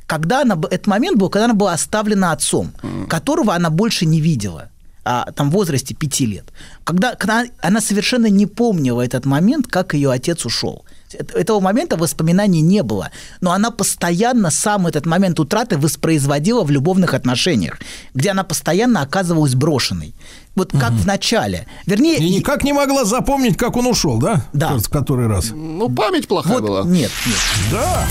Когда 0.06 0.42
она, 0.42 0.60
этот 0.70 0.86
момент 0.86 1.16
был, 1.16 1.30
когда 1.30 1.46
она 1.46 1.54
была 1.54 1.72
оставлена 1.72 2.32
отцом, 2.32 2.72
которого 3.08 3.54
она 3.54 3.70
больше 3.70 4.04
не 4.04 4.20
видела 4.20 4.68
а, 5.02 5.32
там, 5.32 5.48
в 5.48 5.54
возрасте 5.54 5.94
пяти 5.94 6.26
лет. 6.26 6.52
Когда, 6.84 7.14
когда 7.14 7.46
она 7.62 7.80
совершенно 7.80 8.26
не 8.26 8.44
помнила 8.44 9.00
этот 9.00 9.24
момент, 9.24 9.66
как 9.66 9.94
ее 9.94 10.10
отец 10.10 10.44
ушел. 10.44 10.84
Эт- 11.12 11.34
Этого 11.34 11.60
момента 11.60 11.96
воспоминаний 11.96 12.60
не 12.60 12.82
было. 12.82 13.10
Но 13.40 13.52
она 13.52 13.70
постоянно 13.70 14.50
сам 14.50 14.86
этот 14.86 15.06
момент 15.06 15.38
утраты 15.40 15.78
воспроизводила 15.78 16.64
в 16.64 16.70
любовных 16.70 17.14
отношениях, 17.14 17.78
где 18.14 18.30
она 18.30 18.44
постоянно 18.44 19.02
оказывалась 19.02 19.54
брошенной. 19.54 20.14
Вот 20.54 20.72
как 20.72 20.92
в 20.92 21.06
начале. 21.06 21.66
Вернее, 21.84 22.16
И 22.16 22.30
никак 22.30 22.64
не 22.64 22.72
могла 22.72 23.04
запомнить, 23.04 23.56
как 23.58 23.76
он 23.76 23.86
ушел, 23.86 24.18
да? 24.18 24.46
Да. 24.52 24.76
В 24.78 24.88
который 24.88 25.26
раз. 25.26 25.50
Ну, 25.52 25.88
память 25.90 26.26
плохая 26.28 26.54
вот, 26.54 26.62
была. 26.62 26.82
нет, 26.84 27.10
нет. 27.26 27.36
Да. 27.70 28.06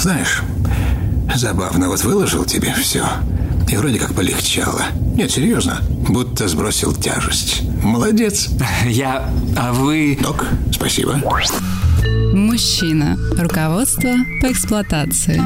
Знаешь, 0.00 0.40
забавно, 1.34 1.88
вот 1.88 2.02
выложил 2.04 2.44
тебе 2.46 2.72
все. 2.74 3.04
И 3.70 3.76
вроде 3.76 4.00
как 4.00 4.14
полегчало. 4.14 4.86
Нет, 5.14 5.30
серьезно, 5.30 5.80
будто 6.08 6.48
сбросил 6.48 6.92
тяжесть. 6.92 7.62
Молодец. 7.84 8.48
Я... 8.84 9.30
А 9.56 9.72
вы... 9.72 10.18
Док, 10.20 10.44
спасибо. 10.72 11.20
Мужчина. 12.34 13.16
Руководство 13.38 14.10
по 14.40 14.50
эксплуатации. 14.50 15.40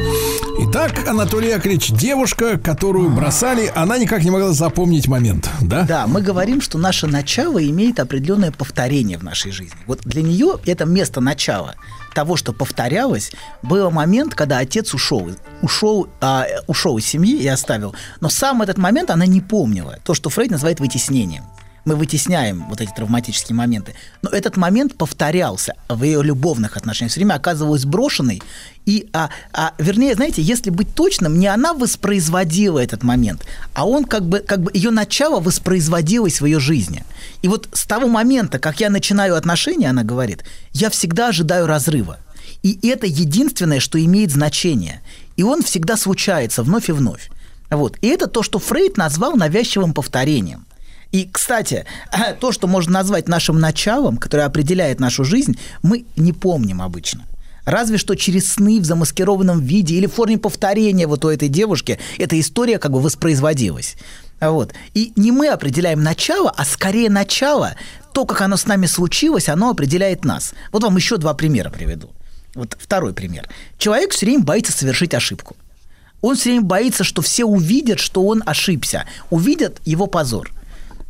Итак, 0.68 1.08
Анатолий 1.08 1.48
Яковлевич, 1.48 1.90
девушка, 1.90 2.58
которую 2.58 3.10
бросали, 3.10 3.72
она 3.74 3.98
никак 3.98 4.22
не 4.22 4.30
могла 4.30 4.52
запомнить 4.52 5.08
момент, 5.08 5.50
да? 5.60 5.82
Да, 5.82 6.06
мы 6.06 6.22
говорим, 6.22 6.60
что 6.60 6.78
наше 6.78 7.08
начало 7.08 7.64
имеет 7.64 7.98
определенное 7.98 8.52
повторение 8.52 9.18
в 9.18 9.24
нашей 9.24 9.50
жизни. 9.50 9.76
Вот 9.88 10.00
для 10.04 10.22
нее 10.22 10.58
это 10.64 10.84
место 10.84 11.20
начала 11.20 11.74
того, 12.14 12.36
что 12.36 12.52
повторялось, 12.52 13.32
был 13.62 13.90
момент, 13.90 14.34
когда 14.34 14.58
отец 14.58 14.94
ушел, 14.94 15.30
ушел, 15.60 16.08
а, 16.20 16.46
ушел 16.66 16.96
из 16.96 17.06
семьи 17.06 17.36
и 17.36 17.48
оставил. 17.64 17.94
Но 18.20 18.28
сам 18.28 18.62
этот 18.62 18.78
момент 18.78 19.10
она 19.10 19.26
не 19.26 19.40
помнила. 19.40 19.98
То, 20.04 20.14
что 20.14 20.30
Фрейд 20.30 20.50
называет 20.50 20.80
вытеснением. 20.80 21.44
Мы 21.86 21.96
вытесняем 21.96 22.64
вот 22.70 22.80
эти 22.80 22.90
травматические 22.92 23.54
моменты. 23.54 23.94
Но 24.22 24.30
этот 24.30 24.56
момент 24.56 24.96
повторялся 24.96 25.74
в 25.88 26.02
ее 26.02 26.22
любовных 26.22 26.78
отношениях. 26.78 27.10
Все 27.10 27.20
время 27.20 27.34
оказывалась 27.34 27.84
брошенной. 27.84 28.42
И, 28.86 29.08
а, 29.12 29.28
а, 29.52 29.72
вернее, 29.78 30.14
знаете, 30.14 30.40
если 30.40 30.70
быть 30.70 30.94
точным, 30.94 31.38
не 31.38 31.46
она 31.46 31.74
воспроизводила 31.74 32.78
этот 32.78 33.02
момент, 33.02 33.44
а 33.74 33.86
он 33.86 34.06
как 34.06 34.26
бы, 34.26 34.38
как 34.40 34.62
бы 34.62 34.70
ее 34.72 34.90
начало 34.90 35.40
воспроизводилось 35.40 36.40
в 36.40 36.46
ее 36.46 36.58
жизни. 36.58 37.04
И 37.42 37.48
вот 37.48 37.68
с 37.74 37.84
того 37.84 38.08
момента, 38.08 38.58
как 38.58 38.80
я 38.80 38.88
начинаю 38.88 39.36
отношения, 39.36 39.90
она 39.90 40.04
говорит, 40.04 40.42
я 40.72 40.88
всегда 40.88 41.28
ожидаю 41.28 41.66
разрыва. 41.66 42.18
И 42.62 42.78
это 42.88 43.06
единственное, 43.06 43.78
что 43.78 44.02
имеет 44.02 44.30
значение. 44.30 45.02
И 45.36 45.42
он 45.42 45.62
всегда 45.62 45.98
случается 45.98 46.62
вновь 46.62 46.88
и 46.88 46.92
вновь. 46.92 47.30
Вот. 47.76 47.98
И 48.00 48.08
это 48.08 48.26
то, 48.26 48.42
что 48.42 48.58
Фрейд 48.58 48.96
назвал 48.96 49.36
навязчивым 49.36 49.94
повторением. 49.94 50.66
И, 51.12 51.28
кстати, 51.30 51.84
то, 52.40 52.52
что 52.52 52.66
можно 52.66 52.92
назвать 52.92 53.28
нашим 53.28 53.60
началом, 53.60 54.16
которое 54.16 54.44
определяет 54.44 55.00
нашу 55.00 55.24
жизнь, 55.24 55.58
мы 55.82 56.04
не 56.16 56.32
помним 56.32 56.82
обычно. 56.82 57.24
Разве 57.64 57.96
что 57.96 58.14
через 58.14 58.52
сны 58.52 58.78
в 58.78 58.84
замаскированном 58.84 59.60
виде 59.60 59.94
или 59.94 60.06
в 60.06 60.12
форме 60.14 60.36
повторения 60.36 61.06
вот 61.06 61.24
у 61.24 61.28
этой 61.28 61.48
девушки 61.48 61.98
эта 62.18 62.38
история 62.38 62.78
как 62.78 62.92
бы 62.92 63.00
воспроизводилась. 63.00 63.96
Вот. 64.40 64.74
И 64.92 65.12
не 65.16 65.32
мы 65.32 65.48
определяем 65.48 66.02
начало, 66.02 66.50
а 66.50 66.64
скорее 66.64 67.08
начало, 67.08 67.76
то, 68.12 68.26
как 68.26 68.42
оно 68.42 68.56
с 68.56 68.66
нами 68.66 68.86
случилось, 68.86 69.48
оно 69.48 69.70
определяет 69.70 70.24
нас. 70.24 70.52
Вот 70.72 70.82
вам 70.82 70.96
еще 70.96 71.16
два 71.16 71.32
примера 71.32 71.70
приведу. 71.70 72.10
Вот 72.54 72.76
второй 72.78 73.14
пример. 73.14 73.48
Человек 73.78 74.12
все 74.12 74.26
время 74.26 74.44
боится 74.44 74.72
совершить 74.72 75.14
ошибку. 75.14 75.56
Он 76.24 76.36
все 76.36 76.50
время 76.50 76.64
боится, 76.64 77.04
что 77.04 77.20
все 77.20 77.44
увидят, 77.44 78.00
что 78.00 78.26
он 78.26 78.42
ошибся, 78.46 79.04
увидят 79.28 79.78
его 79.84 80.06
позор. 80.06 80.50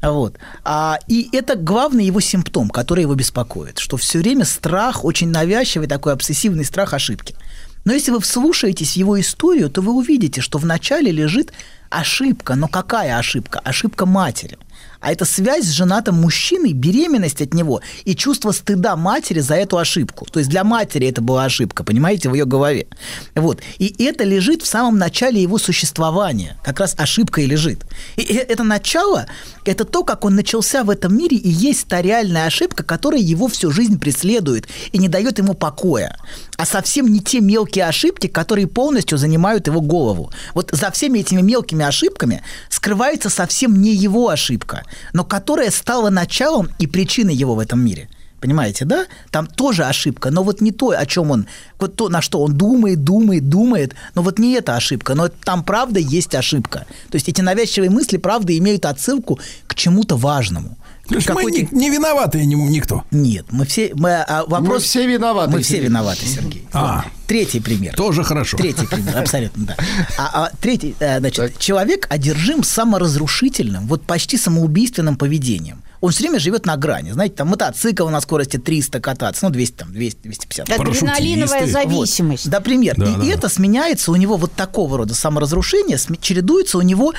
Вот. 0.03 0.38
А, 0.64 0.98
и 1.07 1.29
это 1.33 1.55
главный 1.55 2.05
его 2.05 2.18
симптом, 2.18 2.68
который 2.68 3.03
его 3.03 3.14
беспокоит, 3.14 3.79
что 3.79 3.96
все 3.96 4.18
время 4.18 4.44
страх, 4.44 5.05
очень 5.05 5.29
навязчивый 5.29 5.87
такой 5.87 6.14
обсессивный 6.14 6.64
страх 6.64 6.94
ошибки. 6.94 7.37
Но 7.85 7.92
если 7.92 8.11
вы 8.11 8.18
вслушаетесь 8.18 8.94
в 8.94 8.96
его 8.96 9.20
историю, 9.20 9.70
то 9.70 9.83
вы 9.83 9.92
увидите, 9.92 10.40
что 10.40 10.59
вначале 10.59 11.12
лежит 11.12 11.53
ошибка. 11.90 12.57
Но 12.57 12.66
какая 12.66 13.16
ошибка? 13.16 13.61
Ошибка 13.61 14.07
матери. 14.07 14.59
А 15.05 15.12
это 15.12 15.27
связь 15.27 15.67
с 15.67 15.71
женатым 15.71 16.14
мужчиной, 16.14 16.73
беременность 16.73 17.43
от 17.43 17.53
него 17.53 17.83
и 18.05 18.17
чувство 18.17 18.53
стыда 18.53 18.97
матери 18.97 19.40
за 19.40 19.55
эту 19.55 19.77
ошибку. 19.77 20.27
То 20.33 20.38
есть 20.38 20.51
для 20.51 20.64
матери 20.64 21.07
это 21.07 21.21
была 21.21 21.45
ошибка, 21.45 21.85
понимаете, 21.85 22.31
в 22.31 22.35
ее 22.35 22.47
голове. 22.47 22.87
Вот. 23.35 23.61
И 23.79 23.95
это 24.03 24.25
лежит 24.25 24.62
в 24.62 24.67
самом 24.67 24.97
начале 24.97 25.43
его 25.43 25.59
существования. 25.59 26.57
Как 26.64 26.81
раз 26.81 26.95
ошибка 26.97 27.43
и 27.43 27.47
лежит. 27.47 27.85
И 28.17 28.23
это 28.23 28.64
начало, 28.64 29.27
это 29.67 29.85
то, 29.85 30.05
как 30.05 30.25
он 30.25 30.37
начался 30.37 30.85
в 30.85 30.88
этом 30.88 31.14
мире, 31.14 31.37
и 31.37 31.51
есть 31.51 31.87
та 31.87 32.01
реальная 32.01 32.47
ошибка, 32.47 32.83
которая 32.83 33.21
его 33.21 33.49
всю 33.49 33.71
жизнь 33.71 34.01
преследует 34.01 34.69
и 34.93 34.97
не 34.97 35.09
дает 35.09 35.37
ему 35.37 35.53
покоя. 35.53 36.17
А 36.57 36.67
совсем 36.67 37.09
не 37.12 37.21
те 37.21 37.40
мелкие 37.40 37.87
ошибки, 37.87 38.29
которые 38.29 38.67
полностью 38.67 39.19
занимают 39.19 39.67
его 39.67 39.81
голову. 39.81 40.31
Вот 40.55 40.71
за 40.73 40.90
всеми 40.90 41.21
этими 41.21 41.43
мелкими 41.43 41.85
ошибками 41.85 42.43
скрывается 42.69 43.29
совсем 43.29 43.81
не 43.81 43.93
его 43.95 44.29
ошибка, 44.29 44.83
но 45.12 45.25
которая 45.25 45.71
стала 45.71 46.11
началом 46.11 46.71
и 46.79 46.87
причиной 46.87 47.35
его 47.35 47.55
в 47.55 47.59
этом 47.59 47.85
мире. 47.85 48.09
Понимаете, 48.45 48.85
да? 48.85 49.07
Там 49.31 49.47
тоже 49.47 49.85
ошибка, 49.85 50.31
но 50.31 50.43
вот 50.43 50.61
не 50.61 50.71
то, 50.71 50.90
о 50.90 51.07
чем 51.07 51.31
он, 51.31 51.47
вот 51.79 51.97
то, 51.97 52.11
на 52.11 52.21
что 52.21 52.43
он 52.43 52.53
думает, 52.59 53.03
думает, 53.03 53.49
думает, 53.49 53.95
но 54.14 54.21
вот 54.21 54.38
не 54.38 54.53
эта 54.53 54.77
ошибка, 54.77 55.14
но 55.14 55.29
там 55.29 55.64
правда 55.64 55.99
есть 55.99 56.35
ошибка. 56.35 56.81
То 57.09 57.14
есть 57.14 57.27
эти 57.27 57.40
навязчивые 57.40 57.88
мысли, 57.88 58.19
правда, 58.19 58.57
имеют 58.59 58.85
отсылку 58.85 59.40
к 59.67 59.75
чему-то 59.75 60.17
важному. 60.17 60.77
То 61.09 61.17
есть 61.17 61.29
мы 61.31 61.51
не, 61.51 61.69
не 61.71 61.90
виноваты 61.90 62.45
ни- 62.45 62.55
никто. 62.55 63.05
Нет, 63.11 63.47
мы 63.51 63.67
все, 63.67 63.93
мы, 63.95 64.14
а, 64.14 64.45
вопрос, 64.47 64.69
Мы 64.69 64.79
все 64.81 65.07
виноваты, 65.07 65.51
Мы 65.53 65.61
все 65.61 65.73
Сергей. 65.75 65.88
виноваты, 65.88 66.27
Сергей. 66.27 66.69
А. 66.73 67.05
Третий 67.27 67.61
пример. 67.61 67.95
Тоже 67.95 68.23
хорошо. 68.25 68.57
Третий 68.57 68.87
пример, 68.87 69.17
абсолютно, 69.19 69.67
да. 69.67 69.77
А, 70.19 70.45
а 70.47 70.51
третий, 70.61 70.95
э, 71.01 71.19
значит, 71.21 71.59
человек 71.59 72.07
одержим 72.11 72.62
саморазрушительным, 72.62 73.87
вот 73.87 74.05
почти 74.05 74.37
самоубийственным 74.37 75.17
поведением. 75.17 75.83
Он 76.01 76.11
все 76.11 76.25
время 76.25 76.38
живет 76.38 76.67
на 76.67 76.77
грани. 76.77 77.12
Знаете, 77.12 77.37
там 77.37 77.49
мотоцикл 77.49 78.09
на 78.09 78.21
скорости 78.21 78.59
300 78.59 79.01
кататься, 79.01 79.47
ну, 79.47 79.51
200, 79.51 79.75
там, 79.75 79.93
200, 79.93 80.19
250. 80.23 80.71
Адреналиновая 80.71 81.67
зависимость. 81.67 82.45
Вот, 82.45 82.53
например. 82.53 82.95
Да, 82.99 83.07
и 83.07 83.12
да, 83.12 83.19
да. 83.19 83.27
это 83.27 83.49
сменяется 83.49 84.11
у 84.11 84.17
него 84.17 84.37
вот 84.37 84.53
такого 84.53 84.99
рода 84.99 85.14
саморазрушение, 85.14 85.96
сме- 85.96 86.19
чередуется 86.21 86.77
у 86.77 86.83
него 86.83 87.15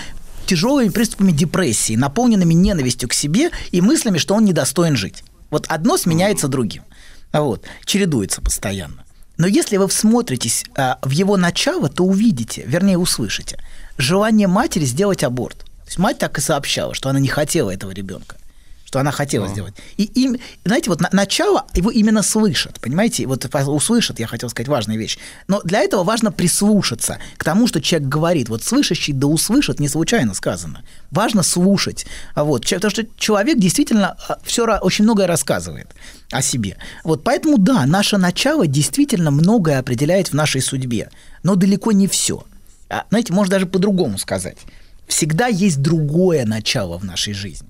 тяжелыми 0.45 0.89
приступами 0.89 1.31
депрессии, 1.31 1.95
наполненными 1.95 2.53
ненавистью 2.53 3.09
к 3.09 3.13
себе 3.13 3.51
и 3.71 3.81
мыслями, 3.81 4.17
что 4.17 4.35
он 4.35 4.45
недостоин 4.45 4.95
жить. 4.95 5.23
Вот 5.51 5.65
одно 5.67 5.97
сменяется 5.97 6.47
другим. 6.47 6.83
Вот, 7.33 7.63
чередуется 7.85 8.41
постоянно. 8.41 9.03
Но 9.37 9.47
если 9.47 9.77
вы 9.77 9.87
всмотритесь 9.87 10.63
а, 10.77 10.97
в 11.01 11.09
его 11.09 11.35
начало, 11.35 11.89
то 11.89 12.05
увидите, 12.05 12.63
вернее, 12.65 12.97
услышите, 12.97 13.59
желание 13.97 14.47
матери 14.47 14.85
сделать 14.85 15.23
аборт. 15.23 15.57
То 15.57 15.87
есть 15.87 15.97
мать 15.97 16.17
так 16.17 16.37
и 16.37 16.41
сообщала, 16.41 16.93
что 16.93 17.09
она 17.09 17.19
не 17.19 17.27
хотела 17.27 17.71
этого 17.71 17.91
ребенка 17.91 18.37
что 18.85 18.99
она 18.99 19.11
хотела 19.11 19.47
сделать. 19.47 19.73
И 19.97 20.03
им, 20.03 20.37
знаете, 20.63 20.89
вот 20.89 21.01
на- 21.01 21.09
начало 21.11 21.65
его 21.73 21.91
именно 21.91 22.21
слышат, 22.21 22.79
понимаете? 22.79 23.25
Вот 23.25 23.45
услышат, 23.67 24.19
я 24.19 24.27
хотел 24.27 24.49
сказать 24.49 24.69
важная 24.69 24.95
вещь. 24.95 25.17
Но 25.47 25.61
для 25.63 25.79
этого 25.79 26.03
важно 26.03 26.31
прислушаться 26.31 27.17
к 27.37 27.43
тому, 27.43 27.67
что 27.67 27.81
человек 27.81 28.07
говорит. 28.07 28.47
Вот 28.47 28.63
слышащий 28.63 29.11
да 29.11 29.27
услышат 29.27 29.79
не 29.79 29.89
случайно 29.89 30.33
сказано. 30.33 30.83
Важно 31.11 31.43
слушать. 31.43 32.05
А 32.35 32.43
Вот, 32.43 32.65
потому 32.69 32.91
что 32.91 33.05
человек 33.17 33.57
действительно 33.57 34.15
все 34.43 34.65
очень 34.65 35.03
многое 35.03 35.27
рассказывает 35.27 35.87
о 36.31 36.41
себе. 36.41 36.77
Вот 37.03 37.23
поэтому 37.23 37.57
да, 37.57 37.85
наше 37.85 38.17
начало 38.17 38.67
действительно 38.67 39.31
многое 39.31 39.79
определяет 39.79 40.29
в 40.29 40.33
нашей 40.33 40.61
судьбе, 40.61 41.09
но 41.43 41.55
далеко 41.55 41.91
не 41.91 42.07
все. 42.07 42.45
А, 42.89 43.05
знаете, 43.09 43.33
можно 43.33 43.51
даже 43.51 43.65
по-другому 43.65 44.19
сказать. 44.19 44.57
Всегда 45.07 45.47
есть 45.47 45.81
другое 45.81 46.45
начало 46.45 46.97
в 46.97 47.03
нашей 47.03 47.33
жизни. 47.33 47.67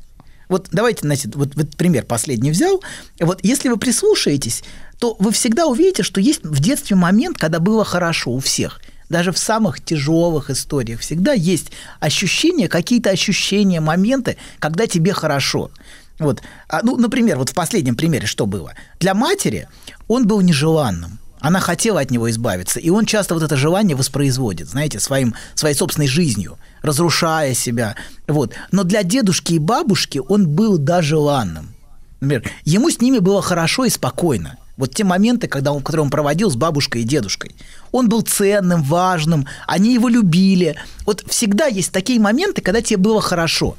Вот 0.50 0.68
давайте, 0.72 1.02
значит, 1.02 1.36
вот, 1.36 1.56
вот 1.56 1.76
пример 1.76 2.06
последний 2.06 2.52
взял. 2.52 2.82
Вот 3.20 3.40
если 3.44 3.70
вы 3.70 3.78
прислушаетесь, 3.78 4.64
то 5.00 5.16
вы 5.20 5.32
всегда 5.32 5.66
увидите, 5.66 6.04
что 6.04 6.22
есть 6.22 6.44
в 6.44 6.60
детстве 6.60 6.96
момент, 6.96 7.38
когда 7.38 7.60
было 7.60 7.84
хорошо 7.84 8.32
у 8.32 8.40
всех. 8.40 8.82
Даже 9.10 9.32
в 9.32 9.38
самых 9.38 9.84
тяжелых 9.84 10.50
историях 10.50 11.02
всегда 11.02 11.34
есть 11.34 11.72
ощущения, 12.00 12.68
какие-то 12.68 13.12
ощущения, 13.12 13.80
моменты, 13.80 14.38
когда 14.60 14.88
тебе 14.88 15.14
хорошо. 15.14 15.70
Вот. 16.18 16.42
А, 16.70 16.80
ну, 16.82 16.98
например, 16.98 17.38
вот 17.38 17.50
в 17.50 17.54
последнем 17.54 17.96
примере 17.96 18.26
что 18.26 18.46
было? 18.46 18.74
Для 19.00 19.14
матери 19.14 19.68
он 20.08 20.26
был 20.28 20.42
нежеланным. 20.42 21.20
Она 21.46 21.60
хотела 21.60 22.00
от 22.00 22.10
него 22.10 22.28
избавиться, 22.32 22.80
и 22.80 22.90
он 22.90 23.06
часто 23.06 23.36
вот 23.36 23.44
это 23.44 23.56
желание 23.56 23.96
воспроизводит, 23.96 24.68
знаете, 24.68 25.00
своим, 25.00 25.36
своей 25.54 25.76
собственной 25.76 26.08
жизнью, 26.08 26.58
разрушая 26.82 27.54
себя. 27.54 27.96
Вот. 28.28 28.54
Но 28.72 28.84
для 28.84 29.04
дедушки 29.04 29.54
и 29.54 29.60
бабушки 29.60 30.20
он 30.28 30.48
был 30.48 30.80
да 30.80 31.04
желанным. 31.04 31.76
Например, 32.20 32.52
ему 32.64 32.90
с 32.90 33.00
ними 33.00 33.20
было 33.20 33.44
хорошо 33.44 33.86
и 33.86 33.92
спокойно. 33.92 34.58
Вот 34.76 34.96
те 34.96 35.04
моменты, 35.04 35.48
когда 35.48 35.72
он, 35.72 35.84
которые 35.84 36.06
он 36.06 36.10
проводил 36.10 36.50
с 36.50 36.56
бабушкой 36.56 37.04
и 37.04 37.06
дедушкой. 37.06 37.56
Он 37.92 38.10
был 38.10 38.24
ценным, 38.24 38.82
важным, 38.82 39.46
они 39.68 39.94
его 39.94 40.10
любили. 40.10 40.76
Вот 41.06 41.24
всегда 41.28 41.68
есть 41.68 41.92
такие 41.92 42.20
моменты, 42.20 42.64
когда 42.64 42.82
тебе 42.82 42.98
было 42.98 43.22
хорошо 43.22 43.78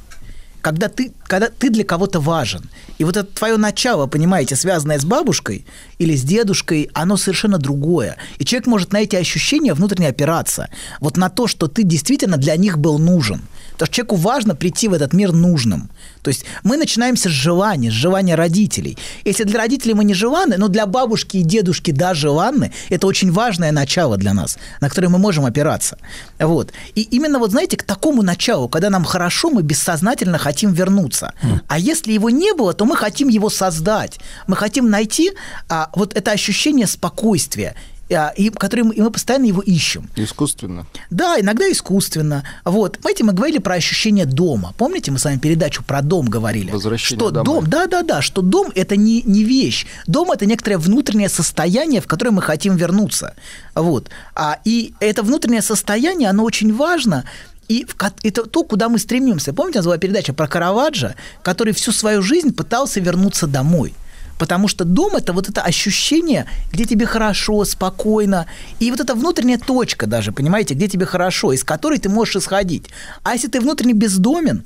когда 0.67 0.89
ты, 0.89 1.13
когда 1.29 1.49
ты 1.49 1.71
для 1.71 1.85
кого-то 1.85 2.19
важен. 2.19 2.69
И 2.99 3.05
вот 3.05 3.17
это 3.17 3.33
твое 3.33 3.57
начало, 3.57 4.09
понимаете, 4.09 4.57
связанное 4.57 4.99
с 4.99 5.05
бабушкой 5.05 5.65
или 6.01 6.17
с 6.17 6.25
дедушкой, 6.25 6.91
оно 6.93 7.17
совершенно 7.17 7.59
другое. 7.59 8.17
И 8.41 8.45
человек 8.45 8.67
может 8.67 8.93
на 8.93 9.01
эти 9.01 9.15
ощущения 9.15 9.75
внутренне 9.75 10.09
опираться. 10.09 10.69
Вот 10.99 11.17
на 11.17 11.29
то, 11.29 11.47
что 11.47 11.69
ты 11.69 11.85
действительно 11.85 12.37
для 12.37 12.57
них 12.57 12.79
был 12.79 12.99
нужен. 12.99 13.43
Потому 13.77 13.87
что 13.87 13.95
человеку 13.95 14.17
важно 14.17 14.55
прийти 14.55 14.89
в 14.89 14.95
этот 14.95 15.13
мир 15.13 15.33
нужным. 15.33 15.91
То 16.23 16.31
есть 16.31 16.45
мы 16.65 16.77
начинаемся 16.77 17.29
с 17.29 17.33
желания, 17.33 17.91
с 17.91 17.95
желания 17.95 18.35
родителей. 18.35 18.97
Если 19.25 19.45
для 19.45 19.59
родителей 19.59 19.95
мы 19.95 20.05
не 20.05 20.15
желанны, 20.15 20.57
но 20.57 20.69
для 20.69 20.87
бабушки 20.87 21.37
и 21.37 21.43
дедушки 21.43 21.91
да, 21.91 22.15
желанны, 22.15 22.73
это 22.89 23.07
очень 23.07 23.31
важное 23.31 23.73
начало 23.73 24.17
для 24.17 24.35
нас, 24.35 24.59
на 24.81 24.89
которое 24.89 25.09
мы 25.09 25.19
можем 25.19 25.45
опираться. 25.45 25.99
Вот. 26.39 26.73
И 26.95 27.03
именно 27.03 27.39
вот, 27.39 27.51
знаете, 27.51 27.77
к 27.77 27.83
такому 27.83 28.23
началу, 28.23 28.69
когда 28.69 28.91
нам 28.91 29.05
хорошо, 29.05 29.51
мы 29.51 29.63
бессознательно 29.63 30.39
хотим 30.39 30.73
вернуться. 30.73 31.33
А 31.69 31.79
если 31.79 32.13
его 32.13 32.31
не 32.31 32.55
было, 32.55 32.73
то 32.73 32.87
мы 32.87 32.97
хотим 32.97 33.29
его 33.29 33.51
создать. 33.51 34.19
Мы 34.47 34.57
хотим 34.57 34.91
найти 34.91 35.33
а, 35.69 35.91
вот 35.95 36.17
это 36.17 36.31
ощущение 36.33 36.87
спокойствия, 36.87 37.75
и, 38.09 38.51
которое 38.51 38.85
мы, 38.85 38.95
и 38.95 39.01
мы 39.01 39.11
постоянно 39.11 39.47
его 39.47 39.63
ищем. 39.63 40.09
Искусственно. 40.17 40.87
Да, 41.11 41.41
иногда 41.41 41.71
искусственно. 41.71 42.45
Вот. 42.65 42.99
Знаете, 43.01 43.25
мы 43.25 43.33
говорили 43.33 43.59
про 43.59 43.75
ощущение 43.75 44.27
дома. 44.27 44.75
Помните, 44.79 45.11
мы 45.11 45.19
с 45.19 45.25
вами 45.25 45.39
передачу 45.39 45.83
про 45.83 46.03
дом 46.03 46.27
говорили? 46.27 46.71
Возвращение 46.71 47.19
что 47.19 47.31
домой. 47.31 47.63
дом, 47.63 47.71
да, 47.71 47.87
да, 47.87 48.03
да, 48.03 48.23
что 48.23 48.43
дом 48.43 48.71
это 48.75 48.97
не, 48.97 49.23
не 49.23 49.43
вещь. 49.43 49.87
Дом 50.07 50.31
это 50.31 50.47
некоторое 50.47 50.79
внутреннее 50.79 51.29
состояние, 51.29 52.01
в 52.01 52.07
которое 52.07 52.31
мы 52.31 52.43
хотим 52.43 52.77
вернуться. 52.77 53.35
Вот. 53.75 54.09
А, 54.35 54.59
и 54.65 54.95
это 55.01 55.23
внутреннее 55.23 55.63
состояние, 55.63 56.31
оно 56.31 56.45
очень 56.45 56.73
важно. 56.75 57.25
И 57.69 57.85
в 57.85 57.97
это 58.23 58.45
то, 58.45 58.63
куда 58.63 58.89
мы 58.89 58.99
стремимся. 58.99 59.53
Помните, 59.53 59.79
у 59.79 59.81
нас 59.81 59.87
была 59.87 59.99
передача 59.99 60.33
про 60.33 60.47
Караваджо, 60.47 61.17
который 61.43 61.73
всю 61.73 61.91
свою 61.91 62.23
жизнь 62.23 62.55
пытался 62.55 63.01
вернуться 63.01 63.49
домой. 63.49 63.95
Потому 64.39 64.69
что 64.69 64.85
дом 64.85 65.17
это 65.17 65.33
вот 65.33 65.49
это 65.49 65.63
ощущение, 65.63 66.47
где 66.73 66.85
тебе 66.85 67.07
хорошо, 67.07 67.65
спокойно. 67.65 68.47
И 68.81 68.91
вот 68.91 69.01
эта 69.01 69.15
внутренняя 69.15 69.59
точка 69.59 70.07
даже, 70.07 70.33
понимаете, 70.33 70.75
где 70.75 70.89
тебе 70.89 71.07
хорошо, 71.07 71.53
из 71.53 71.65
которой 71.65 71.99
ты 71.99 72.09
можешь 72.09 72.37
исходить. 72.37 72.91
А 73.23 73.35
если 73.35 73.49
ты 73.49 73.61
внутренне 73.61 73.95
бездомен, 73.95 74.65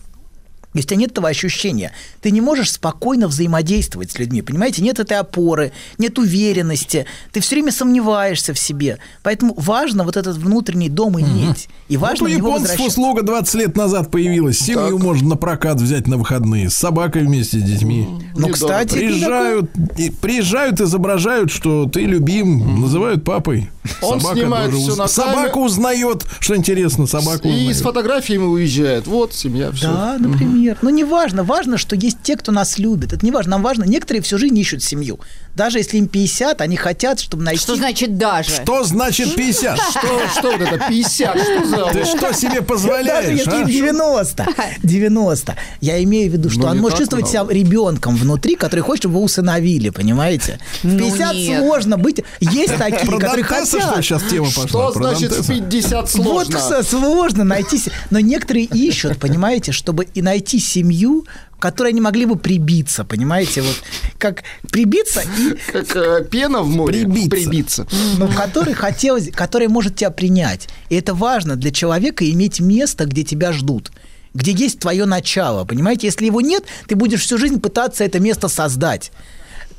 если 0.75 0.87
у 0.87 0.89
тебя 0.91 0.97
нет 1.01 1.11
этого 1.13 1.29
ощущения, 1.29 1.93
ты 2.21 2.31
не 2.31 2.41
можешь 2.41 2.73
спокойно 2.73 3.29
взаимодействовать 3.29 4.13
с 4.13 4.19
людьми, 4.19 4.43
понимаете? 4.43 4.83
Нет 4.83 4.99
этой 5.01 5.19
опоры, 5.19 5.73
нет 5.99 6.19
уверенности, 6.19 7.07
ты 7.33 7.41
все 7.41 7.57
время 7.57 7.73
сомневаешься 7.73 8.55
в 8.55 8.59
себе. 8.59 8.99
Поэтому 9.23 9.55
важно 9.57 10.05
вот 10.05 10.17
этот 10.17 10.37
внутренний 10.37 10.89
дом 10.89 11.19
иметь. 11.21 11.69
И 11.89 11.97
Вот 11.97 12.11
важно 12.11 12.27
у 12.27 12.29
в 12.29 12.33
него 12.33 12.49
японцев 12.49 12.71
возвращаться. 12.71 13.01
услуга 13.01 13.23
20 13.23 13.55
лет 13.55 13.77
назад 13.77 14.11
появилась. 14.11 14.59
Семью 14.59 14.99
можно 14.99 15.31
на 15.31 15.37
прокат 15.37 15.81
взять 15.81 16.07
на 16.07 16.17
выходные. 16.17 16.71
С 16.71 16.75
собакой 16.75 17.23
вместе 17.23 17.59
с 17.59 17.63
детьми. 17.63 18.07
Ну, 18.09 18.19
Недорого. 18.49 18.53
кстати, 18.53 18.95
Приезжают, 18.95 19.71
и, 19.99 20.11
приезжают, 20.11 20.81
изображают, 20.81 21.51
что 21.51 21.87
ты 21.87 22.03
любим, 22.03 22.81
называют 22.81 23.25
папой. 23.25 23.71
Он 24.03 24.21
снимает 24.21 24.71
тоже 24.71 24.83
всё 24.83 24.93
уз- 24.93 24.99
на 24.99 25.09
Собака 25.09 25.43
камеру. 25.51 25.61
узнает, 25.63 26.25
что 26.41 26.57
интересно, 26.57 27.07
собака 27.07 27.49
И 27.49 27.51
узнает. 27.53 27.77
с 27.77 27.81
фотографиями 27.83 28.45
уезжает. 28.45 29.07
Вот 29.07 29.35
семья, 29.35 29.71
все. 29.73 29.87
Да, 29.89 30.17
например. 30.19 30.79
Ну, 30.83 30.91
не 30.91 31.05
важно. 31.05 31.43
Важно, 31.45 31.79
что 31.79 31.97
есть 31.97 32.19
те, 32.23 32.37
кто 32.37 32.53
нас 32.53 32.79
любит. 32.79 33.13
Это 33.13 33.25
не 33.25 33.33
важно. 33.33 33.51
Нам 33.53 33.63
важно. 33.63 33.85
Некоторые 33.85 34.23
всю 34.23 34.39
жизнь 34.39 34.59
ищут 34.59 34.83
семью. 34.83 35.21
Даже 35.55 35.79
если 35.79 35.99
им 35.99 36.07
50, 36.07 36.61
они 36.61 36.77
хотят, 36.77 37.19
чтобы 37.21 37.43
найти... 37.43 37.61
Что 37.63 37.75
значит 37.77 38.17
даже? 38.17 38.51
Что 38.63 38.85
значит 38.85 39.35
50? 39.35 39.79
Что, 39.79 40.01
что 40.39 40.53
вот 40.53 40.61
это, 40.61 40.79
50? 40.89 41.39
Что 41.41 41.65
за... 41.67 41.85
Ты 41.93 42.05
что 42.05 42.33
себе 42.33 42.51
Даже 42.51 42.63
позволяешь, 42.63 43.39
если 43.39 43.51
а? 43.51 43.61
им 43.63 43.67
90. 43.67 44.47
90. 44.83 45.57
Я 45.81 46.03
имею 46.05 46.31
в 46.31 46.33
виду, 46.35 46.51
что 46.51 46.61
Ну, 46.63 46.67
он 46.69 46.79
может 46.79 46.99
чувствовать 46.99 47.29
себя 47.29 47.43
много. 47.45 47.55
ребенком 47.55 48.17
внутри, 48.17 48.55
который 48.57 48.81
хочет, 48.81 49.03
чтобы 49.03 49.15
его 49.17 49.25
усыновили, 49.25 49.91
понимаете? 49.91 50.59
В 50.83 50.87
Ну, 50.95 50.99
50 51.11 51.35
нет. 51.35 51.59
сложно 51.61 51.97
быть. 51.97 52.23
Есть 52.41 52.77
такие, 52.77 53.11
которые 53.11 53.45
Дантеса 53.45 53.80
что 53.81 54.03
сейчас 54.03 54.23
тема 54.25 54.47
пошла. 54.47 54.91
Что 54.91 54.93
значит 54.93 55.31
Дантеса. 55.31 55.53
50 55.53 55.93
Вот 55.93 56.11
сложно? 56.11 56.59
кстати, 56.59 56.87
сложно 56.87 57.45
найти, 57.45 57.81
но 58.11 58.21
некоторые 58.21 58.67
ищут, 58.67 59.19
понимаете, 59.19 59.73
чтобы 59.73 60.05
и 60.05 60.23
найти 60.23 60.59
семью, 60.59 61.27
которой 61.59 61.89
они 61.89 62.01
могли 62.01 62.25
бы 62.25 62.37
прибиться, 62.37 63.05
понимаете, 63.05 63.63
вот 63.63 63.77
как 64.19 64.43
прибиться 64.71 65.23
и 65.39 65.57
Как 65.73 65.95
э, 65.97 66.25
пена 66.25 66.63
в 66.63 66.69
море. 66.69 67.01
Прибиться. 67.01 67.31
Прибиться. 67.31 67.87
ну, 68.19 68.29
который 68.29 68.75
хотелось, 68.75 69.31
который 69.31 69.69
может 69.69 69.97
тебя 69.97 70.11
принять. 70.11 70.69
И 70.89 70.97
это 70.97 71.15
важно 71.15 71.57
для 71.57 71.71
человека 71.71 72.29
иметь 72.31 72.61
место, 72.61 73.05
где 73.05 73.23
тебя 73.23 73.53
ждут 73.53 73.91
где 74.35 74.53
есть 74.53 74.79
твое 74.79 75.07
начало, 75.07 75.65
понимаете? 75.65 76.07
Если 76.07 76.27
его 76.27 76.41
нет, 76.41 76.65
ты 76.87 76.95
будешь 76.95 77.21
всю 77.21 77.39
жизнь 77.39 77.61
пытаться 77.61 78.05
это 78.05 78.21
место 78.21 78.49
создать. 78.49 79.11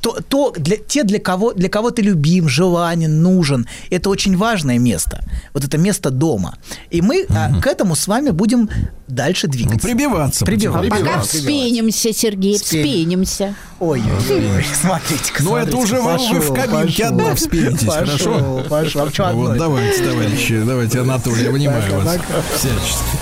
То, 0.02 0.18
то 0.28 0.52
для, 0.58 0.78
те, 0.78 1.04
для 1.04 1.20
кого, 1.20 1.54
для 1.54 1.70
кого 1.70 1.92
ты 1.92 2.02
любим, 2.02 2.50
желанен, 2.50 3.22
нужен, 3.22 3.68
это 3.92 4.10
очень 4.10 4.36
важное 4.36 4.80
место. 4.80 5.24
Вот 5.54 5.64
это 5.64 5.78
место 5.78 6.10
дома. 6.10 6.58
И 6.90 7.02
мы 7.02 7.26
а, 7.30 7.62
к 7.62 7.68
этому 7.68 7.96
с 7.96 8.08
вами 8.08 8.32
будем 8.32 8.68
дальше 9.08 9.48
двигаться. 9.48 9.88
Прибиваться. 9.88 10.44
Прибиваться. 10.46 10.46
потихоньку. 10.46 10.90
Пока 10.90 11.04
Прибиваться. 11.04 11.38
вспенимся, 11.38 12.14
Сергей, 12.14 12.58
вспенимся. 12.58 13.56
Ой-ой-ой, 13.80 14.66
смотрите-ка, 14.82 15.44
Ну, 15.44 15.56
это 15.56 15.78
уже 15.78 16.02
вы- 16.02 16.18
вы 16.18 16.40
в 16.40 16.48
пошел, 16.48 16.56
кабинке 16.56 17.04
пошел. 17.04 17.08
одна 17.08 17.36
вспенитесь, 17.36 17.86
Пошел, 17.88 18.64
хорошо? 18.64 19.06
Пошел, 19.06 19.26
а 19.26 19.34
Вот 19.34 19.58
давайте, 19.58 20.04
товарищи, 20.04 20.64
давайте, 20.66 21.00
Анатолий, 21.02 21.44
я 21.44 21.52
понимаю 21.52 22.02
вас 22.02 22.20
всячески. 22.58 23.18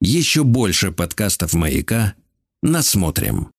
Еще 0.00 0.42
больше 0.44 0.90
подкастов 0.90 1.52
«Маяка» 1.54 2.14
насмотрим. 2.62 3.50